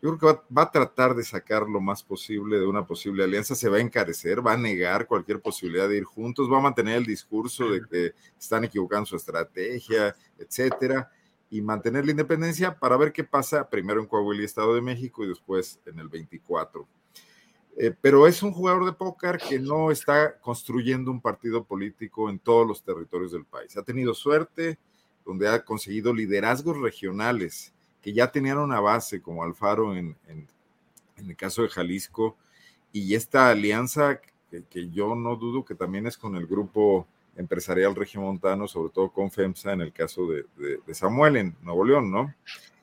[0.02, 3.24] Yo creo que va, va a tratar de sacar lo más posible de una posible
[3.24, 6.62] alianza, se va a encarecer, va a negar cualquier posibilidad de ir juntos, va a
[6.62, 11.10] mantener el discurso de que están equivocando su estrategia, etcétera,
[11.50, 15.24] y mantener la independencia para ver qué pasa primero en Coahuila y Estado de México
[15.24, 16.88] y después en el 24.
[17.76, 22.38] Eh, pero es un jugador de póker que no está construyendo un partido político en
[22.38, 23.76] todos los territorios del país.
[23.76, 24.78] Ha tenido suerte
[25.24, 27.72] donde ha conseguido liderazgos regionales
[28.02, 30.48] que ya tenían una base como Alfaro en, en-
[31.16, 32.36] el caso de Jalisco
[32.92, 34.20] y esta alianza
[34.70, 37.06] que, yo no dudo que también es con el grupo
[37.36, 42.10] empresarial regiomontano, sobre todo con FEMSA en el caso de, de- Samuel en Nuevo León,
[42.10, 42.34] ¿no?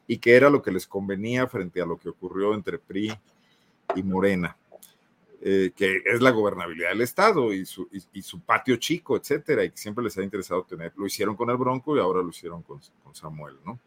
[0.05, 3.11] Y que era lo que les convenía frente a lo que ocurrió entre PRI
[3.95, 4.55] y Morena,
[5.41, 9.71] eh, que es la gobernabilidad del Estado y su, y su patio chico, etcétera, y
[9.71, 10.93] que siempre les ha interesado tener.
[10.95, 13.79] Lo hicieron con el Bronco y ahora lo hicieron con, con Samuel, ¿no?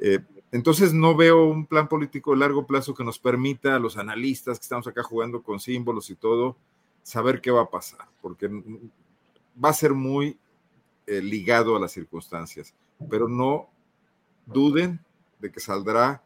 [0.00, 0.18] Eh,
[0.52, 4.58] entonces no veo un plan político de largo plazo que nos permita a los analistas
[4.58, 6.56] que estamos acá jugando con símbolos y todo,
[7.02, 10.38] saber qué va a pasar, porque va a ser muy
[11.06, 12.74] eh, ligado a las circunstancias,
[13.08, 13.68] pero no
[14.46, 15.00] duden
[15.38, 16.22] de que saldrá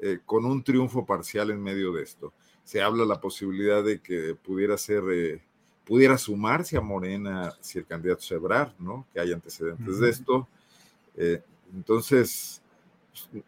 [0.00, 2.32] eh, con un triunfo parcial en medio de esto.
[2.64, 5.42] Se habla la posibilidad de que pudiera ser, eh,
[5.84, 9.06] pudiera sumarse a Morena si el candidato es Ebrard, ¿no?
[9.12, 10.02] Que hay antecedentes Ujú.
[10.02, 10.48] de esto.
[11.16, 11.42] Eh,
[11.74, 12.60] entonces,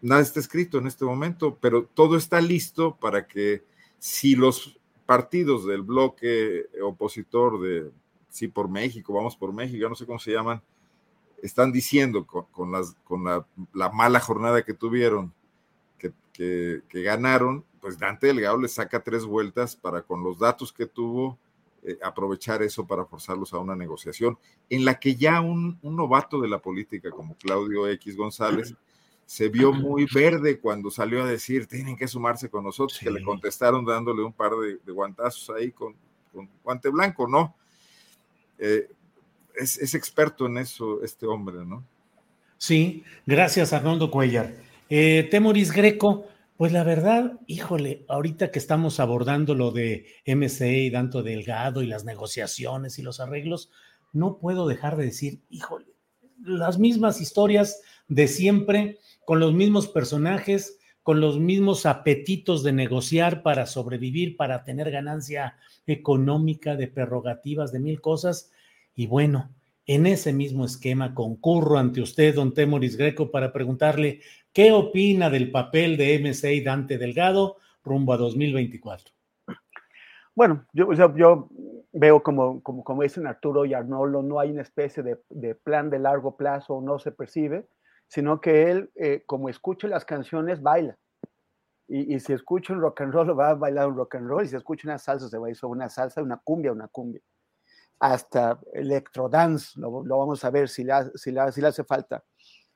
[0.00, 3.64] nada está escrito en este momento, pero todo está listo para que
[3.98, 7.90] si los partidos del bloque opositor de
[8.28, 10.60] Sí por México, Vamos por México, no sé cómo se llaman,
[11.42, 15.32] están diciendo con, las, con la, la mala jornada que tuvieron,
[15.98, 20.86] que, que- ganaron, pues Dante Delgado les saca tres vueltas para con los datos que
[20.86, 21.38] tuvo
[21.82, 24.38] eh, aprovechar eso para forzarlos a una negociación
[24.68, 28.74] en la que ya un novato de la política como Claudio X González
[29.26, 33.22] se vio muy verde cuando salió a decir tienen que sumarse con nosotros, que le
[33.22, 35.94] contestaron dándole un par de, de guantazos ahí con,
[36.32, 37.56] con guante blanco, ¿no?
[38.58, 38.88] Eh,
[39.56, 41.84] es, es experto en eso este hombre, ¿no?
[42.56, 44.54] Sí, gracias Arnoldo Cuellar.
[44.88, 46.26] Eh, Temoris Greco,
[46.56, 51.86] pues la verdad, híjole, ahorita que estamos abordando lo de MC y Danto Delgado y
[51.86, 53.70] las negociaciones y los arreglos,
[54.12, 55.86] no puedo dejar de decir, híjole,
[56.42, 63.42] las mismas historias de siempre, con los mismos personajes, con los mismos apetitos de negociar
[63.42, 68.52] para sobrevivir, para tener ganancia económica, de prerrogativas, de mil cosas.
[68.94, 69.50] Y bueno,
[69.84, 74.20] en ese mismo esquema concurro ante usted, don Temoris Greco, para preguntarle
[74.52, 79.12] qué opina del papel de MC y Dante Delgado rumbo a 2024.
[80.36, 81.48] Bueno, yo, o sea, yo
[81.92, 85.90] veo como, como, como dicen Arturo y Arnoldo, no hay una especie de, de plan
[85.90, 87.66] de largo plazo, no se percibe,
[88.08, 90.96] sino que él, eh, como escucha las canciones, baila.
[91.88, 94.44] Y, y si escucha un rock and roll, va a bailar un rock and roll,
[94.44, 97.20] y si escucha una salsa, se va a ir una salsa, una cumbia, una cumbia.
[97.98, 102.24] Hasta electrodance, lo, lo vamos a ver si le, si, le, si le hace falta.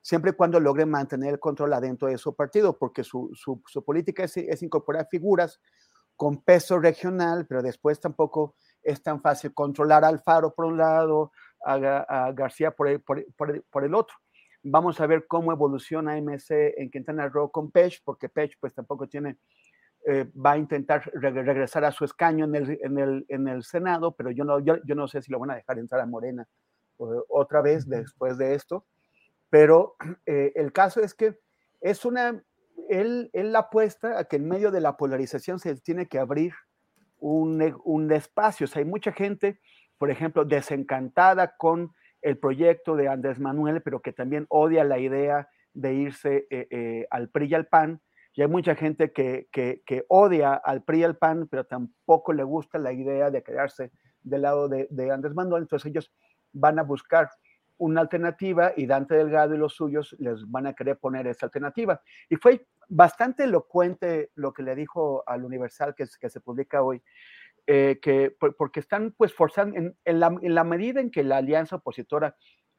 [0.01, 3.85] Siempre y cuando logre mantener el control adentro de su partido, porque su, su, su
[3.85, 5.61] política es, es incorporar figuras
[6.17, 11.33] con peso regional, pero después tampoco es tan fácil controlar a Alfaro por un lado,
[11.65, 14.17] a, a García por el, por, por por el otro.
[14.63, 19.09] Vamos a ver cómo evoluciona MC en Quintana Roo con Pech, porque Pech pues tampoco
[19.09, 19.39] tiene,
[20.07, 23.63] eh, va a intentar re- regresar a su escaño en el, en el, en el
[23.65, 26.07] Senado, pero yo no, yo, yo no sé si lo van a dejar entrar a
[26.07, 26.47] Morena
[26.99, 28.85] eh, otra vez después de esto.
[29.49, 29.97] Pero
[30.27, 31.39] eh, el caso es que
[31.81, 32.43] es una,
[32.91, 36.53] él, él apuesta a que en medio de la polarización se tiene que abrir
[37.19, 38.65] un, un espacio.
[38.65, 39.59] O sea, hay mucha gente,
[39.97, 45.49] por ejemplo, desencantada con el proyecto de Andrés Manuel, pero que también odia la idea
[45.73, 48.01] de irse eh, eh, al PRI y al PAN.
[48.35, 52.45] Y hay mucha gente que, que, odia al PRI y al PAN, pero tampoco le
[52.45, 53.91] gusta la idea de quedarse
[54.23, 55.63] del lado de, de Andrés Manuel.
[55.63, 56.13] Entonces ellos
[56.53, 57.29] van a buscar
[57.81, 62.01] una alternativa y Dante Delgado y los suyos les van a querer poner esa alternativa.
[62.29, 67.03] Y fue bastante elocuente lo que le dijo al Universal que, que se publica hoy,
[67.67, 72.37] eh, que, porque están pues forzando, en, la, medida en que la alianza opositora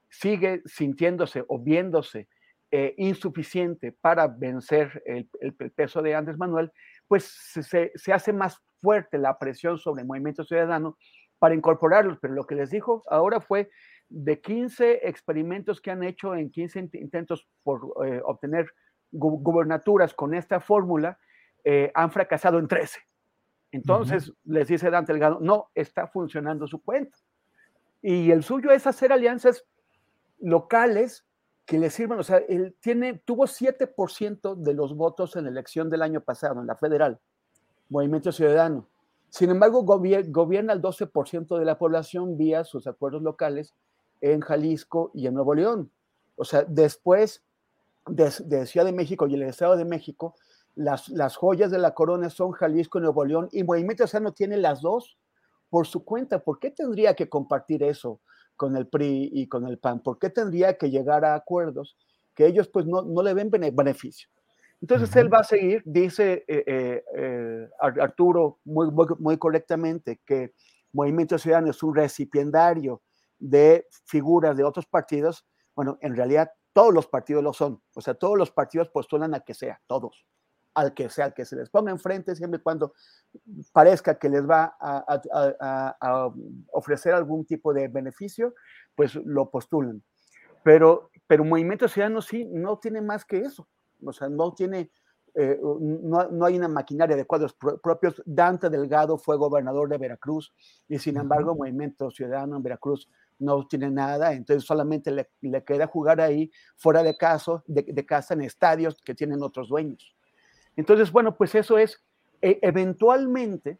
[0.09, 2.27] sigue sintiéndose o viéndose
[2.71, 5.29] eh, insuficiente para vencer el,
[5.75, 6.71] peso de Andrés Manuel,
[7.07, 10.97] pues se, hace más fuerte la presión sobre el movimiento ciudadano
[11.39, 12.17] para incorporarlos.
[12.21, 13.69] Pero lo que les dijo ahora fue
[14.09, 18.67] de 15 experimentos que han hecho en 15 intentos por eh, obtener
[19.11, 21.19] gu gubernaturas con esta fórmula,
[21.93, 22.99] han fracasado en 13.
[23.71, 24.37] Entonces uh -huh.
[24.45, 27.17] les dice Dante Delgado, no está funcionando su cuento.
[28.01, 29.63] Y el suyo es hacer alianzas
[30.39, 31.25] locales
[31.65, 35.89] que le sirvan, o sea, él tiene, tuvo 7% de los votos en la elección
[35.89, 37.19] del año pasado, en la federal,
[37.89, 38.87] Movimiento Ciudadano.
[39.29, 43.73] Sin embargo, gobier gobierna el 12% de la población vía sus acuerdos locales
[44.19, 45.89] en Jalisco y en Nuevo León.
[46.35, 47.41] O sea, después
[48.07, 50.35] de, de Ciudad de México y el Estado de México,
[50.75, 54.57] las, las, joyas de la corona son Jalisco y Nuevo León, y Movimiento Ciudadano tiene
[54.57, 55.17] las dos
[55.69, 56.43] por su cuenta.
[56.43, 58.21] ¿Por qué tendría que compartir eso
[58.55, 60.01] con el PRI y con el PAN?
[60.01, 61.97] ¿Por qué tendría que llegar a acuerdos
[62.35, 64.29] que ellos pues no, no le ven beneficio?
[64.81, 70.53] Entonces él va a seguir, dice eh, eh, eh, Arturo muy, muy, muy correctamente, que
[70.91, 73.03] Movimiento Ciudadano es un recipiendario
[73.37, 75.45] de figuras de otros partidos,
[75.75, 79.41] bueno, en realidad todos los partidos lo son, o sea, todos los partidos postulan a
[79.41, 80.25] que sea, todos,
[80.73, 82.93] al que sea, al que se les ponga enfrente, siempre y cuando
[83.73, 86.33] parezca que les va a, a, a, a,
[86.71, 88.53] ofrecer algún tipo de beneficio,
[88.95, 90.01] pues lo postulan.
[90.63, 93.67] Pero, pero Movimiento Ciudadano sí no tiene más que eso,
[94.05, 94.91] o sea, no tiene,
[95.35, 98.21] eh, no, no, hay una maquinaria de cuadros propios.
[98.25, 100.53] Dante Delgado fue gobernador de Veracruz
[100.87, 101.55] y sin embargo.
[101.55, 107.01] Movimiento Ciudadano en Veracruz no tiene nada, entonces solamente le, le queda jugar ahí fuera
[107.01, 110.15] de, caso, de, de, casa en estadios que tienen otros dueños.
[110.81, 112.03] Entonces, bueno, pues eso es,
[112.41, 113.77] e eventualmente,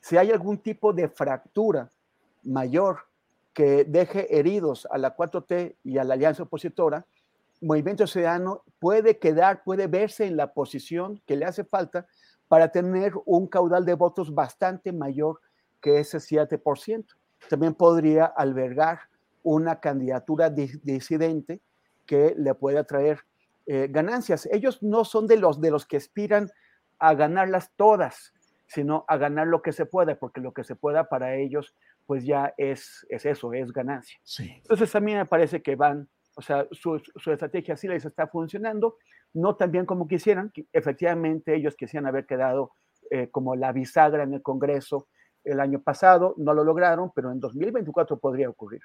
[0.00, 1.90] si hay algún tipo de fractura
[2.44, 3.00] mayor
[3.52, 7.04] que deje heridos a la 4T y a la alianza opositora,
[7.60, 12.06] Movimiento Ciudadano puede quedar, puede verse en la posición que le hace falta
[12.48, 15.40] para tener un caudal de votos bastante mayor
[15.78, 17.04] que ese 7%
[17.50, 19.00] también podría albergar
[19.42, 21.60] una candidatura disidente
[22.06, 23.26] que le pueda traer
[23.66, 24.48] eh, ganancias.
[24.52, 26.50] Ellos no son de los, de los que aspiran
[26.98, 28.32] a ganarlas todas,
[28.66, 31.74] sino a ganar lo que se pueda, porque lo que se pueda para ellos,
[32.06, 34.18] pues ya es, es eso, es ganancia.
[34.22, 34.52] Sí.
[34.56, 38.26] Entonces a mí me parece que van, o sea, su, su estrategia sí les está
[38.28, 38.96] funcionando,
[39.32, 42.72] no tan bien como quisieran, que efectivamente ellos quisieran haber quedado
[43.10, 45.08] eh, como la bisagra en el Congreso,
[45.42, 48.82] el año pasado, no lo lograron, pero en 2024 podría ocurrir.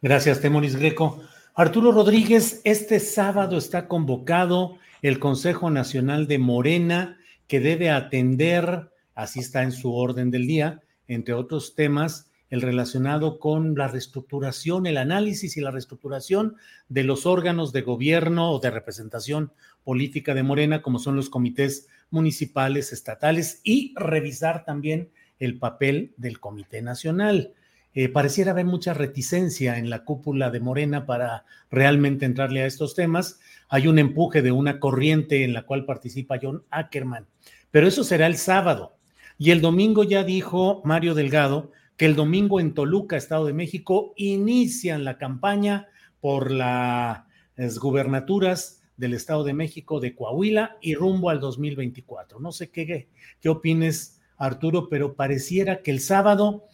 [0.00, 1.20] Gracias, Temoris Greco.
[1.54, 9.40] Arturo Rodríguez, este sábado está convocado el Consejo Nacional de Morena, que debe atender, así
[9.40, 14.96] está en su orden del día, entre otros temas, el relacionado con la reestructuración, el
[14.96, 16.56] análisis y la reestructuración
[16.88, 19.52] de los órganos de gobierno o de representación
[19.84, 26.40] política de Morena, como son los comités municipales, estatales, y revisar también el papel del
[26.40, 27.52] Comité Nacional.
[27.94, 32.94] Eh, pareciera haber mucha reticencia en la cúpula de Morena para realmente entrarle a estos
[32.94, 33.38] temas.
[33.68, 37.26] Hay un empuje de una corriente en la cual participa John Ackerman,
[37.70, 38.96] pero eso será el sábado.
[39.36, 44.14] Y el domingo ya dijo Mario Delgado que el domingo en Toluca, Estado de México,
[44.16, 45.88] inician la campaña
[46.20, 52.40] por las gubernaturas del Estado de México, de Coahuila y rumbo al 2024.
[52.40, 53.08] No sé qué,
[53.40, 56.64] qué opines Arturo, pero pareciera que el sábado,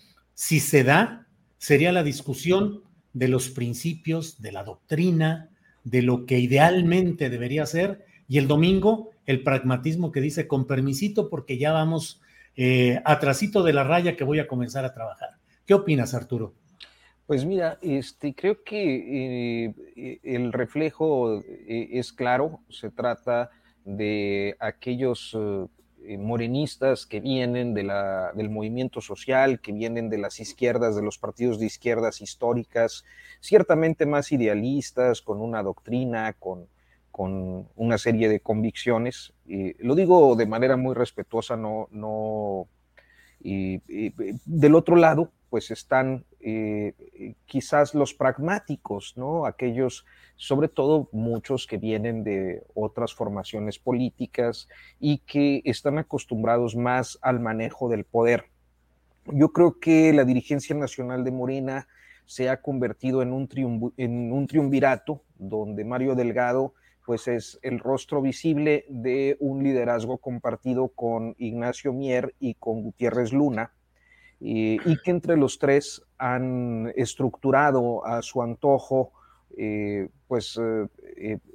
[0.40, 5.50] si se da, sería la discusión de los principios, de la doctrina,
[5.82, 11.28] de lo que idealmente debería ser, y el domingo el pragmatismo que dice con permisito
[11.28, 12.22] porque ya vamos
[12.54, 15.30] eh, atrasito de la raya que voy a comenzar a trabajar.
[15.66, 16.54] ¿Qué opinas, Arturo?
[17.26, 19.64] Pues mira, este, creo que
[19.96, 23.50] eh, el reflejo eh, es claro, se trata
[23.84, 25.66] de aquellos eh,
[26.18, 31.66] morenistas que vienen del movimiento social, que vienen de las izquierdas, de los partidos de
[31.66, 33.04] izquierdas históricas,
[33.40, 36.66] ciertamente más idealistas, con una doctrina, con,
[37.10, 39.32] con una serie de convicciones.
[39.46, 42.68] Y lo digo de manera muy respetuosa, no, no.
[43.40, 43.80] Y,
[44.44, 46.94] del otro lado, pues están eh,
[47.46, 49.46] quizás los pragmáticos, ¿no?
[49.46, 50.04] Aquellos,
[50.36, 54.68] sobre todo muchos que vienen de otras formaciones políticas
[55.00, 58.46] y que están acostumbrados más al manejo del poder.
[59.26, 61.88] Yo creo que la dirigencia nacional de Morena
[62.26, 63.48] se ha convertido en un,
[63.96, 66.74] en un triunvirato donde Mario Delgado
[67.08, 73.32] pues es el rostro visible de un liderazgo compartido con Ignacio Mier y con Gutiérrez
[73.32, 73.72] Luna,
[74.40, 79.12] y que entre los tres han estructurado a su antojo,
[79.56, 80.88] eh, pues, eh,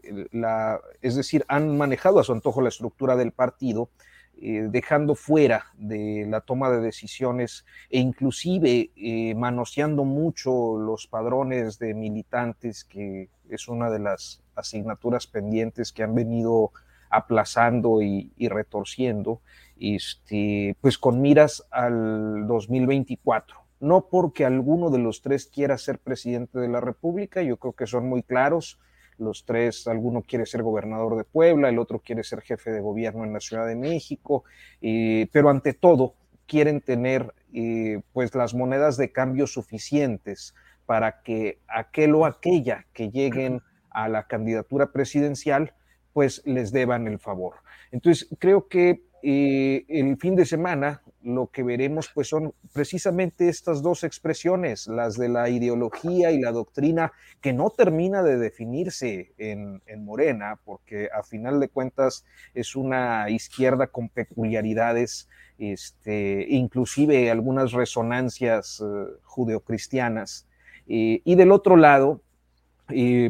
[0.04, 3.90] eh, la, es decir, han manejado a su antojo la estructura del partido,
[4.36, 8.90] dejando fuera de la toma de decisiones e inclusive
[9.38, 16.14] manoseando mucho los padrones de militantes, que es una de las asignaturas pendientes que han
[16.14, 16.72] venido
[17.14, 19.42] aplazando y, retorciendo,
[19.80, 23.58] este, pues con miras al 2024.
[23.80, 27.88] No porque alguno de los tres quiera ser presidente de la República, yo creo que
[27.88, 28.80] son muy claros.
[29.18, 33.24] Los tres, alguno quiere ser gobernador de Puebla, el otro quiere ser jefe de gobierno
[33.26, 34.44] en la Ciudad de México,
[34.82, 36.16] eh, pero ante todo
[36.48, 43.10] quieren tener eh, pues las monedas de cambio suficientes para que aquel o aquella que
[43.10, 45.74] lleguen a la candidatura presidencial,
[46.14, 47.56] pues les deban el favor.
[47.92, 53.82] Entonces, creo que eh, el fin de semana lo que veremos pues son precisamente estas
[53.82, 59.82] dos expresiones, las de la ideología y la doctrina que no termina de definirse en,
[60.04, 68.82] Morena, porque a final de cuentas es una izquierda con peculiaridades, este, inclusive algunas resonancias
[68.82, 70.46] uh, judeocristianas.
[70.88, 72.20] Eh, y del otro lado,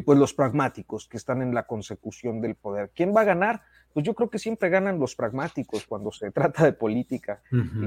[0.04, 2.90] pues los pragmáticos que están en la consecución del poder.
[2.94, 3.62] ¿Quién va a ganar?
[3.92, 7.42] Pues yo creo que siempre ganan los pragmáticos cuando se trata de política.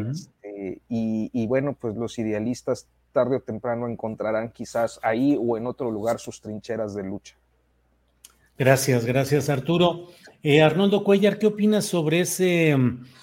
[0.09, 5.91] Este, y, bueno, pues los idealistas tarde o temprano encontrarán quizás ahí o en otro
[5.91, 7.35] lugar sus trincheras de lucha.
[8.57, 10.07] Gracias, gracias Arturo.
[10.43, 12.75] Eh, Arnoldo Cuellar, ¿qué opinas sobre ese,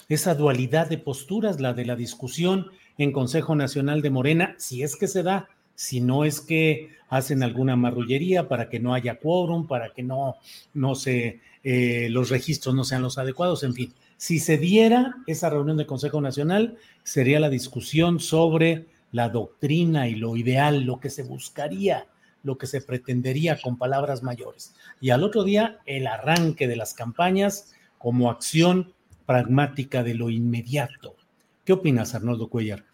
[0.08, 2.66] esa dualidad de posturas, la de la discusión
[2.98, 5.48] en Consejo Nacional de Morena, si es que se da?
[5.74, 10.36] Si no es que hacen alguna marrullería para que no haya quórum, para que no,
[10.72, 13.92] no se, eh, los registros no sean los adecuados, en fin.
[14.16, 20.14] Si se diera esa reunión de Consejo Nacional, sería la discusión sobre la doctrina y
[20.14, 22.06] lo ideal, lo que se buscaría,
[22.42, 24.74] lo que se pretendería con palabras mayores.
[25.00, 28.92] Y al otro día, el arranque de las campañas como acción
[29.26, 31.16] pragmática de lo inmediato.
[31.64, 32.84] ¿Qué opinas, Arnoldo Cuellar?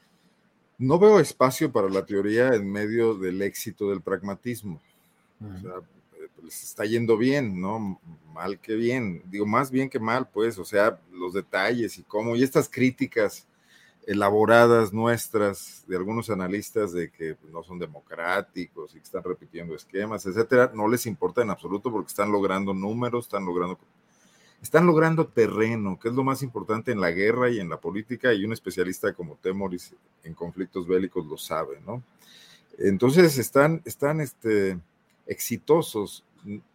[0.80, 4.80] No veo espacio para la teoría en medio del éxito del pragmatismo.
[5.38, 5.72] O sea,
[6.42, 8.00] les está yendo bien, ¿no?
[8.32, 9.22] Mal que bien.
[9.26, 13.46] Digo, más bien que mal, pues, o sea, los detalles y cómo, y estas críticas
[14.06, 20.24] elaboradas nuestras de algunos analistas de que no son democráticos y que están repitiendo esquemas,
[20.24, 23.78] etcétera, no les importa en absoluto porque están logrando números, están logrando
[24.62, 28.34] están logrando terreno, que es lo más importante en la guerra y en la política,
[28.34, 32.02] y un especialista como Temoris en conflictos bélicos lo sabe, ¿no?
[32.78, 34.78] Entonces están, están este,
[35.26, 36.24] exitosos.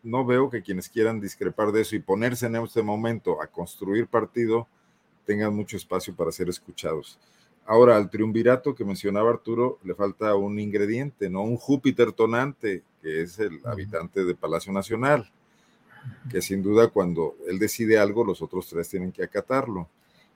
[0.03, 4.07] No veo que quienes quieran discrepar de eso y ponerse en este momento a construir
[4.07, 4.67] partido
[5.25, 7.19] tengan mucho espacio para ser escuchados.
[7.65, 11.41] Ahora, al triunvirato que mencionaba Arturo, le falta un ingrediente, ¿no?
[11.41, 15.31] Un Júpiter tonante, que es el habitante de Palacio Nacional
[16.29, 19.89] que sin duda cuando él decide algo, los otros tres tienen que acatarlo.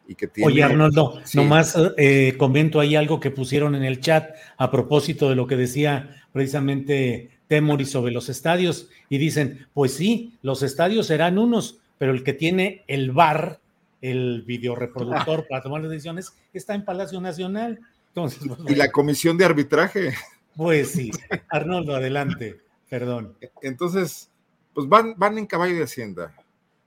[0.07, 4.31] Y que tiene, Oye, Arnoldo, nomás eh, comento ahí algo que pusieron en el chat
[4.57, 8.89] a propósito de lo que decía precisamente Temori sobre los estadios.
[9.09, 13.59] Y dicen, pues sí, los estadios serán unos, pero el que tiene el bar,
[14.01, 17.79] el videoreproductor para tomar las decisiones, está en Palacio Nacional.
[18.07, 20.13] Entonces, pues, y la comisión de arbitraje.
[20.55, 21.11] Pues sí,
[21.49, 22.59] Arnoldo, adelante,
[22.89, 23.35] perdón.
[23.61, 24.29] Entonces,
[24.73, 26.35] pues van, van en caballo de hacienda.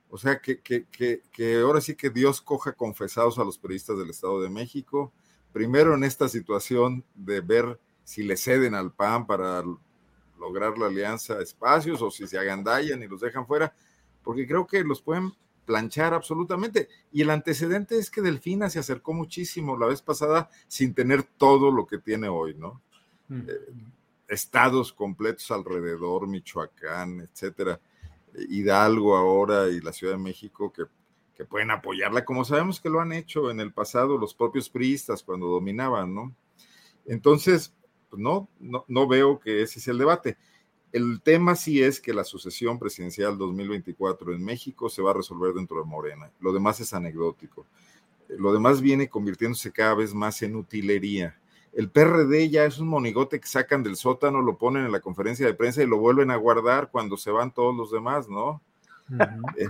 [0.09, 4.11] O sea, que, que, que, ahora sí que Dios coja confesados a los periodistas del
[4.11, 5.11] Estado de México,
[5.51, 9.63] primero en esta situación de ver si le ceden al PAN para
[10.39, 13.73] lograr la alianza espacios o si se agandallan y los dejan fuera,
[14.23, 15.31] porque creo que los pueden
[15.65, 16.89] planchar absolutamente.
[17.11, 21.71] Y el antecedente es que Delfina se acercó muchísimo la vez pasada sin tener todo
[21.71, 22.81] lo que tiene hoy, ¿no?
[23.29, 23.41] Mm.
[23.47, 23.53] Eh,
[24.27, 27.79] estados completos alrededor, Michoacán, etcétera,
[28.49, 30.85] Hidalgo ahora y la Ciudad de México que,
[31.45, 35.47] pueden apoyarla, como sabemos que lo han hecho en el pasado los propios priistas cuando
[35.47, 36.33] dominaban, ¿no?
[37.05, 37.75] Entonces,
[38.09, 40.37] pues no, no, no veo que ese sea el debate.
[40.93, 45.53] El tema sí es que la sucesión presidencial 2024 en México se va a resolver
[45.53, 46.31] dentro de Morena.
[46.39, 47.65] Lo demás es anecdótico.
[48.29, 51.37] Lo demás viene convirtiéndose cada vez más en utilería.
[51.73, 55.45] El PRD ya es un monigote que sacan del sótano, lo ponen en la conferencia
[55.45, 58.61] de prensa y lo vuelven a guardar cuando se van todos los demás, ¿no?
[59.57, 59.67] Eh,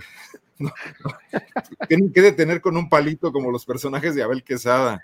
[0.60, 0.72] no,
[1.04, 1.88] no.
[1.88, 5.02] Tienen que detener con un palito como los personajes de Abel Quesada.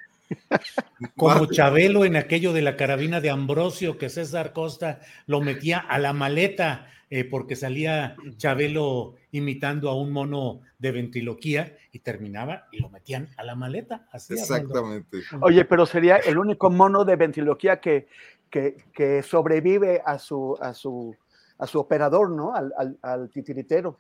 [1.16, 6.00] Como Chabelo en aquello de la carabina de Ambrosio, que César Costa lo metía a
[6.00, 12.80] la maleta eh, porque salía Chabelo imitando a un mono de ventriloquía y terminaba y
[12.80, 14.08] lo metían a la maleta.
[14.12, 15.18] Así Exactamente.
[15.42, 18.08] Oye, pero sería el único mono de ventriloquía que,
[18.50, 21.16] que, que sobrevive a su, a, su,
[21.58, 22.54] a su operador, ¿no?
[22.54, 23.98] Al, al, al titiritero.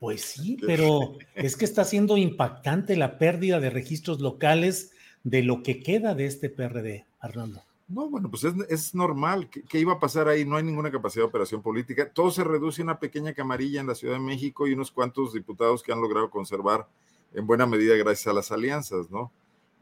[0.00, 4.92] Pues sí, pero es que está siendo impactante la pérdida de registros locales
[5.24, 7.62] de lo que queda de este PRD, Arnoldo.
[7.88, 9.48] No, bueno, pues es, es normal.
[9.48, 10.44] ¿Qué, ¿Qué, iba a pasar ahí?
[10.44, 12.10] No hay ninguna capacidad de operación política.
[12.12, 15.32] Todo se reduce a una pequeña camarilla en la Ciudad de México y unos cuantos
[15.32, 16.86] diputados que han logrado conservar
[17.32, 19.32] en buena medida gracias a las alianzas, ¿no?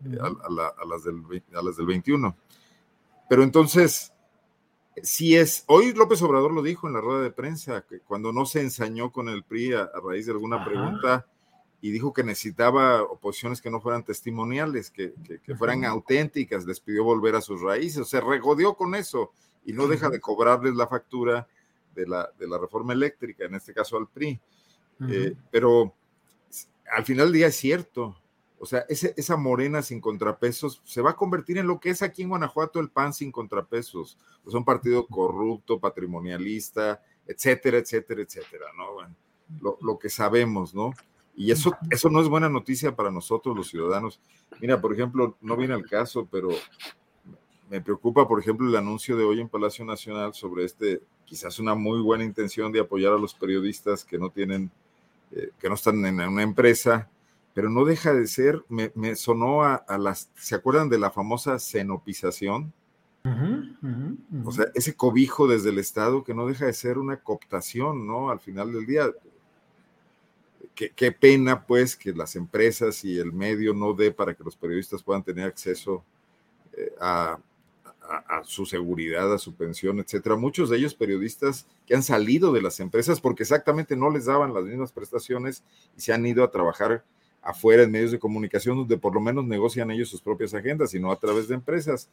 [0.04, 0.20] Uh -huh.
[0.20, 2.36] a, a, la, a, las del, a las del 21.
[3.28, 4.12] Pero entonces,
[5.02, 8.46] si es, hoy López Obrador lo dijo en la rueda de prensa, que cuando no
[8.46, 10.64] se ensañó con el PRI a, a raíz de alguna Ajá.
[10.64, 11.26] pregunta
[11.80, 16.80] y dijo que necesitaba oposiciones que no fueran testimoniales, que, que, que fueran auténticas, les
[16.80, 19.32] pidió volver a sus raíces, se regodeó con eso
[19.64, 21.46] y no deja de cobrarles la factura
[21.94, 24.40] de la, de la reforma eléctrica, en este caso al PRI.
[25.00, 25.14] Uh -huh.
[25.14, 25.94] eh, pero
[26.90, 28.16] al final del día es cierto,
[28.58, 32.02] o sea, ese, esa morena sin contrapesos se va a convertir en lo que es
[32.02, 34.16] aquí en Guanajuato el PAN sin contrapesos.
[34.46, 38.94] Es un partido corrupto, patrimonialista, etcétera, etcétera, etcétera, ¿no?
[38.94, 39.14] Bueno,
[39.60, 40.94] lo, lo, que sabemos, ¿no?
[41.36, 44.20] Y eso, eso no es buena noticia para nosotros los ciudadanos.
[44.60, 46.48] Mira, por ejemplo, no viene al caso, pero
[47.70, 51.74] me preocupa, por ejemplo, el anuncio de hoy en Palacio Nacional sobre este, quizás una
[51.74, 54.70] muy buena intención de apoyar a los periodistas que no tienen,
[55.32, 57.10] eh, que no están en una empresa,
[57.52, 61.10] pero no deja de ser, me, me sonó a, a, las, ¿se acuerdan de la
[61.10, 62.72] famosa cenopización?
[63.24, 64.48] Uh -huh, uh -huh, uh -huh.
[64.48, 68.30] O sea, ese cobijo desde el Estado que no deja de ser una cooptación, ¿no?
[68.30, 69.10] Al final del día,
[70.76, 74.54] qué, qué, pena pues que las empresas y el medio no dé para que los
[74.54, 76.04] periodistas puedan tener acceso
[76.76, 77.38] eh, a,
[78.08, 80.36] a, a, su seguridad, a su pensión, etcétera.
[80.36, 84.54] Muchos de ellos periodistas que han salido de las empresas porque exactamente no les daban
[84.54, 85.64] las mismas prestaciones
[85.96, 87.02] y se han ido a trabajar
[87.42, 91.00] afuera en medios de comunicación donde por lo menos negocian ellos sus propias agendas y
[91.00, 92.08] no a través de empresas,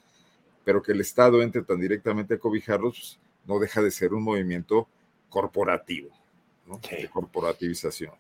[0.63, 4.23] pero que el Estado entre tan directamente a cobijarlos, pues, no deja de ser un
[4.23, 4.87] movimiento
[5.29, 6.09] corporativo,
[6.65, 6.79] ¿no?
[6.87, 6.95] Sí.
[7.01, 8.13] de corporativización.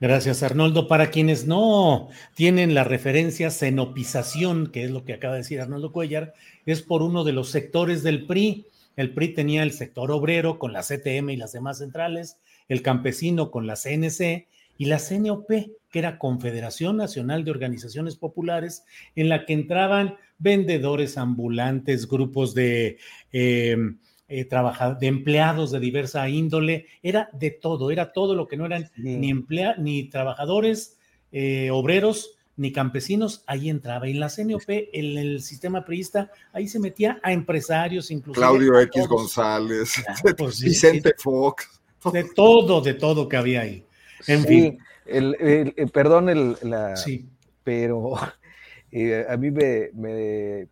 [0.00, 0.86] Gracias, Arnoldo.
[0.86, 5.90] Para quienes no tienen la referencia cenopización, que es lo que acaba de decir Arnoldo
[5.90, 6.34] Cuellar,
[6.66, 8.66] es por uno de los sectores del PRI.
[8.94, 12.38] El PRI tenía el sector obrero con la CTM y las demás centrales,
[12.68, 14.46] el campesino con la CNC
[14.76, 18.84] y la CNOP, que era Confederación Nacional de Organizaciones Populares,
[19.16, 22.98] en la que entraban vendedores ambulantes, grupos de,
[23.32, 23.76] eh,
[24.28, 24.46] eh,
[25.00, 29.02] de empleados de diversa índole, era de todo, era todo lo que no eran sí.
[29.02, 30.98] ni, emplea ni trabajadores,
[31.32, 34.06] eh, obreros, ni campesinos, ahí entraba.
[34.08, 38.38] Y en la CNOP, en el sistema priista, ahí se metía a empresarios, incluso.
[38.38, 41.80] Claudio X González, claro, pues, Vicente sí, Fox.
[42.12, 43.84] De todo, de todo que había ahí.
[44.26, 44.78] En sí, fin.
[45.06, 47.26] El, el, el, perdón, el, la, sí.
[47.64, 48.14] pero
[48.92, 50.68] eh, a mí me, me,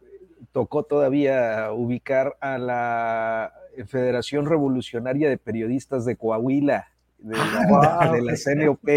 [0.52, 3.52] tocó todavía ubicar a la
[3.86, 6.88] Federación Revolucionaria de Periodistas de Coahuila,
[7.18, 8.12] de la, wow.
[8.14, 8.88] de la CNOP,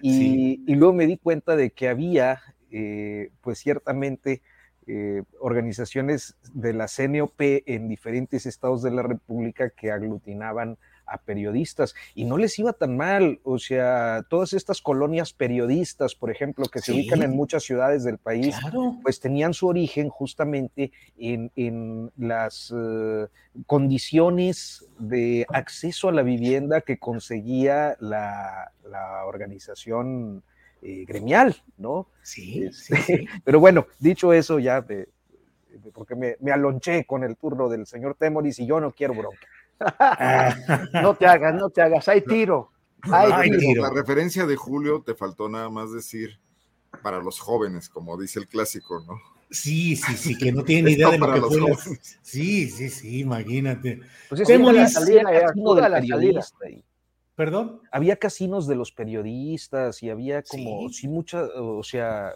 [0.00, 0.64] y, sí.
[0.66, 2.40] y, luego me di cuenta de que había,
[2.70, 4.42] eh, pues ciertamente,
[4.86, 11.94] eh, organizaciones de la CNOP en diferentes estados de la República que aglutinaban a periodistas
[12.14, 16.80] y no les iba tan mal, o sea, todas estas colonias periodistas, por ejemplo, que
[16.80, 16.98] se sí.
[16.98, 18.96] ubican en muchas ciudades del país, claro.
[19.02, 23.28] pues tenían su origen justamente en, en las uh,
[23.66, 30.42] condiciones de acceso a la vivienda que conseguía la, la organización
[30.82, 32.08] eh, gremial, ¿no?
[32.22, 34.84] Sí, este, sí, Pero bueno, dicho eso, ya,
[35.94, 39.46] porque me, me alonché con el turno del señor Temoris y yo no quiero bronca.
[41.02, 42.70] no te hagas, no te hagas, hay tiro.
[43.02, 43.82] Hay Ay, tiro.
[43.82, 46.40] La referencia de Julio te faltó nada más decir
[47.02, 49.18] para los jóvenes, como dice el clásico, ¿no?
[49.50, 51.70] Sí, sí, sí, que no tienen idea de lo que fue.
[51.70, 52.18] Las...
[52.22, 54.00] Sí, sí, sí, imagínate.
[54.28, 55.22] Pues es la salida,
[55.54, 56.40] toda la salida.
[57.36, 57.80] ¿Perdón?
[57.90, 62.34] Había casinos de los periodistas y había como, sí, sí mucha, o sea,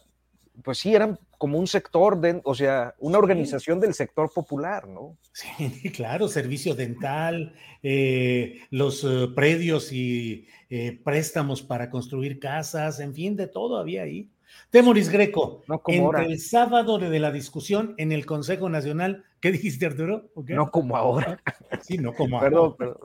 [0.63, 5.17] pues sí, eran como un sector, de, o sea, una organización del sector popular, ¿no?
[5.33, 5.49] Sí,
[5.95, 13.37] claro, servicio dental, eh, los eh, predios y eh, préstamos para construir casas, en fin,
[13.37, 14.29] de todo había ahí.
[14.71, 16.25] Temoris Greco, no como entre ahora.
[16.25, 20.31] el sábado de la discusión en el Consejo Nacional, ¿qué dijiste, Arturo?
[20.35, 21.41] No como ahora.
[21.83, 22.97] Sí, no como Perdón, ahora.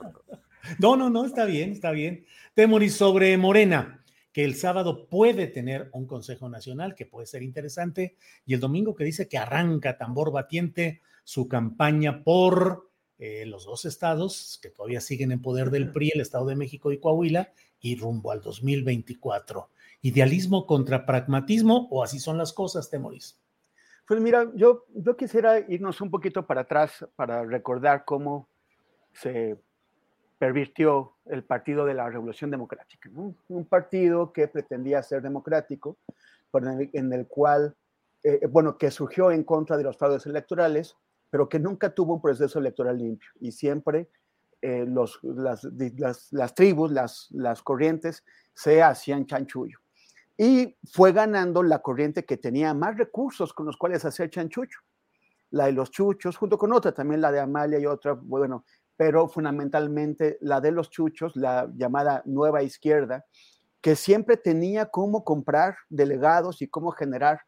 [0.79, 2.25] No, no, no, está bien, está bien.
[2.53, 4.02] Temoris sobre Morena,
[4.33, 8.95] que el sábado puede tener un Consejo Nacional que puede ser interesante, y el domingo
[8.95, 12.89] que dice que arranca tambor batiente su campaña por
[13.19, 16.91] eh, los dos estados que todavía siguen en poder del PRI, el Estado de México
[16.91, 19.69] y Coahuila, y rumbo al 2024.
[20.01, 23.39] ¿Idealismo contra pragmatismo o así son las cosas, Temoris?
[24.07, 28.49] Pues mira, yo, yo quisiera irnos un poquito para atrás para recordar cómo
[29.13, 29.57] se
[30.39, 33.09] pervirtió el Partido de la Revolución Democrática.
[33.13, 35.97] Un partido que pretendía ser democrático,
[36.53, 37.75] en el, cual,
[38.23, 40.95] eh, bueno, que surgió en contra de los fraudes electorales,
[41.29, 44.07] pero que nunca tuvo un proceso electoral limpio y siempre
[44.61, 48.23] eh, las, tribus, las, las corrientes
[48.53, 49.79] se hacían chanchullo.
[50.37, 54.77] Y fue ganando la corriente que tenía más recursos con los cuales hacer chanchullo.
[55.51, 58.65] La de los chuchos, junto con otra, también la de Amalia y otra, bueno,
[58.97, 63.25] pero fundamentalmente la de los chuchos, la llamada nueva izquierda,
[63.81, 67.41] que siempre tenía cómo comprar delegados y cómo generar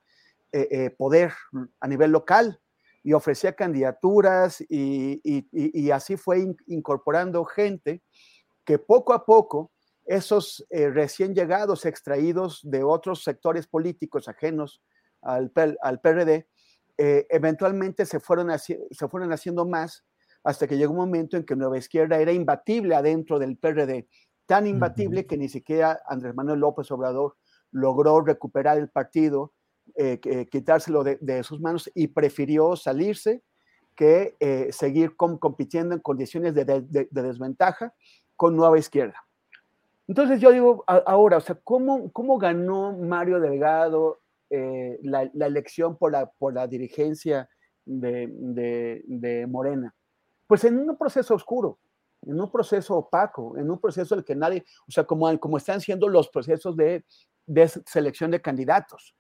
[0.52, 1.34] eh, eh, poder
[1.80, 2.60] a nivel local
[3.04, 8.02] y ofrecía candidaturas y, y, así fue in, incorporando gente
[8.66, 9.72] que poco a poco
[10.06, 14.82] esos eh, recién llegados, extraídos de otros sectores políticos ajenos
[15.22, 15.52] al,
[15.82, 16.48] al PRD,
[16.98, 20.06] eventualmente se fueron, se fueron haciendo más
[20.46, 24.08] hasta que llegó un momento en que Nueva Izquierda era imbatible adentro del PRD,
[24.46, 25.28] tan imbatible uh -huh.
[25.28, 27.36] que ni siquiera Andrés Manuel López Obrador
[27.72, 29.54] logró recuperar el partido,
[29.96, 33.44] eh, que, quitárselo de, de, sus manos y prefirió salirse
[33.96, 37.94] que eh, seguir com compitiendo en condiciones de, de, de, desventaja
[38.36, 39.26] con Nueva Izquierda.
[40.08, 44.20] Entonces yo digo a, ahora, o sea, ¿cómo, cómo ganó Mario Delgado
[44.52, 47.50] eh, la, la, elección por la, por la dirigencia
[47.86, 49.96] de Morena?
[50.48, 51.80] Pues en un proceso oscuro,
[52.22, 55.58] en un proceso opaco, en un proceso en el que nadie, o sea, como, como
[55.58, 57.06] están siendo los procesos de,
[57.46, 59.16] de selección de candidatos,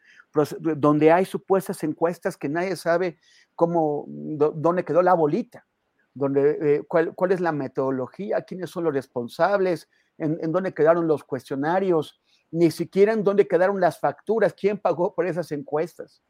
[0.60, 3.18] donde hay supuestas encuestas que nadie sabe
[3.56, 5.66] cómo, dónde quedó la bolita,
[6.14, 11.08] donde, eh, cuál, cuál, es la metodología, quiénes son los responsables, en, en dónde quedaron
[11.08, 12.22] los cuestionarios,
[12.52, 16.22] ni siquiera en dónde quedaron las facturas, quién pagó por esas encuestas.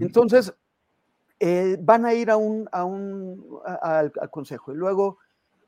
[0.00, 0.52] Entonces,
[1.40, 4.72] eh, van a ir a un, a un a, al, al, consejo.
[4.72, 5.18] Y luego,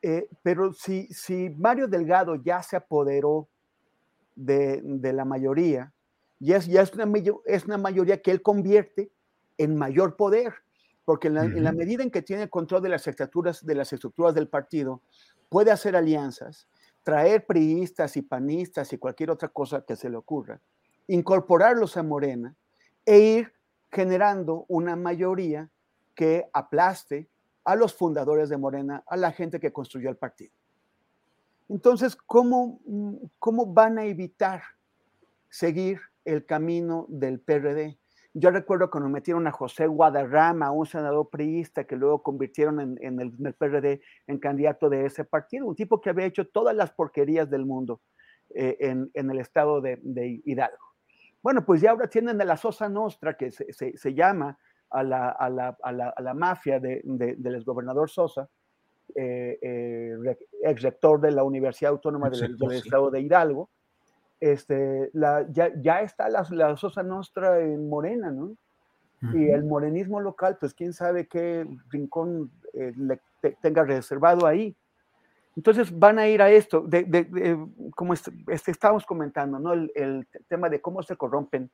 [0.03, 3.49] eh, pero si, si, Mario Delgado ya se apoderó
[4.37, 5.93] de, de la mayoría,
[6.41, 7.11] ya, es, ya es, una,
[7.47, 9.11] es, una, mayoría que él convierte
[9.57, 10.53] en mayor poder,
[11.07, 11.57] porque en la, uh -huh.
[11.57, 15.01] en la, medida en que tiene control de las estructuras, de las estructuras del partido,
[15.49, 16.69] puede hacer alianzas,
[17.03, 20.61] traer priistas y panistas y cualquier otra cosa que se le ocurra,
[21.07, 22.55] incorporarlos a Morena
[23.07, 23.53] e ir
[23.93, 25.69] generando una mayoría
[26.15, 27.29] que aplaste
[27.65, 30.53] a los fundadores de Morena, a la gente que construyó el partido.
[31.69, 32.81] Entonces, ¿cómo,
[33.39, 34.63] cómo van a evitar
[35.49, 37.99] seguir el camino del PRD?
[38.35, 43.55] Yo recuerdo cuando metieron a José Guadarrama, un senador priista que luego convirtieron en, el,
[43.55, 47.67] PRD en candidato de ese partido, un tipo que había hecho todas las porquerías del
[47.67, 48.01] mundo
[48.55, 50.92] eh, en, el estado de Hidalgo.
[51.43, 54.57] Bueno, pues ya ahora tienen a la Sosa Nostra, que se, se, se llama
[54.91, 58.49] a la, a la, a la, a la mafia de, de, del exgobernador Sosa,
[59.15, 63.69] eh, eh, ex rector de la Universidad Autónoma del, del Estado de Hidalgo.
[64.41, 65.11] Este,
[65.51, 68.45] ya, ya, está la, la, Sosa Nostra en Morena, ¿no?
[68.45, 68.57] Uh
[69.21, 69.41] -huh.
[69.41, 74.75] Y el morenismo local, pues quién sabe qué rincón eh, le te, tenga reservado ahí.
[75.57, 76.87] Entonces van a ir a esto,
[77.95, 79.73] como este, estábamos comentando, ¿no?
[79.73, 81.71] El, tema de cómo se corrompen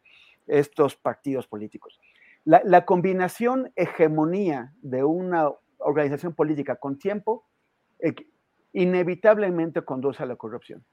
[0.47, 2.01] estos partidos políticos.
[2.45, 7.47] La, combinación hegemonía de una organización política con tiempo
[8.01, 8.15] eh,
[8.73, 10.85] inevitablemente conduce a la corrupción.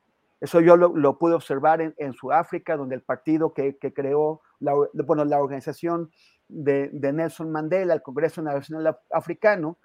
[0.42, 5.40] Eso yo lo, pude observar en, Sudáfrica, donde el partido que, creó, la, bueno, la
[5.40, 6.12] organización
[6.48, 9.80] de, Nelson Mandela, el Congreso Nacional Africano,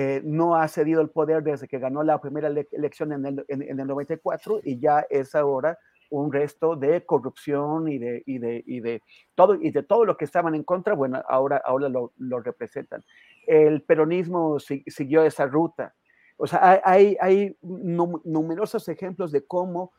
[0.00, 3.44] eh, no ha cedido el poder desde que ganó la primera ele elección en el,
[3.48, 5.76] en, en el 94 y ya es ahora
[6.10, 9.02] un resto de corrupción y de, y de, y de,
[9.34, 13.04] todo, y de todo lo que estaban en contra, bueno, ahora, ahora lo, representan.
[13.44, 15.96] El peronismo si, siguió esa ruta.
[16.36, 19.92] O sea, hay, hay numerosos ejemplos de cómo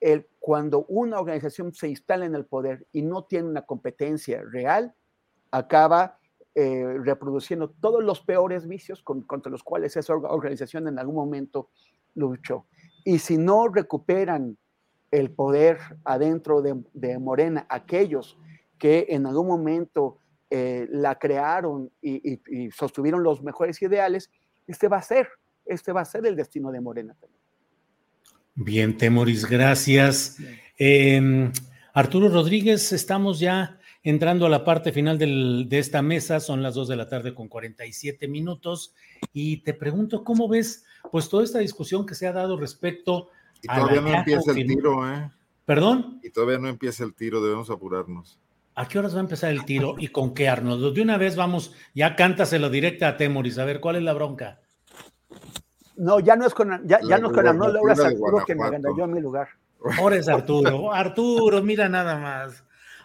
[0.00, 4.92] el, cuando una organización se instala en el poder y no tiene una competencia real,
[5.52, 6.18] acaba
[6.54, 11.70] eh, reproduciendo todos los peores vicios contra los cuales esa organización en algún momento
[12.14, 12.66] luchó.
[13.04, 14.58] Y si no recuperan
[15.10, 18.38] el poder adentro de, Morena, aquellos
[18.78, 20.18] que en algún momento
[20.50, 22.38] eh, la crearon y,
[22.70, 24.30] sostuvieron los mejores ideales,
[24.66, 25.28] este va a ser,
[25.64, 27.40] este va a ser el destino de Morena también.
[28.54, 30.36] Bien, Temoris, gracias.
[30.76, 31.50] Em,
[31.94, 36.88] Arturo Rodríguez, estamos ya entrando a la parte final de esta mesa, son las 2
[36.88, 38.94] de la tarde con 47 minutos,
[39.32, 43.30] y te pregunto, ¿cómo ves pues toda esta discusión que se ha dado respecto
[43.60, 45.30] y todavía no empieza el tiro, ¿eh?
[45.64, 46.20] ¿Perdón?
[46.22, 48.38] Y todavía no empieza el tiro, debemos apurarnos.
[48.74, 50.90] ¿A qué horas va a empezar el tiro y con qué, Arnoldo?
[50.90, 54.60] De una vez vamos, ya cántaselo directa a Temoris, a ver, ¿cuál es la bronca?
[55.96, 58.54] No, ya no es con, ya, ya no es con Arnoldo, ahora es Arturo que
[58.54, 58.62] me
[58.96, 59.48] yo en mi lugar.
[59.98, 60.92] Ahora es Arturo.
[60.92, 62.64] Arturo, mira nada más.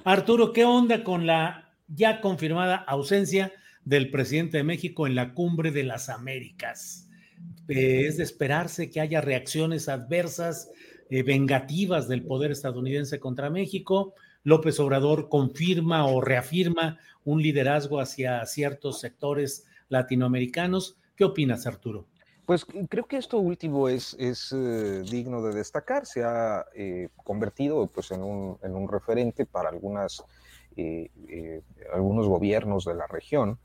[0.09, 3.51] Arturo, ¿qué onda con la ya confirmada ausencia
[3.83, 7.09] del presidente de México en la cumbre de las Américas?
[7.67, 10.71] Eh, es de esperarse que haya reacciones adversas,
[11.09, 14.13] eh, vengativas del poder estadounidense contra México.
[14.43, 20.95] López Obrador confirma o reafirma un liderazgo hacia ciertos sectores latinoamericanos.
[21.17, 22.07] ¿Qué opinas, Arturo?
[22.47, 26.07] Pues creo que esto último es, eh, digno de destacar.
[26.07, 26.65] Se ha
[27.23, 30.23] convertido pues, en, un, en, un, referente para algunas,
[31.93, 33.59] algunos gobiernos de la región.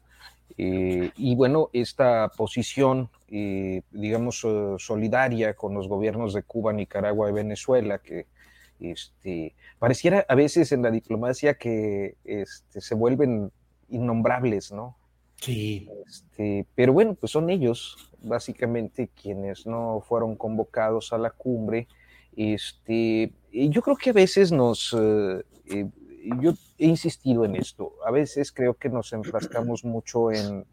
[0.58, 4.46] y bueno, esta posición eh, digamos,
[4.76, 8.26] solidaria con los gobiernos de Cuba, Nicaragua y Venezuela, que
[8.78, 13.50] este, pareciera a veces en la diplomacia que este, se vuelven
[13.88, 14.98] innombrables, ¿no?
[15.42, 15.88] Sí.
[16.06, 21.88] Este, pero bueno, pues son ellos, básicamente, quienes no fueron convocados a la cumbre.
[22.34, 25.86] Este, yo creo que a veces nos, eh, eh,
[26.40, 30.64] yo he insistido en esto, a veces creo que nos enfrascamos mucho en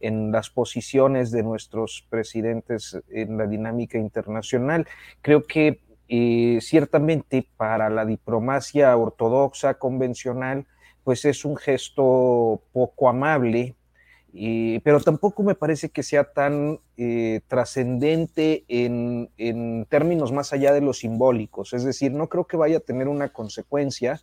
[0.00, 4.86] en las posiciones de nuestros presidentes en la dinámica internacional.
[5.22, 10.66] Creo que eh, ciertamente para la diplomacia ortodoxa convencional,
[11.04, 13.74] pues es un gesto poco amable,
[14.82, 20.92] pero tampoco me parece que sea tan eh, trascendente en, términos más allá de lo
[20.92, 21.72] simbólicos.
[21.72, 24.20] Es decir, no creo que vaya a tener una consecuencia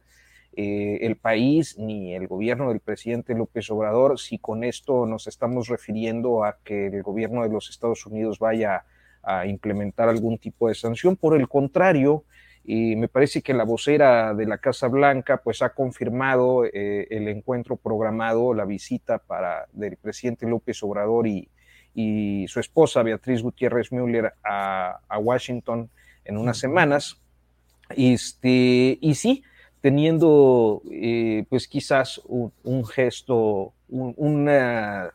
[0.56, 5.68] eh, el país ni el gobierno del presidente López Obrador si con esto nos estamos
[5.68, 8.85] refiriendo a que el gobierno de los Estados Unidos vaya
[9.23, 11.15] a implementar algún tipo de sanción.
[11.15, 12.23] Por el contrario,
[12.64, 17.27] y me parece que la vocera de la Casa Blanca pues ha confirmado eh, el
[17.27, 21.49] encuentro programado, la visita para del presidente López Obrador y,
[21.94, 25.90] y su esposa Beatriz Gutiérrez Müller a, a Washington
[26.26, 27.19] en unas semanas.
[27.90, 29.44] Este, y sí,
[29.81, 35.11] teniendo eh, pues quizás un, gesto, una,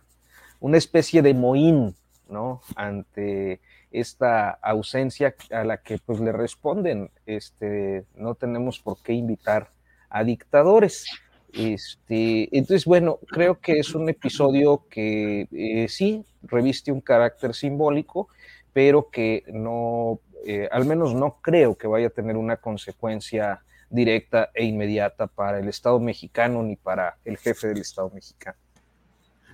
[0.61, 1.95] una, especie de mohín,
[2.29, 2.61] ¿no?
[2.77, 3.61] Ante
[4.01, 9.71] esta ausencia a la que pues le responden, este, no tenemos por qué invitar
[10.11, 11.07] a dictadores.
[11.53, 18.29] Este, entonces, bueno, creo que es un episodio que eh, sí reviste un carácter simbólico,
[18.73, 24.51] pero que no, eh, al menos no creo que vaya a tener una consecuencia directa
[24.55, 28.59] e inmediata para el Estado mexicano ni para el jefe del Estado mexicano.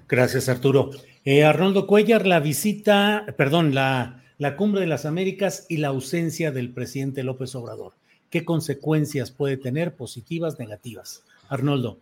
[0.09, 0.91] Gracias, Arturo.
[1.25, 6.51] Eh, Arnoldo Cuellar, la visita, perdón, la, la cumbre de las Américas y la ausencia
[6.51, 7.93] del presidente López Obrador.
[8.31, 11.25] ¿Qué consecuencias puede tener, positivas, negativas?
[11.49, 11.99] Arnoldo.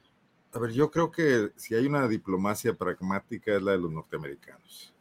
[0.54, 4.92] A ver, yo creo que si hay una diplomacia pragmática es la de los norteamericanos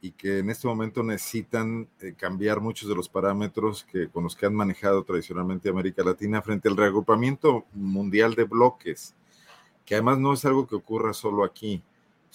[0.00, 4.36] y que en este momento necesitan eh, cambiar muchos de los parámetros que, con los
[4.36, 9.14] que han manejado tradicionalmente América Latina frente al reagrupamiento mundial de bloques,
[9.86, 11.82] que además no es algo que ocurra solo aquí.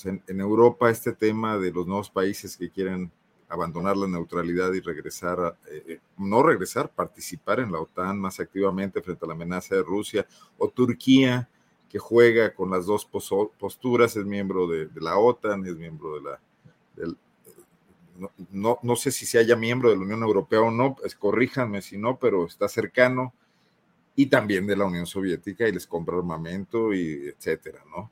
[0.04, 3.12] en, Europa este tema de los nuevos países que quieren
[3.50, 9.02] abandonar la neutralidad y regresar, eh, eh, no regresar, participar en la OTAN más activamente
[9.02, 10.26] frente a la amenaza de Rusia,
[10.58, 11.50] o Turquía,
[11.90, 16.40] que juega con las dos posturas, es miembro de, la OTAN, es miembro de la,
[18.52, 21.82] no, no, sé si se haya miembro de la Unión Europea o no, pues corríjanme
[21.82, 23.34] si no, pero está cercano,
[24.16, 28.12] y también de la Unión Soviética y les compra armamento y etcétera, ¿no?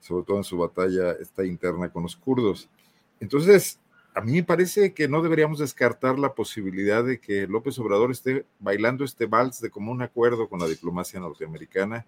[0.00, 2.68] Sobre todo en su batalla esta interna con los kurdos.
[3.20, 3.78] Entonces,
[4.14, 8.46] a mí me parece que no deberíamos descartar la posibilidad de que López Obrador esté
[8.60, 12.06] bailando este vals de común acuerdo con la diplomacia norteamericana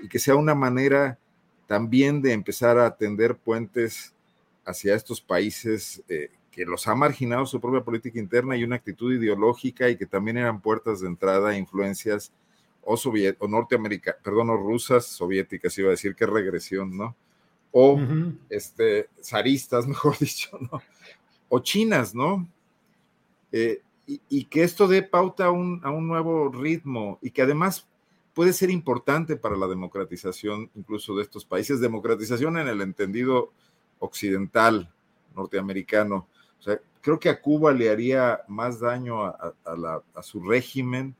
[0.00, 1.18] y que sea una manera
[1.66, 4.14] también de empezar a atender puentes
[4.64, 9.12] hacia estos países eh, que los ha marginado su propia política interna y una actitud
[9.12, 12.32] ideológica y que también eran puertas de entrada a influencias
[12.82, 17.16] o, o norteamericanas, perdón, o rusas, soviéticas, iba a decir que regresión, ¿no?
[17.72, 17.98] O
[18.48, 20.80] este, zaristas, mejor dicho, ¿no?
[21.48, 22.48] O chinas, ¿no?
[23.52, 27.88] Eh, y, que esto dé pauta a un, a un nuevo ritmo y que además
[28.34, 33.52] puede ser importante para la democratización incluso de estos países, democratización en el entendido
[34.00, 34.92] occidental
[35.34, 36.26] norteamericano.
[36.58, 41.14] O sea, creo que a Cuba le haría más daño a, su régimen,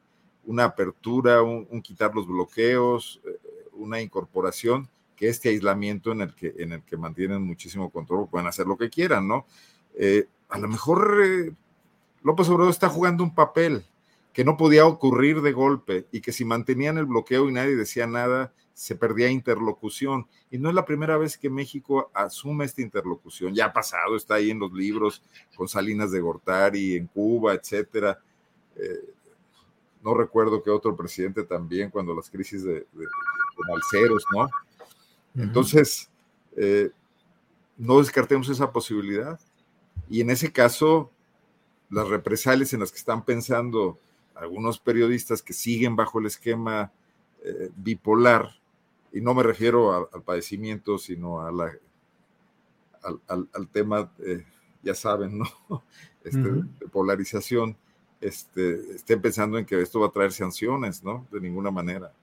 [0.44, 3.38] una apertura, un, quitar los bloqueos, eh,
[3.72, 8.48] una incorporación, que este aislamiento en el que, en el que mantienen muchísimo control, pueden
[8.48, 9.46] hacer lo que quieran, ¿no?
[9.94, 11.52] Eh, a lo mejor eh,
[12.22, 13.84] López Obrador está jugando un papel
[14.32, 18.06] que no podía ocurrir de golpe y que si mantenían el bloqueo y nadie decía
[18.06, 20.26] nada, se perdía interlocución.
[20.50, 23.54] Y no es la primera vez que México asume esta interlocución.
[23.54, 25.22] Ya ha pasado, está ahí en los libros
[25.56, 28.18] con Salinas de Gortari, en Cuba, etcétera.
[28.76, 29.14] Eh,
[30.02, 33.06] no recuerdo que otro presidente también, cuando las crisis de, de,
[34.34, 34.48] ¿no?
[35.36, 36.10] Entonces,
[36.56, 36.90] eh,
[37.78, 39.40] no descartemos esa posibilidad.
[40.09, 41.10] Y en ese caso,
[41.90, 43.98] las represalias en las que están pensando
[44.35, 46.93] algunos periodistas que siguen bajo el esquema
[47.44, 48.51] eh, bipolar,
[49.12, 51.72] y no me refiero al padecimiento, sino a la,
[53.28, 54.44] al, tema, eh,
[54.82, 55.47] ya saben, ¿no?
[56.24, 57.76] Este, de polarización,
[58.18, 61.26] este, estén pensando en que esto va a traer sanciones, ¿no?
[61.31, 62.14] De ninguna manera.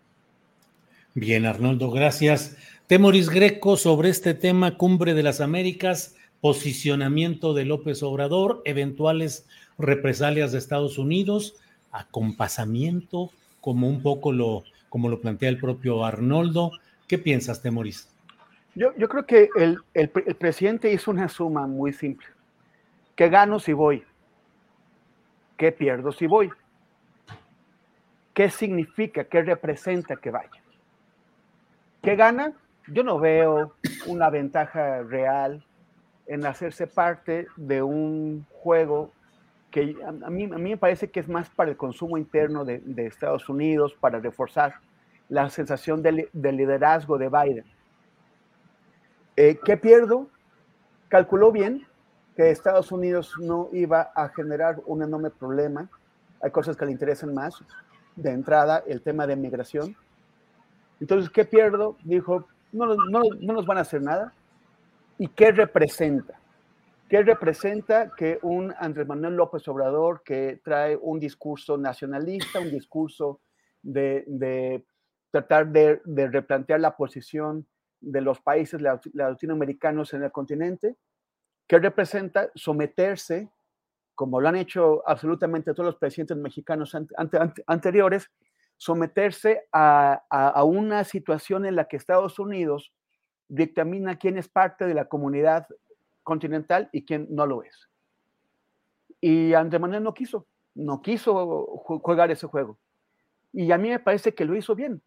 [1.13, 2.57] Bien, Arnoldo, gracias.
[2.87, 9.47] Temoris Greco sobre este tema, Cumbre de las Américas, posicionamiento de López Obrador, eventuales
[9.77, 11.55] represalias de Estados Unidos,
[11.91, 13.29] acompasamiento,
[13.61, 16.71] como un poco lo, como lo plantea el propio Arnoldo.
[17.07, 18.09] ¿Qué piensas, Temoris?
[18.73, 22.27] Yo, yo creo que el, el, presidente hizo una suma muy simple.
[23.15, 24.03] ¿Qué gano si voy?
[25.57, 26.49] ¿Qué pierdo si voy?
[28.33, 30.49] ¿Qué significa, qué representa que vaya?
[32.01, 32.53] ¿Qué gana?
[32.87, 33.75] Yo no veo
[34.07, 35.63] una ventaja real
[36.31, 39.11] en hacerse parte de un juego
[39.69, 42.81] que a mí, a mí me parece que es más para el consumo interno de,
[43.05, 44.75] Estados Unidos, para reforzar
[45.27, 47.65] la sensación de liderazgo de Biden.
[49.35, 50.29] Eh, ¿Qué pierdo?
[51.09, 51.85] Calculó bien
[52.37, 55.89] que Estados Unidos no iba a generar un enorme problema.
[56.41, 57.61] Hay cosas que le interesan más.
[58.15, 59.97] De entrada, el tema de migración.
[61.01, 61.97] Entonces, ¿qué pierdo?
[62.05, 64.33] Dijo, no, no, no nos van a hacer nada.
[65.21, 66.41] ¿Y qué representa?
[67.07, 73.39] ¿Qué representa que un Andrés Manuel López Obrador que trae un discurso nacionalista, un discurso
[73.83, 74.83] de,
[75.29, 77.67] tratar de, replantear la posición
[77.99, 80.97] de los países latinoamericanos en el continente?
[81.67, 83.51] ¿Qué representa someterse,
[84.15, 86.97] como lo han hecho absolutamente todos los presidentes mexicanos
[87.67, 88.31] anteriores,
[88.75, 92.91] someterse a, una situación en la que Estados Unidos
[93.51, 95.67] dictamina quién es parte de la comunidad
[96.23, 97.89] continental y quién no lo es.
[99.19, 102.77] Y Andrés Manuel no quiso, no quiso jugar ese juego.
[103.51, 105.01] Y a mí me parece que lo hizo bien.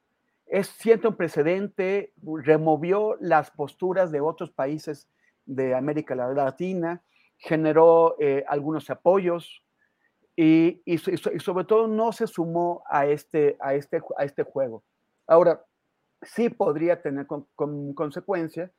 [0.46, 5.08] Es siento un precedente, removió las posturas de otros países
[5.46, 7.02] de América Latina,
[7.38, 9.62] generó eh, algunos apoyos
[10.36, 14.82] y, y, sobre todo no se sumó a este, a este, a este juego.
[15.26, 15.64] Ahora,
[16.24, 18.70] sí podría tener con, con consecuencia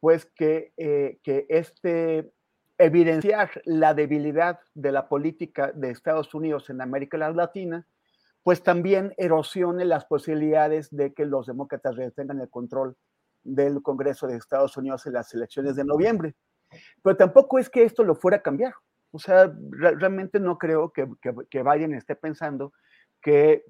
[0.00, 2.30] pues que, eh, que este
[2.78, 7.86] evidenciar la debilidad de la política de Estados Unidos en América Latina,
[8.44, 12.96] pues también erosione las posibilidades de que los demócratas retengan el control
[13.42, 16.36] del Congreso de Estados Unidos en las elecciones de noviembre.
[17.02, 18.74] Pero tampoco es que esto lo fuera a cambiar.
[19.10, 21.08] O sea, realmente no creo que,
[21.50, 22.72] que, Biden esté pensando
[23.20, 23.64] que,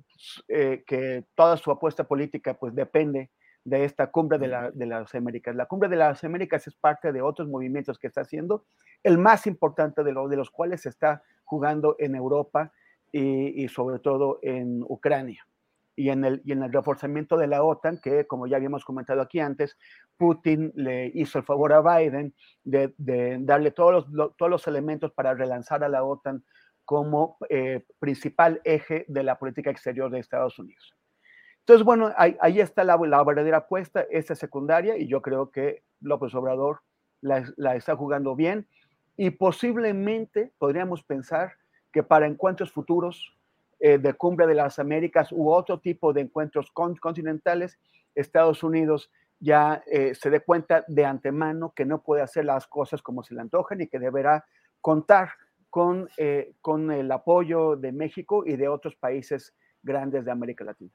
[0.49, 3.31] eh, que toda su apuesta política pues depende
[3.65, 5.55] de esta cumbre de, las Américas.
[5.55, 8.65] La cumbre de las Américas es parte de otros movimientos que está haciendo,
[9.03, 12.73] el más importante de, de los cuales se está jugando en Europa
[13.13, 15.47] y, sobre todo en Ucrania.
[15.97, 19.21] Y en, el, y en el reforzamiento de la OTAN, que como ya habíamos comentado
[19.21, 19.77] aquí antes,
[20.17, 22.95] Putin le hizo el favor a Biden de,
[23.41, 26.45] darle todos los, todos los elementos para relanzar a la OTAN
[26.89, 30.97] como eh, principal eje de la política exterior de Estados Unidos.
[31.59, 36.81] Entonces, bueno, ahí, está la, verdadera apuesta, esta secundaria, y yo creo que López Obrador
[37.21, 38.67] la, está jugando bien
[39.19, 41.53] y posiblemente podríamos pensar
[41.93, 43.37] que para encuentros futuros
[43.81, 47.79] eh, de Cumbre de las Américas u otro tipo de encuentros continentales,
[48.15, 49.11] Estados Unidos
[49.41, 53.35] ya eh, se dé cuenta de antemano que no puede hacer las cosas como se
[53.35, 54.47] le antojan y que deberá
[54.81, 55.33] contar
[55.71, 60.91] con, eh, con el apoyo de México y de otros países grandes de América Latina.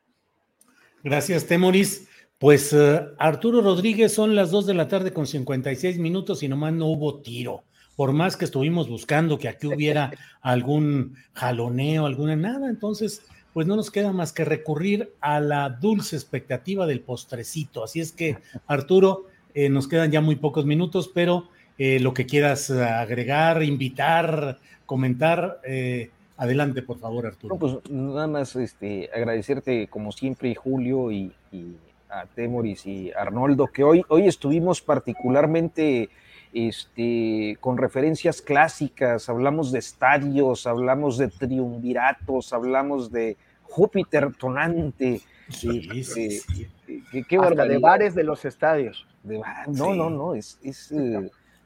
[1.03, 2.07] Gracias, Temoris.
[2.39, 6.73] Pues uh, Arturo Rodríguez son las 2 de la tarde con 56 minutos y nomás
[6.73, 7.63] no hubo tiro.
[7.95, 13.75] Por más que estuvimos buscando que aquí hubiera algún jaloneo, alguna nada, entonces pues no
[13.75, 17.83] nos queda más que recurrir a la dulce expectativa del postrecito.
[17.83, 22.25] Así es que, Arturo, eh, nos quedan ya muy pocos minutos, pero eh, lo que
[22.25, 27.55] quieras agregar, invitar, comentar, eh, adelante, por favor, Arturo.
[27.55, 31.77] No, pues nada más este, agradecerte, como siempre, Julio y, y
[32.09, 36.09] a Temoris y Arnoldo, que hoy, hoy estuvimos particularmente
[36.53, 45.21] este, con referencias clásicas, hablamos de estadios, hablamos de triunviratos, hablamos de Júpiter tonante.
[45.49, 46.67] Sí, sí, sí.
[47.11, 49.07] Qué, qué Hasta de bares de los estadios.
[49.23, 50.91] De, no, no, no, es, es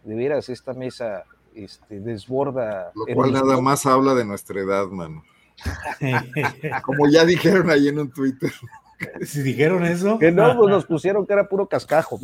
[0.07, 2.91] de veras esta mesa este, desborda.
[2.95, 5.23] Lo cual nada más habla de nuestra edad, mano.
[6.83, 8.51] Como ya dijeron ahí en un Twitter.
[9.21, 10.17] Si dijeron eso.
[10.17, 12.19] Que no, pues nos pusieron que era puro cascajo.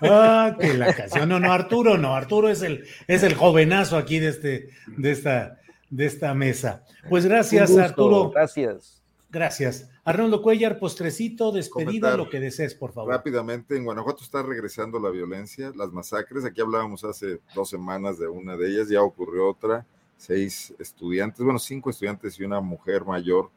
[0.00, 1.28] Ah, que la canción.
[1.28, 2.16] No, no, Arturo no.
[2.16, 5.58] Arturo es el, es el jovenazo aquí de, este, de, esta,
[5.90, 6.84] de esta mesa.
[7.08, 8.30] Pues gracias, Arturo.
[8.30, 9.02] Gracias.
[9.30, 9.90] Gracias.
[10.06, 13.12] Arnoldo Cuellar, postrecito, despedida, Comentar lo que desees, por favor.
[13.12, 16.44] Rápidamente, en Guanajuato está regresando la violencia, las masacres.
[16.44, 19.84] Aquí hablábamos hace dos semanas de una de ellas, ya ocurrió otra.
[20.16, 23.50] Seis estudiantes, bueno, cinco estudiantes y una mujer mayor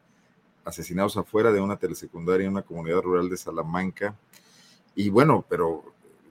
[0.64, 4.18] asesinados afuera de una telesecundaria en una comunidad rural de Salamanca.
[4.96, 5.84] Y bueno, pero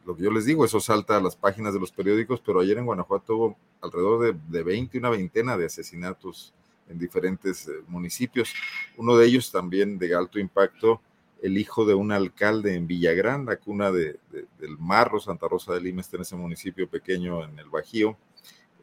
[0.06, 2.78] lo que yo les digo, eso salta a las páginas de los periódicos, pero ayer
[2.78, 6.54] en Guanajuato hubo alrededor de, de 20, una veintena de asesinatos
[6.90, 8.54] en diferentes eh, municipios.
[8.98, 11.02] Uno de ellos también de alto impacto,
[11.42, 15.82] el hijo de un alcalde en Villagrán, la cuna de, del Marro, Santa Rosa de
[15.82, 18.18] Lima, está en ese municipio pequeño en el Bajío,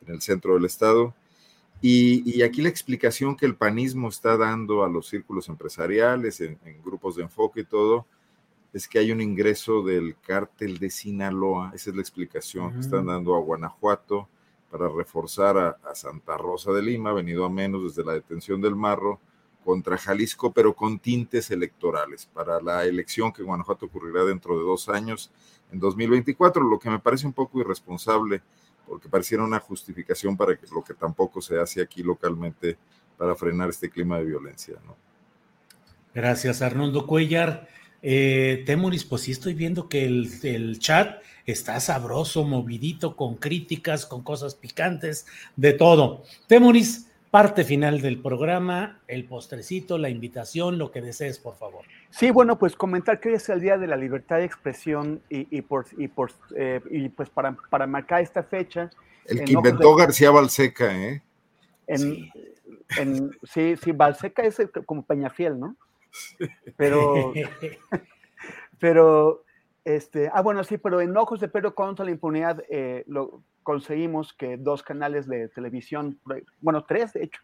[0.07, 1.15] en el centro del estado.
[1.83, 7.17] Y, aquí la explicación que el panismo está dando a los círculos empresariales, en, grupos
[7.17, 8.07] de enfoque y todo,
[8.73, 13.07] es que hay un ingreso del cártel de Sinaloa, esa es la explicación que están
[13.07, 14.29] dando a Guanajuato
[14.71, 19.21] para reforzar a, Santa Rosa de Lima, venido a menos desde la detención del Marro,
[19.65, 24.65] contra Jalisco, pero con tintes electorales, para la elección que en Guanajuato ocurrirá dentro de
[24.65, 25.33] dos años,
[25.73, 28.43] en 2024, lo que me parece un poco irresponsable
[28.87, 32.79] porque pareciera una justificación para lo que tampoco se hace aquí localmente
[33.19, 34.77] para frenar este clima de violencia.
[36.15, 37.69] Gracias, Arnoldo Cuellar.
[38.09, 44.07] Eh, Temuris, pues sí estoy viendo que el, el, chat está sabroso, movidito, con críticas,
[44.07, 45.27] con cosas picantes,
[45.57, 46.23] de todo.
[46.47, 51.85] Temuris, parte final del programa, el postrecito, la invitación, lo que desees, por favor.
[52.11, 55.61] Sí, bueno, pues comentar que hoy es el Día de la Libertad de Expresión y,
[55.63, 58.89] por, y, por, eh, y pues para, para, marcar esta fecha.
[59.25, 61.23] El que inventó García Balseca, ¿eh?
[61.89, 62.31] En, sí.
[62.99, 65.75] En, sí, sí, Balseca es como Peñafiel, ¿no?
[66.77, 67.33] Pero,
[68.79, 69.45] pero,
[69.85, 74.33] este, ah, bueno, sí, pero en Ojos de Pedro contra la impunidad eh, lo conseguimos
[74.33, 76.21] que dos canales de televisión,
[76.61, 77.41] bueno, tres de hecho,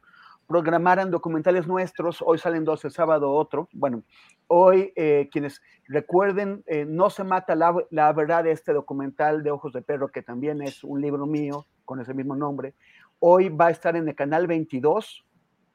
[0.46, 2.22] programaran documentales nuestros.
[2.22, 3.68] Hoy salen dos, el sábado otro.
[3.72, 4.02] Bueno,
[4.48, 9.72] hoy eh, quienes recuerden, eh, No se mata la, la, verdad este documental de Ojos
[9.72, 12.74] de Perro, que también es un libro mío con ese mismo nombre.
[13.18, 15.24] Hoy va a estar en el canal 22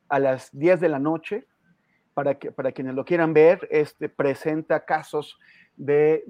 [0.10, 1.48] a las 10 de la noche.
[2.18, 5.38] Para, que, para quienes lo quieran ver, este, presenta casos
[5.76, 6.24] de,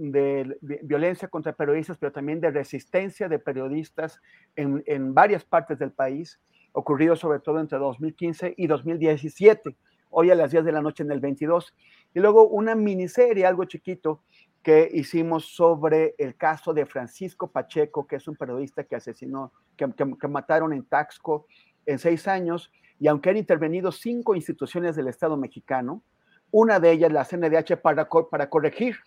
[0.84, 4.20] violencia contra periodistas, pero también de resistencia de periodistas
[4.58, 6.42] en, en varias partes del país
[6.74, 9.78] ocurrido sobre todo entre 2015 y 2017,
[10.10, 11.74] hoy a las 10 de la noche en el 22.
[12.14, 14.24] Y luego una miniserie, algo chiquito,
[14.62, 19.88] que hicimos sobre el caso de Francisco Pacheco, que es un periodista que asesinó, que,
[19.96, 21.48] que mataron en Taxco
[21.86, 26.04] en seis años, y aunque han intervenido cinco instituciones del Estado mexicano,
[26.52, 28.98] una de ellas, la CNDH, para, para corregir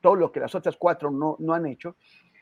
[0.00, 1.96] todo lo que las otras cuatro no, no han hecho,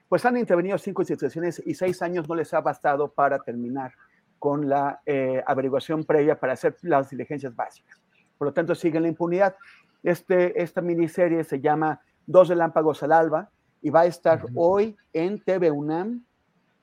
[0.09, 3.93] pues han intervenido cinco instituciones y seis años no les ha bastado para terminar
[4.39, 8.01] con la eh, averiguación previa para hacer las diligencias básicas.
[8.39, 9.55] Por lo tanto, sigue la impunidad.
[10.03, 13.51] Este, esta miniserie se llama Dos relámpagos al alba
[13.83, 14.53] y va a estar uh -huh.
[14.57, 16.25] hoy en TV UNAM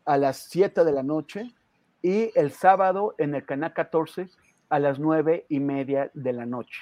[0.06, 1.54] a las 7 de la noche
[2.02, 4.30] y el sábado en el canal 14
[4.70, 6.82] a las 9 y media de la noche.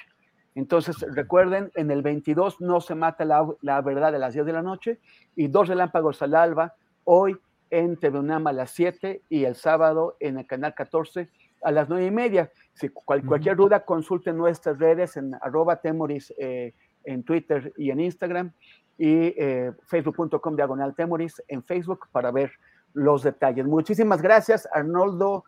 [0.54, 4.52] Entonces, recuerden, en el 22 no se mata la, la verdad a las 10 de
[4.52, 4.98] la noche
[5.34, 6.74] y dos relámpagos al alba
[7.04, 7.36] hoy
[7.70, 11.28] en TV UNAM a las 7 y el sábado en el canal 14
[11.62, 12.50] a las 9 y media.
[12.74, 16.74] Si cual, cualquier duda, consulten nuestras redes en arroba temoris eh,
[17.04, 18.52] en Twitter y en Instagram
[18.98, 22.50] y eh, facebook.com diagonal temoris en Facebook para ver
[22.96, 23.66] los detalles.
[23.66, 25.44] Muchísimas gracias, Arnoldo,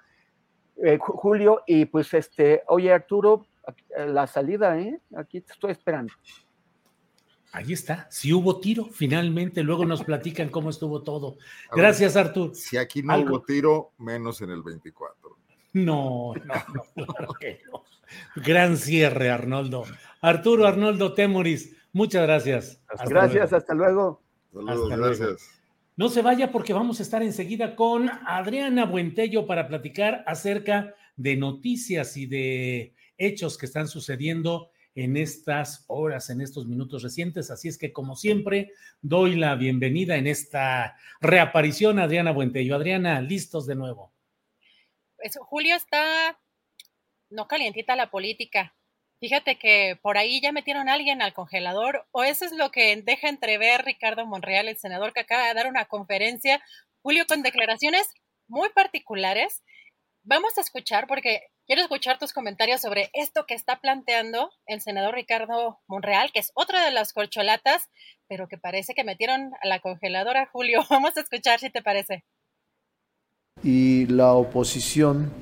[0.76, 3.46] eh, Julio, y pues este, oye Arturo,
[3.96, 5.00] la salida, ¿eh?
[5.16, 6.12] Aquí te estoy esperando.
[7.52, 11.38] Ahí está, si hubo tiro, finalmente, luego nos platican cómo estuvo todo.
[11.72, 12.54] Gracias, Arturo.
[12.54, 15.38] Si aquí no hubo tiro, menos en el 24.
[15.72, 16.54] No, no,
[16.94, 17.84] no, claro que no.
[18.36, 19.84] Gran cierre, Arnoldo.
[20.20, 22.82] Arturo, Arnoldo Temoris, muchas gracias.
[23.08, 24.22] gracias, hasta luego.
[24.52, 25.57] Saludos, gracias.
[25.98, 31.34] No se vaya porque vamos a estar enseguida con Adriana Buentello para platicar acerca de
[31.34, 37.50] noticias y de hechos que están sucediendo en estas horas, en estos minutos recientes.
[37.50, 38.70] Así es que, como siempre,
[39.02, 42.76] doy la bienvenida en esta reaparición a Adriana Buentello.
[42.76, 44.12] Adriana, listos de nuevo.
[45.16, 46.38] Pues, Julio está
[47.28, 48.72] no calientita la política.
[49.20, 52.94] Fíjate que por ahí ya metieron a alguien al congelador, o eso es lo que
[53.02, 56.62] deja entrever Ricardo Monreal, el senador que acaba de dar una conferencia,
[57.02, 58.08] Julio, con declaraciones
[58.46, 59.64] muy particulares.
[60.22, 65.14] Vamos a escuchar, porque quiero escuchar tus comentarios sobre esto que está planteando el senador
[65.14, 67.88] Ricardo Monreal, que es otra de las corcholatas,
[68.28, 70.80] pero que parece que metieron a la congeladora, Julio.
[70.90, 72.24] Vamos a escuchar si te parece.
[73.64, 75.32] Y la oposición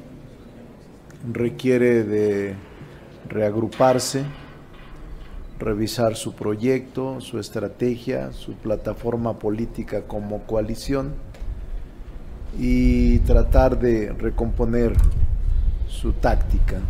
[1.30, 2.56] requiere de
[3.28, 4.24] reagruparse,
[5.58, 11.14] revisar su proyecto, su estrategia, su plataforma política como coalición
[12.58, 14.94] y tratar de recomponer
[15.88, 16.80] su táctica.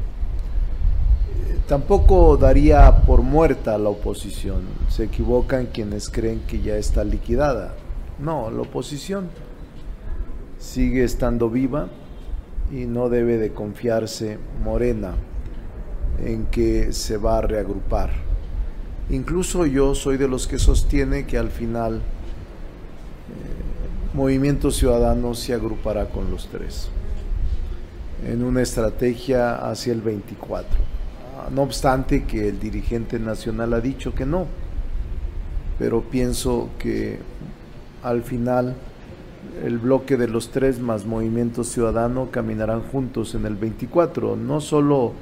[1.68, 4.62] Tampoco daría por muerta a la oposición.
[4.88, 7.74] Se equivocan quienes creen que ya está liquidada.
[8.18, 9.28] No, la oposición
[10.58, 11.88] sigue estando viva
[12.72, 15.14] y no debe de confiarse Morena
[16.24, 18.10] en que se va a reagrupar.
[19.10, 22.00] Incluso yo soy de los que sostiene que al final eh,
[24.14, 26.88] Movimiento Ciudadano se agrupará con los tres
[28.24, 30.68] en una estrategia hacia el 24.
[31.38, 34.46] Ah, no obstante que el dirigente nacional ha dicho que no,
[35.78, 37.18] pero pienso que
[38.02, 38.74] al final
[39.64, 45.12] el bloque de los tres más Movimiento Ciudadano caminarán juntos en el 24, no solo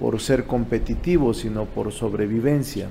[0.00, 2.88] por ser competitivo, sino por sobrevivencia.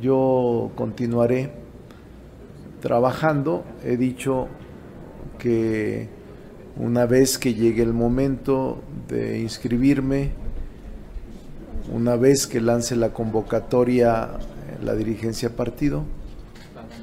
[0.00, 1.50] Yo continuaré
[2.80, 3.64] trabajando.
[3.84, 4.48] He dicho
[5.38, 6.08] que
[6.76, 10.30] una vez que llegue el momento de inscribirme,
[11.92, 14.38] una vez que lance la convocatoria
[14.82, 16.04] la dirigencia partido,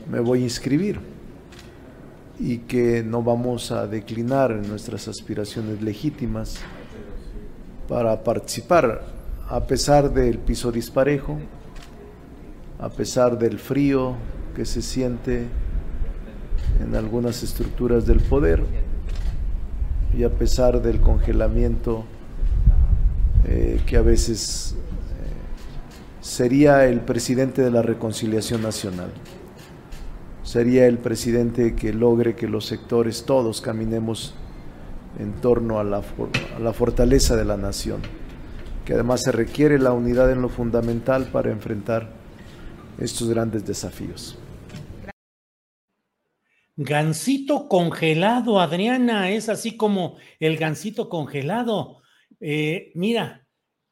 [0.09, 0.99] me voy a inscribir
[2.39, 6.59] y que no vamos a declinar en nuestras aspiraciones legítimas
[7.93, 9.03] para participar,
[9.47, 11.37] a pesar del piso disparejo,
[12.79, 14.15] a pesar del frío
[14.55, 15.45] que se siente
[16.83, 18.63] en algunas estructuras del poder
[20.17, 22.03] y a pesar del congelamiento
[23.45, 29.11] eh, que a veces eh, sería el presidente de la reconciliación nacional.
[30.41, 34.33] Sería el presidente que logre que los sectores todos caminemos
[35.19, 36.01] en torno a la,
[36.73, 38.01] fortaleza de la nación,
[38.85, 42.09] que además se requiere la unidad en lo fundamental para enfrentar
[42.99, 44.37] estos grandes desafíos.
[46.75, 52.01] Gansito congelado, Adriana, es así como el gansito congelado.
[52.39, 53.47] Eh, mira,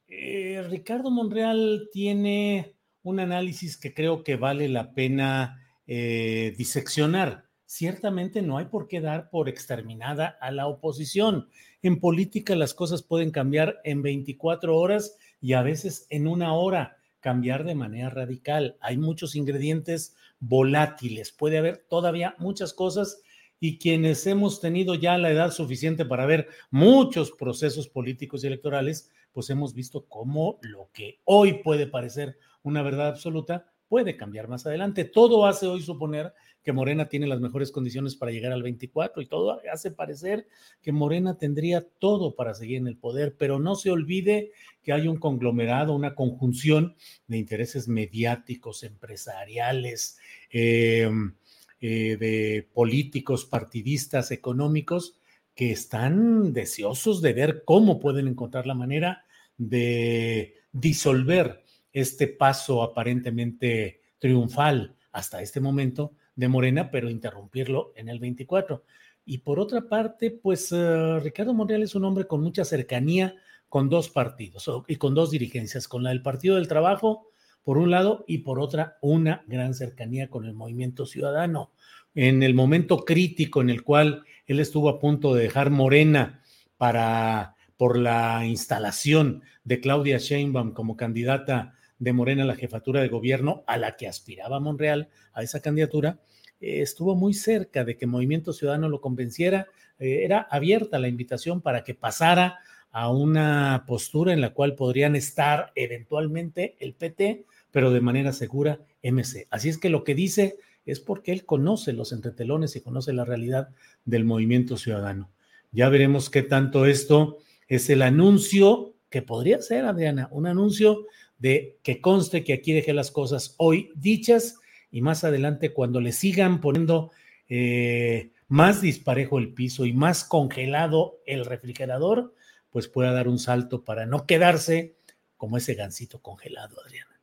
[0.07, 8.41] eh, Ricardo Monreal tiene un análisis que creo que vale la pena eh, diseccionar ciertamente
[8.41, 11.48] no hay por qué dar por exterminada a la oposición.
[11.81, 16.98] En política las cosas pueden cambiar en 24 horas y a veces en una hora,
[17.22, 18.76] cambiar de manera radical.
[18.81, 23.22] Hay muchos ingredientes volátiles, puede haber todavía muchas cosas
[23.57, 29.10] y quienes hemos tenido ya la edad suficiente para ver muchos procesos políticos y electorales,
[29.31, 34.65] pues hemos visto cómo lo que hoy puede parecer una verdad absoluta puede cambiar más
[34.65, 35.03] adelante.
[35.03, 36.34] Todo hace hoy suponer
[36.64, 40.48] que Morena tiene las mejores condiciones para llegar al 24 y todo hace parecer
[40.82, 44.52] que Morena tendría todo para seguir en el poder, pero no se olvide
[44.84, 46.96] que hay un conglomerado, una conjunción
[47.28, 50.18] de intereses mediáticos, empresariales,
[50.52, 51.34] em,
[51.80, 55.18] eh, de políticos, partidistas, económicos,
[55.56, 59.26] que están deseosos de ver cómo pueden encontrar la manera
[59.58, 68.20] de disolver este paso aparentemente triunfal hasta este momento de Morena, pero interrumpirlo en el
[68.20, 68.84] 24.
[69.26, 73.36] Y por otra parte, pues eh, Ricardo Monreal es un hombre con mucha cercanía
[73.70, 77.30] con dos partidos y con dos dirigencias, con la del Partido del Trabajo,
[77.64, 81.72] por un lado, y por otra, una gran cercanía con el movimiento ciudadano.
[82.14, 86.41] en el momento crítico en el cual él estuvo a punto de dejar Morena
[86.76, 93.64] para por la instalación de Claudia Sheinbaum como candidata de Morena la jefatura de gobierno
[93.68, 96.19] a la que aspiraba Monreal a esa candidatura,
[96.60, 99.68] eh, estuvo muy cerca de que Movimiento Ciudadano lo convenciera.
[99.99, 102.57] Eh, era abierta la invitación para que pasara
[102.90, 108.80] a una postura en la cual podrían estar eventualmente el PT, pero de manera segura
[109.03, 109.48] MC.
[109.52, 110.57] Así es que lo que dice
[110.88, 113.69] es porque él conoce los entretelones y conoce la realidad
[114.06, 115.30] del movimiento ciudadano.
[115.72, 117.38] Ya veremos qué tanto esto
[117.68, 121.06] es el anuncio que podría ser, Adriana, un anuncio
[121.41, 124.59] de que conste que aquí dejé las cosas hoy dichas
[124.91, 127.11] y más adelante cuando le sigan poniendo
[127.49, 132.35] eh, más disparejo el piso y más congelado el refrigerador,
[132.69, 134.95] pues pueda dar un salto para no quedarse
[135.35, 137.19] como ese gancito congelado, Adriana.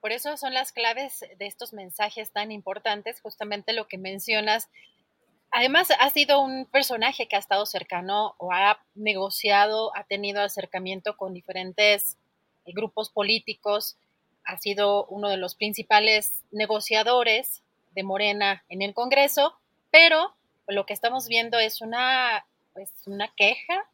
[0.00, 4.68] Por eso son las claves de estos mensajes tan importantes, justamente lo que mencionas.
[5.50, 11.16] Además, ha sido un personaje que ha estado cercano o ha negociado, ha tenido acercamiento
[11.16, 12.18] con diferentes
[12.66, 13.96] grupos políticos,
[14.44, 17.62] ha sido uno de los principales negociadores
[17.92, 19.56] de Morena en el Congreso,
[19.90, 20.34] pero
[20.66, 23.86] lo que estamos viendo es una, pues, una queja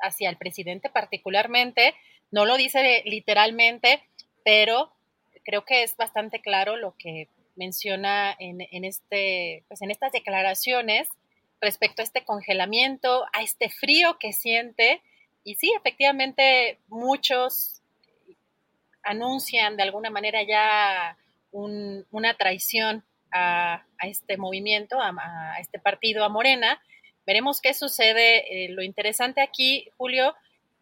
[0.00, 1.94] hacia el presidente particularmente,
[2.30, 4.02] no lo dice literalmente,
[4.44, 4.92] pero
[5.44, 11.08] creo que es bastante claro lo que menciona en, este, pues en estas declaraciones
[11.60, 15.00] respecto a este congelamiento, a este frío que siente.
[15.44, 17.82] Y sí, efectivamente, muchos
[19.04, 21.16] anuncian de alguna manera ya
[21.50, 23.04] una traición
[23.34, 26.80] a, este movimiento, a, este partido, a Morena.
[27.26, 28.64] Veremos qué sucede.
[28.64, 30.34] Eh, lo interesante aquí, Julio,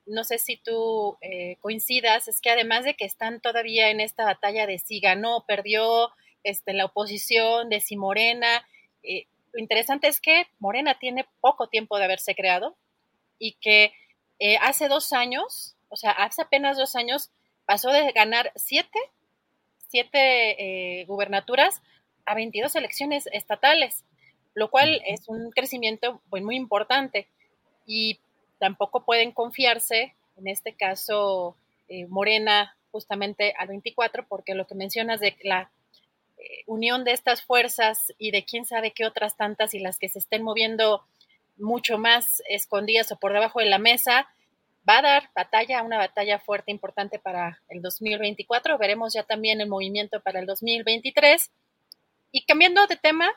[0.06, 4.24] no sé si tú eh, coincidas, es que además de que están todavía en esta
[4.24, 6.10] batalla de si ganó, perdió
[6.42, 8.66] este, la oposición, de si Morena,
[9.02, 12.76] eh, lo interesante es que Morena tiene poco tiempo de haberse creado
[13.38, 13.92] y que
[14.60, 17.30] hace dos años, o sea, hace apenas dos años,
[17.64, 18.98] pasó de ganar siete,
[19.88, 21.82] siete gubernaturas
[22.26, 24.04] a 22 elecciones estatales,
[24.54, 27.28] lo cual es un crecimiento pues, muy importante.
[27.86, 28.20] Y
[28.58, 31.56] tampoco pueden confiarse, en este caso
[31.88, 35.70] eh, Morena, justamente al 24, porque lo que mencionas de la
[36.38, 40.08] eh, unión de estas fuerzas y de quién sabe qué otras tantas y las que
[40.08, 41.02] se estén moviendo
[41.56, 44.28] mucho más escondidas o por debajo de la mesa,
[44.88, 48.78] va a dar batalla, una batalla fuerte, importante para el 2024.
[48.78, 51.50] Veremos ya también el movimiento para el 2023.
[52.32, 53.30] Y cambiando de tema,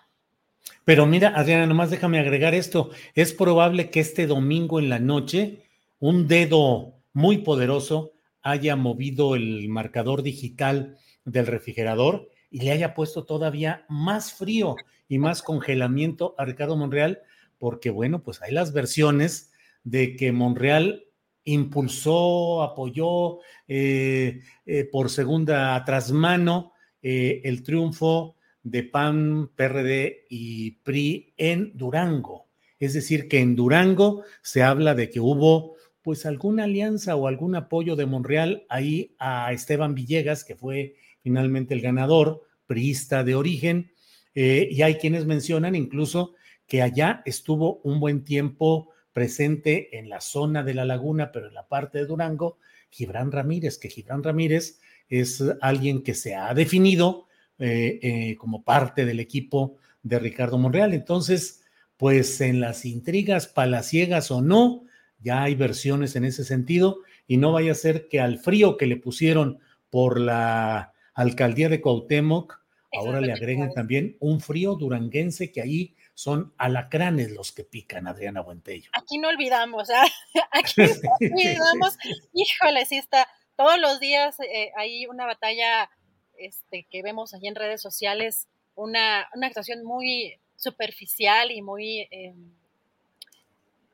[0.84, 2.91] pero mira, Adriana, nomás déjame agregar esto.
[3.13, 5.63] Es probable que este domingo en la noche
[5.99, 13.26] un dedo muy poderoso haya movido el marcador digital del refrigerador y le haya puesto
[13.26, 14.76] todavía más frío
[15.07, 17.22] y más congelamiento a Ricardo Monreal,
[17.57, 19.51] porque bueno, pues hay las versiones
[19.84, 21.05] de que Monreal
[21.45, 31.34] impulsó, apoyó eh, eh, por segunda trasmano eh, el triunfo de PAN, PRD y PRI
[31.38, 32.47] en Durango.
[32.80, 37.55] Es decir, que en Durango se habla de que hubo pues alguna alianza o algún
[37.55, 43.91] apoyo de Monreal ahí a Esteban Villegas, que fue finalmente el ganador, priista de origen,
[44.35, 46.35] y hay quienes mencionan incluso
[46.67, 51.53] que allá estuvo un buen tiempo presente en la zona de la laguna, pero en
[51.53, 52.57] la parte de Durango,
[52.89, 57.25] Gibran Ramírez, que Gibran Ramírez es alguien que se ha definido
[57.57, 60.93] eh, eh, como parte del equipo de Ricardo Monreal.
[60.93, 61.63] Entonces,
[61.95, 64.83] pues en las intrigas palaciegas o no,
[65.21, 68.85] ya hay versiones en ese sentido y no vaya a ser que al frío que
[68.85, 69.59] le pusieron
[69.89, 72.61] por la alcaldía de Cuauhtémoc,
[72.91, 78.41] ahora le agreguen también un frío duranguense que ahí son alacranes los que pican, Adriana
[78.41, 78.89] Buentello.
[78.93, 80.07] Aquí no olvidamos, ¿ah?
[80.51, 80.85] aquí no
[81.19, 81.97] olvidamos,
[82.33, 85.89] híjole, sí está, todos los días eh, hay una batalla
[86.37, 92.33] este, que vemos allí en redes sociales, una, actuación muy superficial y muy, eh,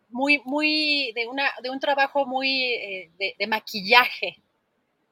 [0.09, 4.37] muy, muy, de, una, de un trabajo muy eh, de, maquillaje,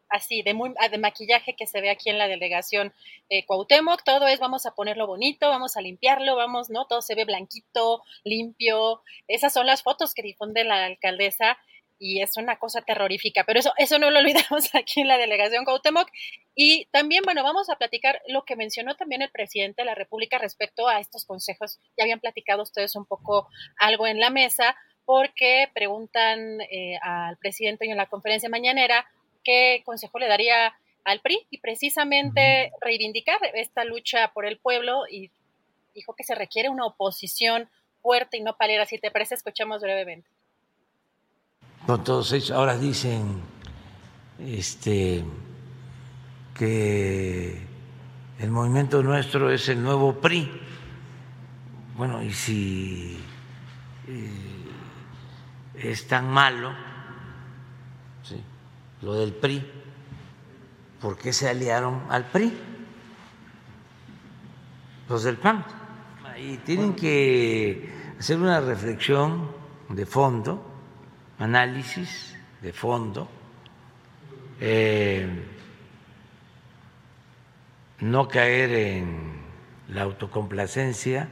[0.10, 2.94] así, de, muy, de maquillaje que se ve aquí en la delegación
[3.30, 6.86] eh, Cuauhtémoc, todo es vamos a ponerlo bonito, vamos a limpiarlo, vamos, ¿no?
[6.86, 11.58] Todo se ve blanquito, limpio, esas son las fotos que difunde la alcaldesa
[12.00, 15.66] y es una cosa terrorífica, pero eso, eso no lo olvidamos aquí en la delegación
[15.66, 16.10] Cuauhtémoc.
[16.56, 20.38] Y también, bueno, vamos a platicar lo que mencionó también el presidente de la República
[20.38, 21.80] respecto a estos consejos.
[21.98, 24.76] Ya habían platicado ustedes un poco algo en la mesa,
[25.06, 29.08] porque preguntan eh, al presidente en la conferencia mañanera
[29.44, 30.74] qué consejo le daría
[31.06, 35.32] al PRI y precisamente reivindicar esta lucha por el pueblo y
[35.96, 37.70] dijo que se requiere una oposición
[38.02, 38.86] fuerte y no palera.
[38.86, 40.30] Si te parece, escuchamos brevemente.
[41.86, 43.42] Con todos ellos, ahora dicen
[44.40, 45.24] este,
[46.58, 47.58] que
[48.40, 50.50] el movimiento nuestro es el nuevo PRI.
[51.96, 53.18] Bueno, y si
[54.08, 54.30] eh,
[55.76, 56.89] es tan malo
[59.02, 59.66] lo del PRI,
[61.02, 62.58] ¿por qué se aliaron al PRI?
[65.08, 65.66] Los del PAN.
[66.38, 67.90] Y tienen que
[68.20, 69.52] hacer una reflexión
[69.90, 70.66] de fondo,
[71.38, 73.30] análisis de fondo,
[74.60, 75.28] eh,
[78.00, 79.42] no caer en
[79.90, 81.28] la autocomplacencia,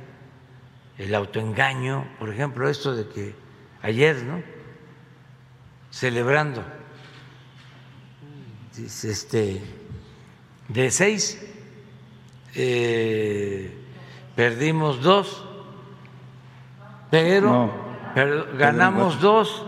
[0.97, 3.35] el autoengaño, por ejemplo, esto de que
[3.81, 4.41] ayer, ¿no?
[5.91, 6.63] Celebrando,
[8.79, 9.61] este,
[10.67, 11.39] de seis,
[12.55, 13.75] eh,
[14.35, 15.45] perdimos dos,
[17.09, 17.71] pero,
[18.57, 19.65] ganamos dos,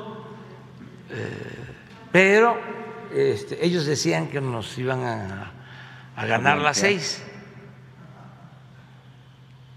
[1.10, 1.76] eh,
[2.11, 2.57] pero
[3.14, 5.52] este, ellos decían que nos iban a,
[6.15, 7.23] a ganar las seis.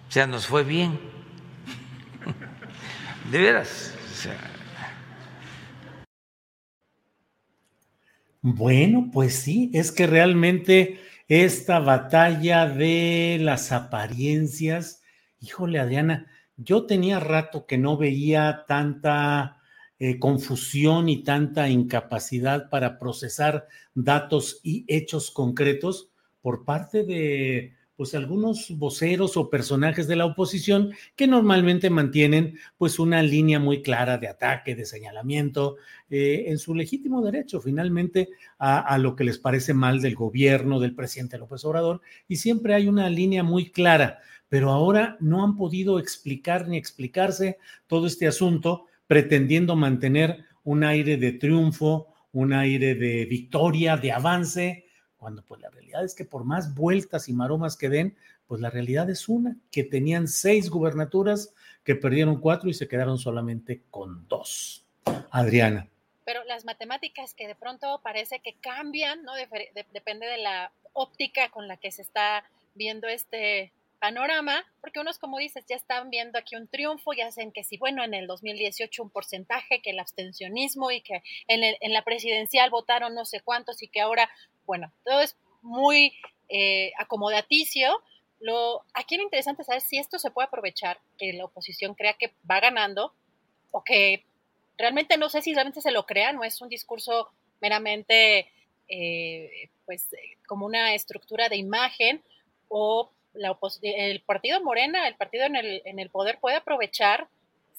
[0.09, 1.01] O sea, nos fue bien.
[3.31, 3.95] De veras.
[8.43, 10.99] Bueno, pues sí, es que realmente
[11.29, 15.03] esta batalla de las apariencias,
[15.41, 19.59] híjole Adriana, yo tenía rato que no veía tanta
[20.01, 26.11] eh, confusión y tanta incapacidad para procesar datos y hechos concretos
[26.41, 32.99] por parte de pues algunos voceros o personajes de la oposición que normalmente mantienen pues
[32.99, 35.77] una línea muy clara de ataque, de señalamiento,
[36.11, 40.81] eh, en su legítimo derecho finalmente a, a, lo que les parece mal del gobierno,
[40.81, 45.57] del presidente López Obrador, y siempre hay una línea muy clara, pero ahora no han
[45.57, 52.95] podido explicar ni explicarse todo este asunto pretendiendo mantener un aire de triunfo, un aire
[52.95, 54.87] de victoria, de avance,
[55.23, 58.17] cuando pues la realidad es que por más vueltas y maromas que den,
[58.49, 61.55] pues la realidad es una, que tenían seis gubernaturas,
[61.85, 64.85] que perdieron cuatro y se quedaron solamente con dos.
[65.31, 65.87] Adriana.
[66.25, 69.33] Pero las matemáticas que de pronto parece que cambian, ¿no?
[69.93, 72.43] depende de la óptica con la que se está
[72.75, 73.73] viendo este
[74.03, 77.79] panorama, porque unos, como dices, ya están viendo aquí un triunfo, ya hacen que si,
[77.79, 82.69] bueno, en el 2018 un porcentaje, que el abstencionismo y que en, en la presidencial
[82.71, 84.29] votaron no sé cuántos y que ahora
[84.67, 86.13] bueno, todo es muy
[86.49, 88.03] eh, acomodaticio.
[88.41, 92.15] Lo, aquí lo interesante es saber si esto se puede aprovechar, que la oposición crea
[92.15, 93.13] que va ganando
[93.71, 94.25] o que
[94.77, 97.31] realmente no sé si realmente se lo crea, no es un discurso
[97.61, 98.51] meramente
[98.89, 100.09] eh, pues
[100.47, 102.21] como una estructura de imagen
[102.69, 107.29] o el partido Morena, el partido en el, en el poder puede aprovechar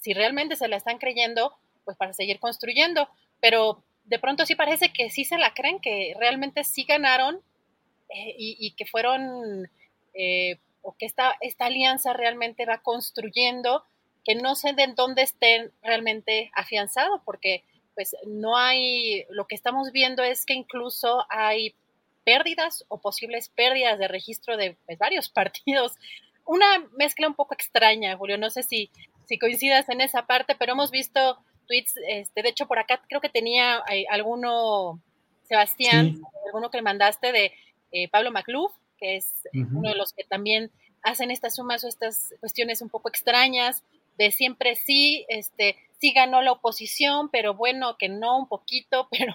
[0.00, 3.08] si realmente se la están creyendo, pues para seguir construyendo,
[3.40, 7.40] pero de pronto sí parece que sí se la creen, que realmente sí ganaron
[8.10, 9.70] eh, y, que fueron,
[10.12, 13.84] eh, o que esta, esta alianza realmente va construyendo,
[14.24, 19.90] que no sé de dónde estén realmente afianzados, porque pues no hay, lo que estamos
[19.92, 21.74] viendo es que incluso hay
[22.24, 25.94] pérdidas o posibles pérdidas de registro de pues, varios partidos.
[26.44, 28.90] Una mezcla un poco extraña, Julio, no sé si,
[29.26, 33.22] si coincidas en esa parte, pero hemos visto tweets, este, de hecho por acá creo
[33.22, 35.00] que tenía eh, alguno,
[35.48, 37.52] Sebastián, alguno que le mandaste de
[37.92, 40.70] eh, Pablo Macluf, que es uno de los que también
[41.02, 43.82] hacen estas sumas o estas cuestiones un poco extrañas,
[44.18, 49.34] de siempre sí, este, sí ganó la oposición, pero bueno, que no un poquito, pero...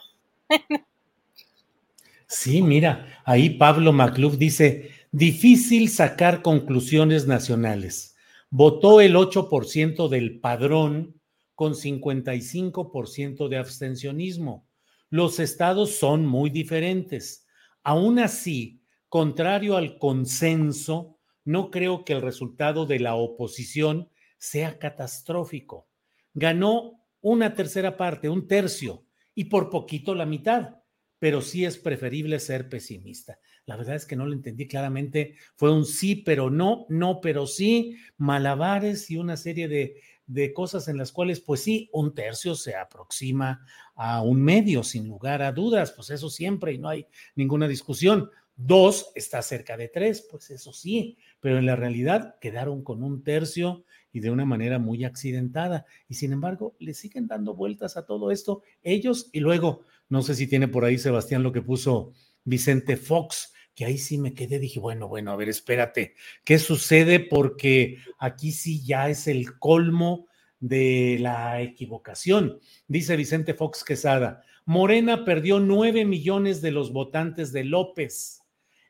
[2.30, 8.16] sí, mira, ahí Pablo Macluf dice, difícil sacar conclusiones nacionales.
[8.50, 11.20] Votó el 8% del padrón
[11.56, 14.66] con 55% de abstencionismo.
[15.10, 17.46] Los estados son muy diferentes.
[17.84, 25.90] Aún así, contrario al consenso, no creo que el resultado de la oposición sea catastrófico.
[26.34, 29.04] Ganó una tercera parte, un tercio,
[29.36, 30.79] y por poquito la mitad,
[31.20, 33.40] pero sí es preferible ser pesimista.
[33.66, 35.36] La verdad es que no lo entendí claramente.
[35.56, 40.88] Fue un sí, pero no, no, pero sí, malabares y una serie de de cosas
[40.88, 43.66] en las cuales, pues sí, un tercio se aproxima
[43.96, 48.30] a un medio, sin lugar a dudas, pues eso siempre y no hay ninguna discusión.
[48.56, 53.24] Dos está cerca de tres, pues eso sí, pero en la realidad quedaron con un
[53.24, 55.88] tercio y de una manera muy accidentada.
[56.08, 60.36] Y sin embargo, le siguen dando vueltas a todo esto ellos y luego, no sé
[60.36, 62.14] si tiene por ahí Sebastián lo que puso
[62.44, 67.20] Vicente Fox, que ahí sí me quedé, dije, bueno, bueno, a ver, espérate, ¿qué sucede?
[67.20, 70.28] Porque aquí sí ya es el colmo
[70.60, 72.60] de la equivocación.
[72.88, 78.42] Dice Vicente Fox Quesada, Morena perdió 9 millones de los votantes de López.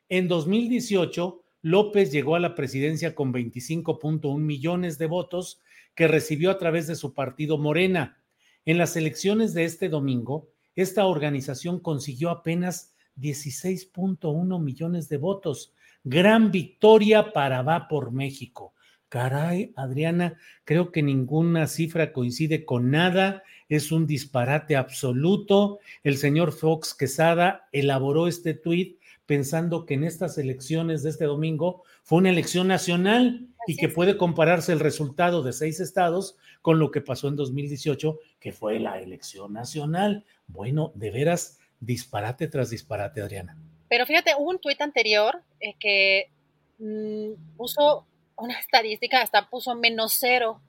[0.08, 5.60] En 2018, López llegó a la presidencia con 25.1 millones de votos
[5.94, 8.22] que recibió a través de su partido Morena.
[8.64, 10.48] En las elecciones de este domingo,
[10.80, 15.72] esta organización consiguió apenas 16.1 millones de votos.
[16.04, 18.74] Gran victoria para Va por México.
[19.10, 25.80] Caray, Adriana, creo que ninguna cifra coincide con nada, es un disparate absoluto.
[26.04, 31.82] El señor Fox Quesada elaboró este tuit pensando que en estas elecciones de este domingo
[32.02, 36.90] fue una elección nacional y que puede compararse el resultado de seis estados con lo
[36.90, 40.24] que pasó en 2018, que fue la elección nacional.
[40.46, 43.56] Bueno, de veras, disparate tras disparate, Adriana.
[43.88, 46.30] Pero fíjate, hubo un tuit anterior eh, que
[46.78, 48.06] mm, puso
[48.36, 50.60] una estadística, hasta puso menos cero.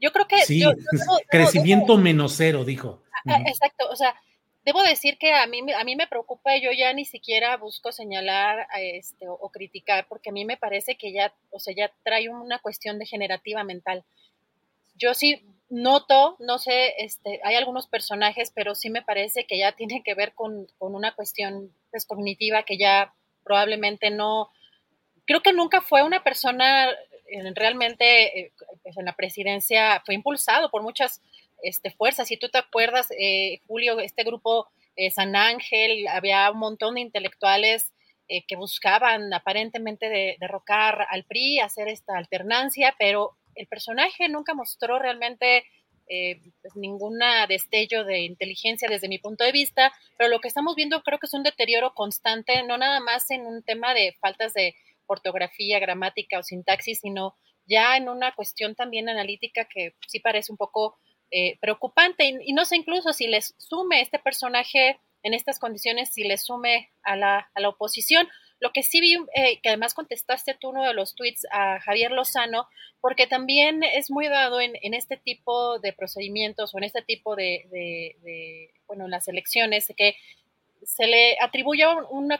[0.00, 0.42] Yo creo que...
[0.42, 0.62] Sí,
[1.28, 3.02] crecimiento menos cero, dijo.
[3.26, 4.14] Ah, ah, exacto, o sea,
[4.66, 8.66] debo decir que a mí, a mí me preocupa, yo ya ni siquiera busco señalar
[8.76, 12.58] este, o, criticar, porque a mí me parece que ya, o sea, ya trae una
[12.58, 14.04] cuestión degenerativa mental.
[14.96, 19.70] Yo sí noto, no sé, este, hay algunos personajes, pero sí me parece que ya
[19.70, 23.14] tiene que ver con, una cuestión pues, cognitiva que ya
[23.44, 24.50] probablemente no,
[25.26, 30.72] creo que nunca fue una persona eh, realmente eh, pues, en la presidencia, fue impulsado
[30.72, 31.22] por muchas
[31.62, 32.28] este, fuerzas.
[32.28, 34.68] Si tú te acuerdas, eh, Julio, este grupo
[35.14, 37.92] San Ángel, había un montón de intelectuales
[38.26, 45.64] que buscaban aparentemente derrocar al PRI, hacer esta alternancia, pero el personaje nunca mostró realmente
[46.08, 50.76] eh, pues ninguna destello de inteligencia desde mi punto de vista, pero lo que estamos
[50.76, 54.54] viendo creo que es un deterioro constante, no nada más en un tema de faltas
[54.54, 54.76] de
[55.06, 57.34] ortografía, gramática o sintaxis, sino
[57.66, 60.96] ya en una cuestión también analítica que sí parece un poco
[61.30, 62.38] eh, preocupante.
[62.44, 66.90] Y, no sé incluso si les sume este personaje en estas condiciones, si les sume
[67.02, 70.84] a la, a la oposición, lo que sí vi, eh, que además contestaste tú uno
[70.84, 72.68] de los tweets a Javier Lozano,
[73.00, 78.18] porque también es muy dado en, este tipo de procedimientos o en este tipo de,
[78.86, 80.16] bueno, en las elecciones, que
[80.82, 81.84] se le atribuye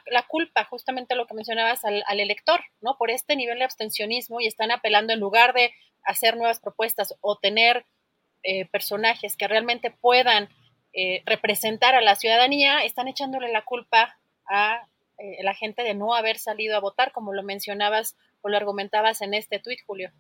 [0.07, 2.97] la culpa, justamente lo que mencionabas, al, elector, ¿no?
[2.97, 5.73] Por este nivel de abstencionismo y están apelando en lugar de
[6.05, 7.85] hacer nuevas propuestas o tener
[8.43, 10.49] eh, personajes que realmente puedan
[10.93, 14.87] eh, representar a la ciudadanía, están echándole la culpa a
[15.19, 19.21] eh, la gente de no haber salido a votar, como lo mencionabas o lo argumentabas
[19.21, 20.13] en este tuit, Julio.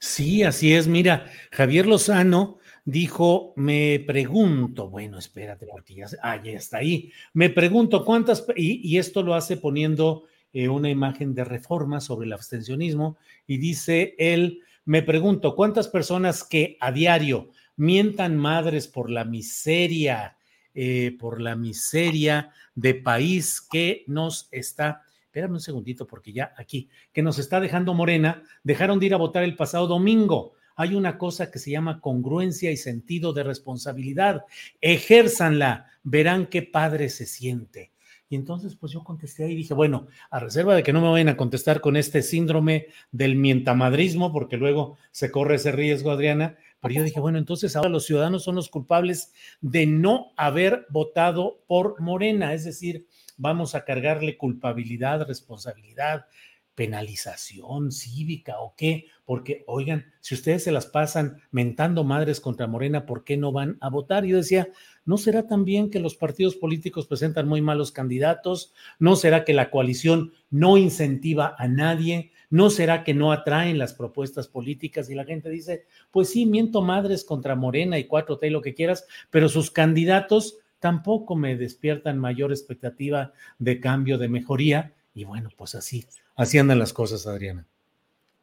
[0.00, 0.88] Sí, así es.
[0.88, 7.12] Mira, Javier Lozano dijo, me pregunto, bueno, espérate, porque ya, ah, ya está ahí.
[7.32, 13.16] Me pregunto cuántas, y, esto lo hace poniendo una imagen de reforma sobre el abstencionismo,
[13.46, 20.36] y dice él, me pregunto, ¿cuántas personas que a diario mientan madres por la miseria,
[20.74, 26.88] eh, por la miseria de país que nos está, espérame un segundito porque ya aquí,
[27.12, 30.52] que nos está dejando Morena, dejaron de ir a votar el pasado domingo.
[30.76, 34.44] Hay una cosa que se llama congruencia y sentido de responsabilidad.
[34.80, 37.93] Ejérzanla, verán qué padre se siente.
[38.34, 41.28] Y entonces, pues yo contesté y dije, bueno, a reserva de que no me vayan
[41.28, 46.94] a contestar con este síndrome del mientamadrismo, porque luego se corre ese riesgo, Adriana, pero
[46.94, 52.00] yo dije, bueno, entonces ahora los ciudadanos son los culpables de no haber votado por
[52.00, 53.06] Morena, es decir,
[53.36, 56.26] vamos a cargarle culpabilidad, responsabilidad,
[56.74, 63.06] penalización cívica o qué, porque oigan, si ustedes se las pasan mentando madres contra Morena,
[63.06, 64.24] ¿por qué no van a votar?
[64.24, 64.68] Yo decía,
[65.04, 68.72] ¿no será también que los partidos políticos presentan muy malos candidatos?
[68.98, 72.32] ¿No será que la coalición no incentiva a nadie?
[72.50, 75.10] ¿No será que no atraen las propuestas políticas?
[75.10, 78.74] Y la gente dice, pues sí, miento madres contra Morena y 4T y lo que
[78.74, 84.92] quieras, pero sus candidatos tampoco me despiertan mayor expectativa de cambio, de mejoría.
[85.14, 86.04] Y bueno, pues así,
[86.36, 87.66] así andan las cosas, Adriana.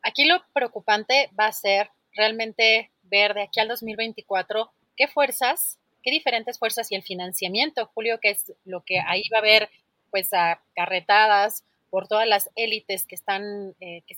[0.01, 6.11] Aquí lo preocupante va a ser realmente ver de aquí al 2024 qué fuerzas, qué
[6.11, 9.69] diferentes fuerzas y el financiamiento, Julio, que es lo que ahí va a haber,
[10.09, 14.15] pues, acarretadas por todas las élites que están, eh, que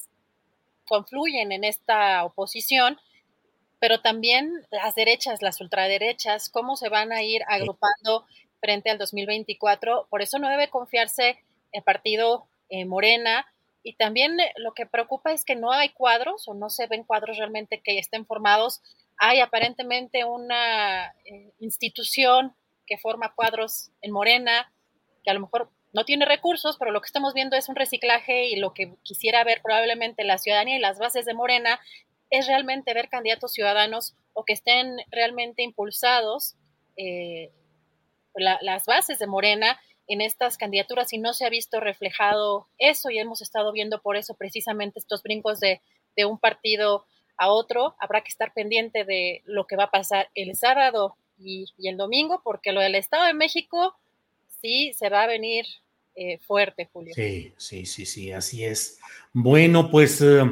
[0.85, 2.99] confluyen en esta oposición,
[3.79, 8.25] pero también las derechas, las ultraderechas, cómo se van a ir agrupando
[8.61, 10.07] frente al 2024.
[10.09, 11.37] Por eso no debe confiarse
[11.73, 13.45] el partido eh, Morena.
[13.83, 17.03] Y también eh, lo que preocupa es que no hay cuadros o no se ven
[17.03, 18.81] cuadros realmente que estén formados.
[19.17, 21.13] Hay aparentemente una
[21.59, 24.71] institución que forma cuadros en Morena,
[25.23, 28.47] que a lo mejor no tiene recursos, pero lo que estamos viendo es un reciclaje
[28.47, 31.79] y lo que quisiera ver probablemente la ciudadanía y las bases de Morena
[32.31, 36.55] es realmente ver candidatos ciudadanos o que estén realmente impulsados
[36.97, 37.51] eh,
[38.35, 43.19] las bases de Morena en estas candidaturas y no se ha visto reflejado eso y
[43.19, 45.81] hemos estado viendo por eso precisamente estos brincos de,
[46.15, 47.05] de un partido
[47.37, 47.95] a otro.
[47.99, 51.97] Habrá que estar pendiente de lo que va a pasar el sábado y, y el
[51.97, 53.95] domingo porque lo del Estado de México
[54.61, 55.65] sí se va a venir
[56.15, 57.13] eh, fuerte, Julio.
[57.15, 58.99] Sí, sí, sí, sí, así es.
[59.33, 60.43] Bueno, pues eh,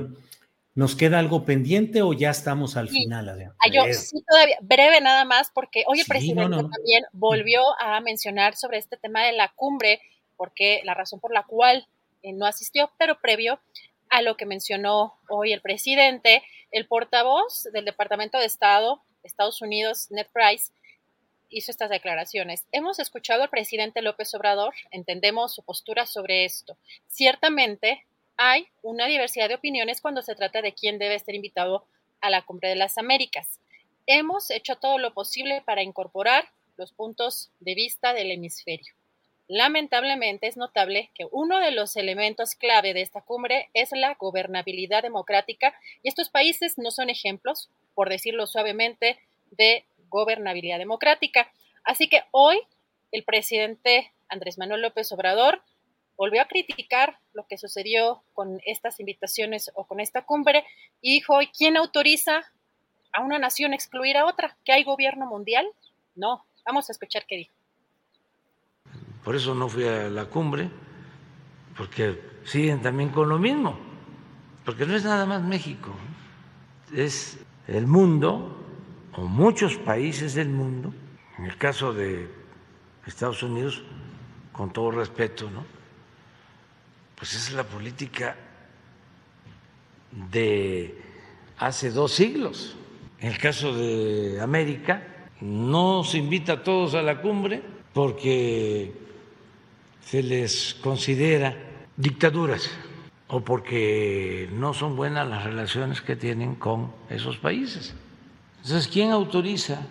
[0.73, 3.29] ¿nos queda algo pendiente o ya estamos al final?
[3.29, 3.53] Adrián?
[3.59, 6.69] Ah, yo sí, todavía, breve nada más, porque hoy el presidente no, no.
[6.69, 10.01] también volvió a mencionar sobre este tema de la cumbre,
[10.35, 11.87] porque la razón por la cual
[12.23, 13.59] eh, no asistió, pero previo
[14.11, 20.09] a lo que mencionó hoy el presidente, el portavoz del Departamento de Estado Estados Unidos,
[20.11, 20.71] Ned Price,
[21.49, 22.65] hizo estas declaraciones.
[22.71, 26.77] Hemos escuchado al presidente López Obrador, entendemos su postura sobre esto.
[27.07, 28.05] Ciertamente
[28.37, 31.85] hay una diversidad de opiniones cuando se trata de quién debe ser invitado
[32.21, 33.59] a la Cumbre de las Américas.
[34.07, 38.93] Hemos hecho todo lo posible para incorporar los puntos de vista del hemisferio.
[39.53, 45.03] Lamentablemente es notable que uno de los elementos clave de esta cumbre es la gobernabilidad
[45.03, 51.51] democrática y estos países no son ejemplos, por decirlo suavemente, de gobernabilidad democrática.
[51.83, 52.61] Así que hoy
[53.11, 55.61] el presidente Andrés Manuel López Obrador
[56.15, 60.63] volvió a criticar lo que sucedió con estas invitaciones o con esta cumbre
[61.01, 62.49] y dijo, ¿quién autoriza
[63.11, 64.55] a una nación excluir a otra?
[64.63, 65.67] ¿Que hay gobierno mundial?
[66.15, 67.60] No, vamos a escuchar qué dijo.
[69.23, 70.69] Por eso no fui a la cumbre,
[71.77, 73.77] porque siguen también con lo mismo,
[74.65, 75.91] porque no es nada más México,
[76.95, 78.57] es el mundo
[79.13, 80.93] o muchos países del mundo,
[81.37, 82.29] en el caso de
[83.05, 83.83] Estados Unidos,
[84.51, 85.65] con todo respeto, ¿no?
[87.15, 88.35] Pues es la política
[90.31, 90.99] de
[91.57, 92.75] hace dos siglos.
[93.19, 95.03] En el caso de América,
[95.41, 97.61] no se invita a todos a la cumbre
[97.93, 98.93] porque
[100.03, 101.55] se les considera
[101.95, 102.69] dictaduras
[103.27, 107.93] o porque no son buenas las relaciones que tienen con esos países.
[108.57, 109.81] Entonces, ¿quién autoriza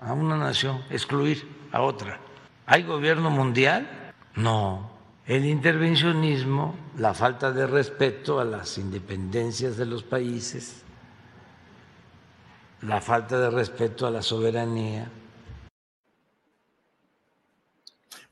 [0.00, 2.18] a una nación excluir a otra?
[2.66, 4.12] ¿Hay gobierno mundial?
[4.34, 4.90] No.
[5.26, 10.82] El intervencionismo, la falta de respeto a las independencias de los países,
[12.80, 15.08] la falta de respeto a la soberanía.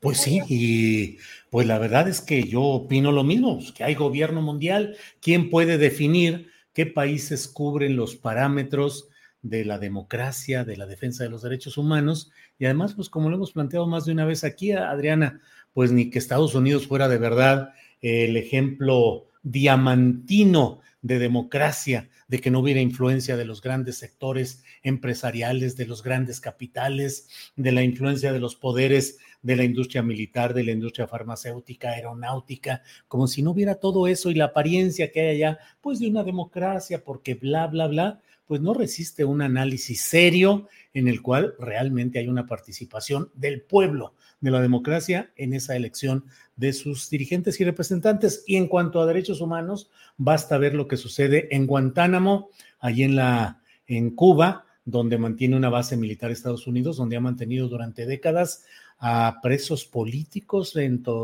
[0.01, 1.17] Pues sí, y
[1.49, 5.77] pues la verdad es que yo opino lo mismo, que hay gobierno mundial, ¿quién puede
[5.77, 9.09] definir qué países cubren los parámetros
[9.41, 12.31] de la democracia, de la defensa de los derechos humanos.
[12.59, 15.41] Y además, pues como lo hemos planteado más de una vez aquí, Adriana,
[15.73, 22.51] pues ni que Estados Unidos fuera de verdad el ejemplo diamantino de democracia, de que
[22.51, 28.31] no hubiera influencia de los grandes sectores empresariales, de los grandes capitales, de la influencia
[28.31, 33.51] de los poderes de la industria militar, de la industria farmacéutica, aeronáutica, como si no
[33.51, 37.67] hubiera todo eso y la apariencia que hay allá, pues de una democracia, porque bla,
[37.67, 38.21] bla, bla
[38.51, 44.13] pues no resiste un análisis serio en el cual realmente hay una participación del pueblo,
[44.41, 46.25] de la democracia en esa elección
[46.57, 48.43] de sus dirigentes y representantes.
[48.45, 52.49] Y en cuanto a derechos humanos, basta ver lo que sucede en Guantánamo,
[52.81, 57.69] allí en la en Cuba, donde mantiene una base militar Estados Unidos, donde ha mantenido
[57.69, 58.65] durante décadas
[59.01, 60.75] a presos políticos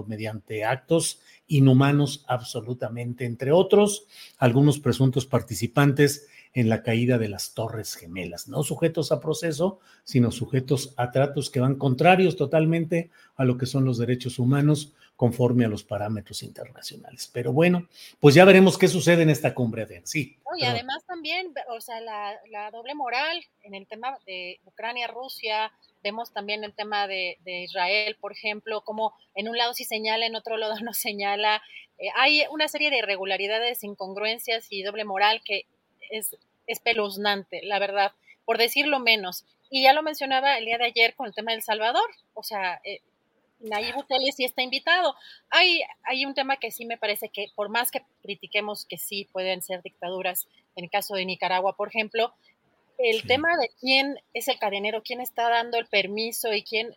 [0.07, 4.07] mediante actos inhumanos absolutamente, entre otros,
[4.39, 10.31] algunos presuntos participantes en la caída de las Torres Gemelas, no sujetos a proceso, sino
[10.31, 15.65] sujetos a tratos que van contrarios totalmente a lo que son los derechos humanos conforme
[15.65, 17.29] a los parámetros internacionales.
[17.33, 17.87] Pero bueno,
[18.19, 20.37] pues ya veremos qué sucede en esta cumbre de sí.
[20.57, 25.71] y además también, o sea, la, la, doble moral en el tema de Ucrania, Rusia,
[26.03, 30.27] vemos también el tema de, de, Israel, por ejemplo, como en un lado sí señala,
[30.27, 31.63] en otro lado no señala.
[31.97, 35.65] Eh, hay una serie de irregularidades, incongruencias y doble moral que
[36.09, 36.35] es
[36.67, 38.13] espeluznante, la verdad,
[38.45, 39.45] por decirlo menos.
[39.69, 42.79] Y ya lo mencionaba el día de ayer con el tema del Salvador, o sea,
[42.83, 43.01] eh,
[43.59, 45.15] Nayib Bukele sí está invitado.
[45.49, 49.27] Hay, hay un tema que sí me parece que, por más que critiquemos que sí
[49.31, 52.33] pueden ser dictaduras, en el caso de Nicaragua, por ejemplo,
[52.97, 56.95] el tema de quién es el cadenero, quién está dando el permiso y quién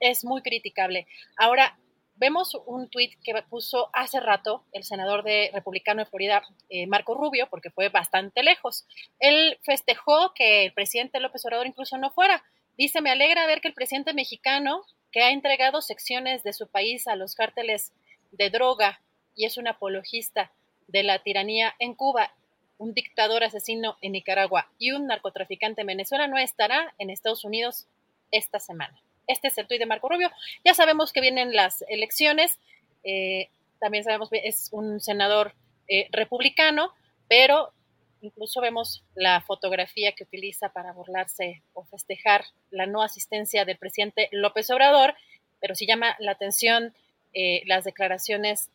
[0.00, 1.06] es muy criticable.
[1.36, 1.78] Ahora,
[2.16, 7.14] vemos un tuit que puso hace rato el senador de republicano de Florida, eh, Marco
[7.14, 8.86] Rubio, porque fue bastante lejos.
[9.18, 12.42] Él festejó que el presidente López Obrador incluso no fuera.
[12.76, 17.06] Dice, me alegra ver que el presidente mexicano que ha entregado secciones de su país
[17.06, 17.92] a los cárteles
[18.30, 19.00] de droga
[19.34, 20.52] y es un apologista
[20.88, 22.32] de la tiranía en Cuba,
[22.78, 27.86] un dictador asesino en Nicaragua y un narcotraficante en Venezuela, no estará en Estados Unidos
[28.30, 29.00] esta semana.
[29.32, 30.30] Este es el tuit de Marco Rubio.
[30.62, 32.58] Ya sabemos que vienen las elecciones.
[33.02, 33.48] Eh,
[33.80, 35.54] también sabemos que es un senador
[35.88, 36.92] eh, republicano,
[37.28, 37.72] pero
[38.20, 44.28] incluso vemos la fotografía que utiliza para burlarse o festejar la no asistencia del presidente
[44.32, 45.14] López Obrador,
[45.60, 46.94] pero sí llama la atención
[47.32, 48.70] eh, las declaraciones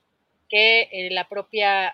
[0.49, 1.93] que la propia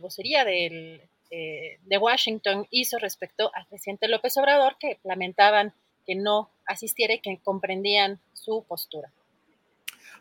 [0.00, 5.74] vocería de Washington hizo respecto al presidente López Obrador, que lamentaban
[6.04, 9.12] que no asistiera y que comprendían su postura.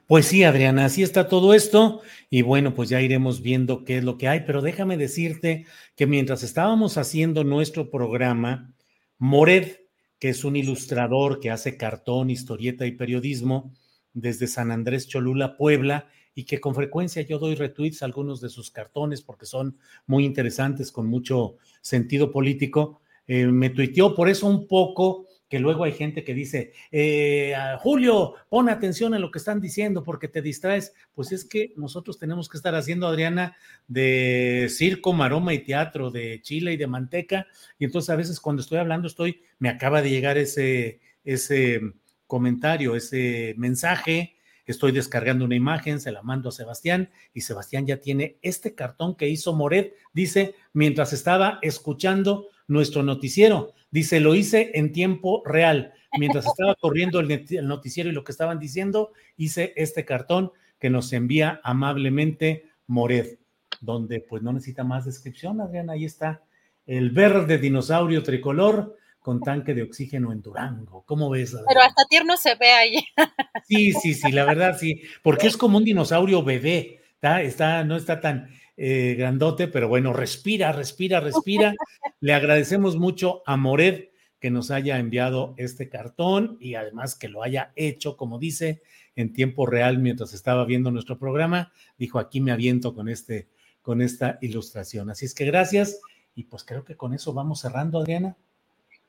[0.07, 4.03] Pues sí, Adriana, así está todo esto y bueno, pues ya iremos viendo qué es
[4.03, 8.73] lo que hay, pero déjame decirte que mientras estábamos haciendo nuestro programa,
[9.17, 9.77] Mored,
[10.19, 13.73] que es un ilustrador que hace cartón, historieta y periodismo
[14.13, 18.49] desde San Andrés Cholula, Puebla, y que con frecuencia yo doy retweets a algunos de
[18.49, 24.47] sus cartones porque son muy interesantes, con mucho sentido político, eh, me tuiteó por eso
[24.47, 29.37] un poco que luego hay gente que dice, eh, Julio, pon atención a lo que
[29.37, 30.95] están diciendo porque te distraes.
[31.13, 33.55] Pues es que nosotros tenemos que estar haciendo, Adriana,
[33.87, 37.45] de circo, maroma y teatro, de chile y de manteca.
[37.77, 41.81] Y entonces a veces cuando estoy hablando, estoy, me acaba de llegar ese, ese
[42.25, 44.33] comentario, ese mensaje.
[44.65, 49.15] Estoy descargando una imagen, se la mando a Sebastián y Sebastián ya tiene este cartón
[49.15, 49.93] que hizo Moret.
[50.13, 53.73] Dice, mientras estaba escuchando nuestro noticiero.
[53.91, 55.93] Dice, lo hice en tiempo real.
[56.17, 61.13] Mientras estaba corriendo el, noticiero y lo que estaban diciendo, hice este cartón que nos
[61.13, 63.37] envía amablemente Mored,
[63.79, 66.43] donde pues no necesita más descripción, Adrián, ahí está
[66.85, 71.03] el verde dinosaurio tricolor con tanque de oxígeno en Durango.
[71.05, 71.55] ¿Cómo ves?
[71.65, 73.05] Pero hasta tierno se ve ahí.
[73.65, 77.95] Sí, sí, sí, la verdad sí, porque es como un dinosaurio bebé, está, está no
[77.95, 81.75] está tan eh, grandote, pero bueno, respira, respira, respira.
[82.19, 84.05] Le agradecemos mucho a Mored
[84.39, 88.81] que nos haya enviado este cartón y además que lo haya hecho, como dice,
[89.15, 91.71] en tiempo real mientras estaba viendo nuestro programa.
[91.97, 93.47] Dijo, aquí me aviento con, este,
[93.81, 95.09] con esta ilustración.
[95.09, 96.01] Así es que gracias
[96.35, 98.35] y pues creo que con eso vamos cerrando, Adriana.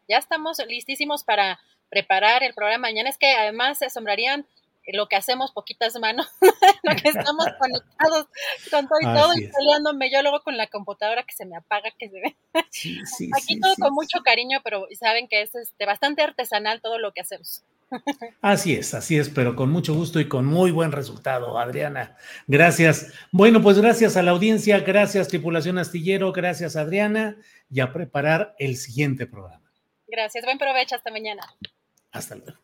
[0.09, 3.09] Ya estamos listísimos para preparar el programa mañana.
[3.09, 4.47] Es que además se asombrarían
[4.93, 6.27] lo que hacemos poquitas manos,
[6.83, 8.27] lo que estamos conectados
[8.71, 11.91] con todo y todo, y peleándome yo luego con la computadora que se me apaga,
[11.99, 12.37] que se ve.
[13.35, 17.23] Aquí todo con mucho cariño, pero saben que es este, bastante artesanal todo lo que
[17.23, 17.65] hacemos.
[18.41, 22.17] Así es, así es, pero con mucho gusto y con muy buen resultado, Adriana.
[22.47, 23.13] Gracias.
[23.31, 27.37] Bueno, pues gracias a la audiencia, gracias tripulación astillero, gracias Adriana
[27.71, 29.65] y a preparar el siguiente programa.
[30.09, 31.43] Gracias, buen provecho, hasta mañana.
[32.13, 32.64] Hasta luego.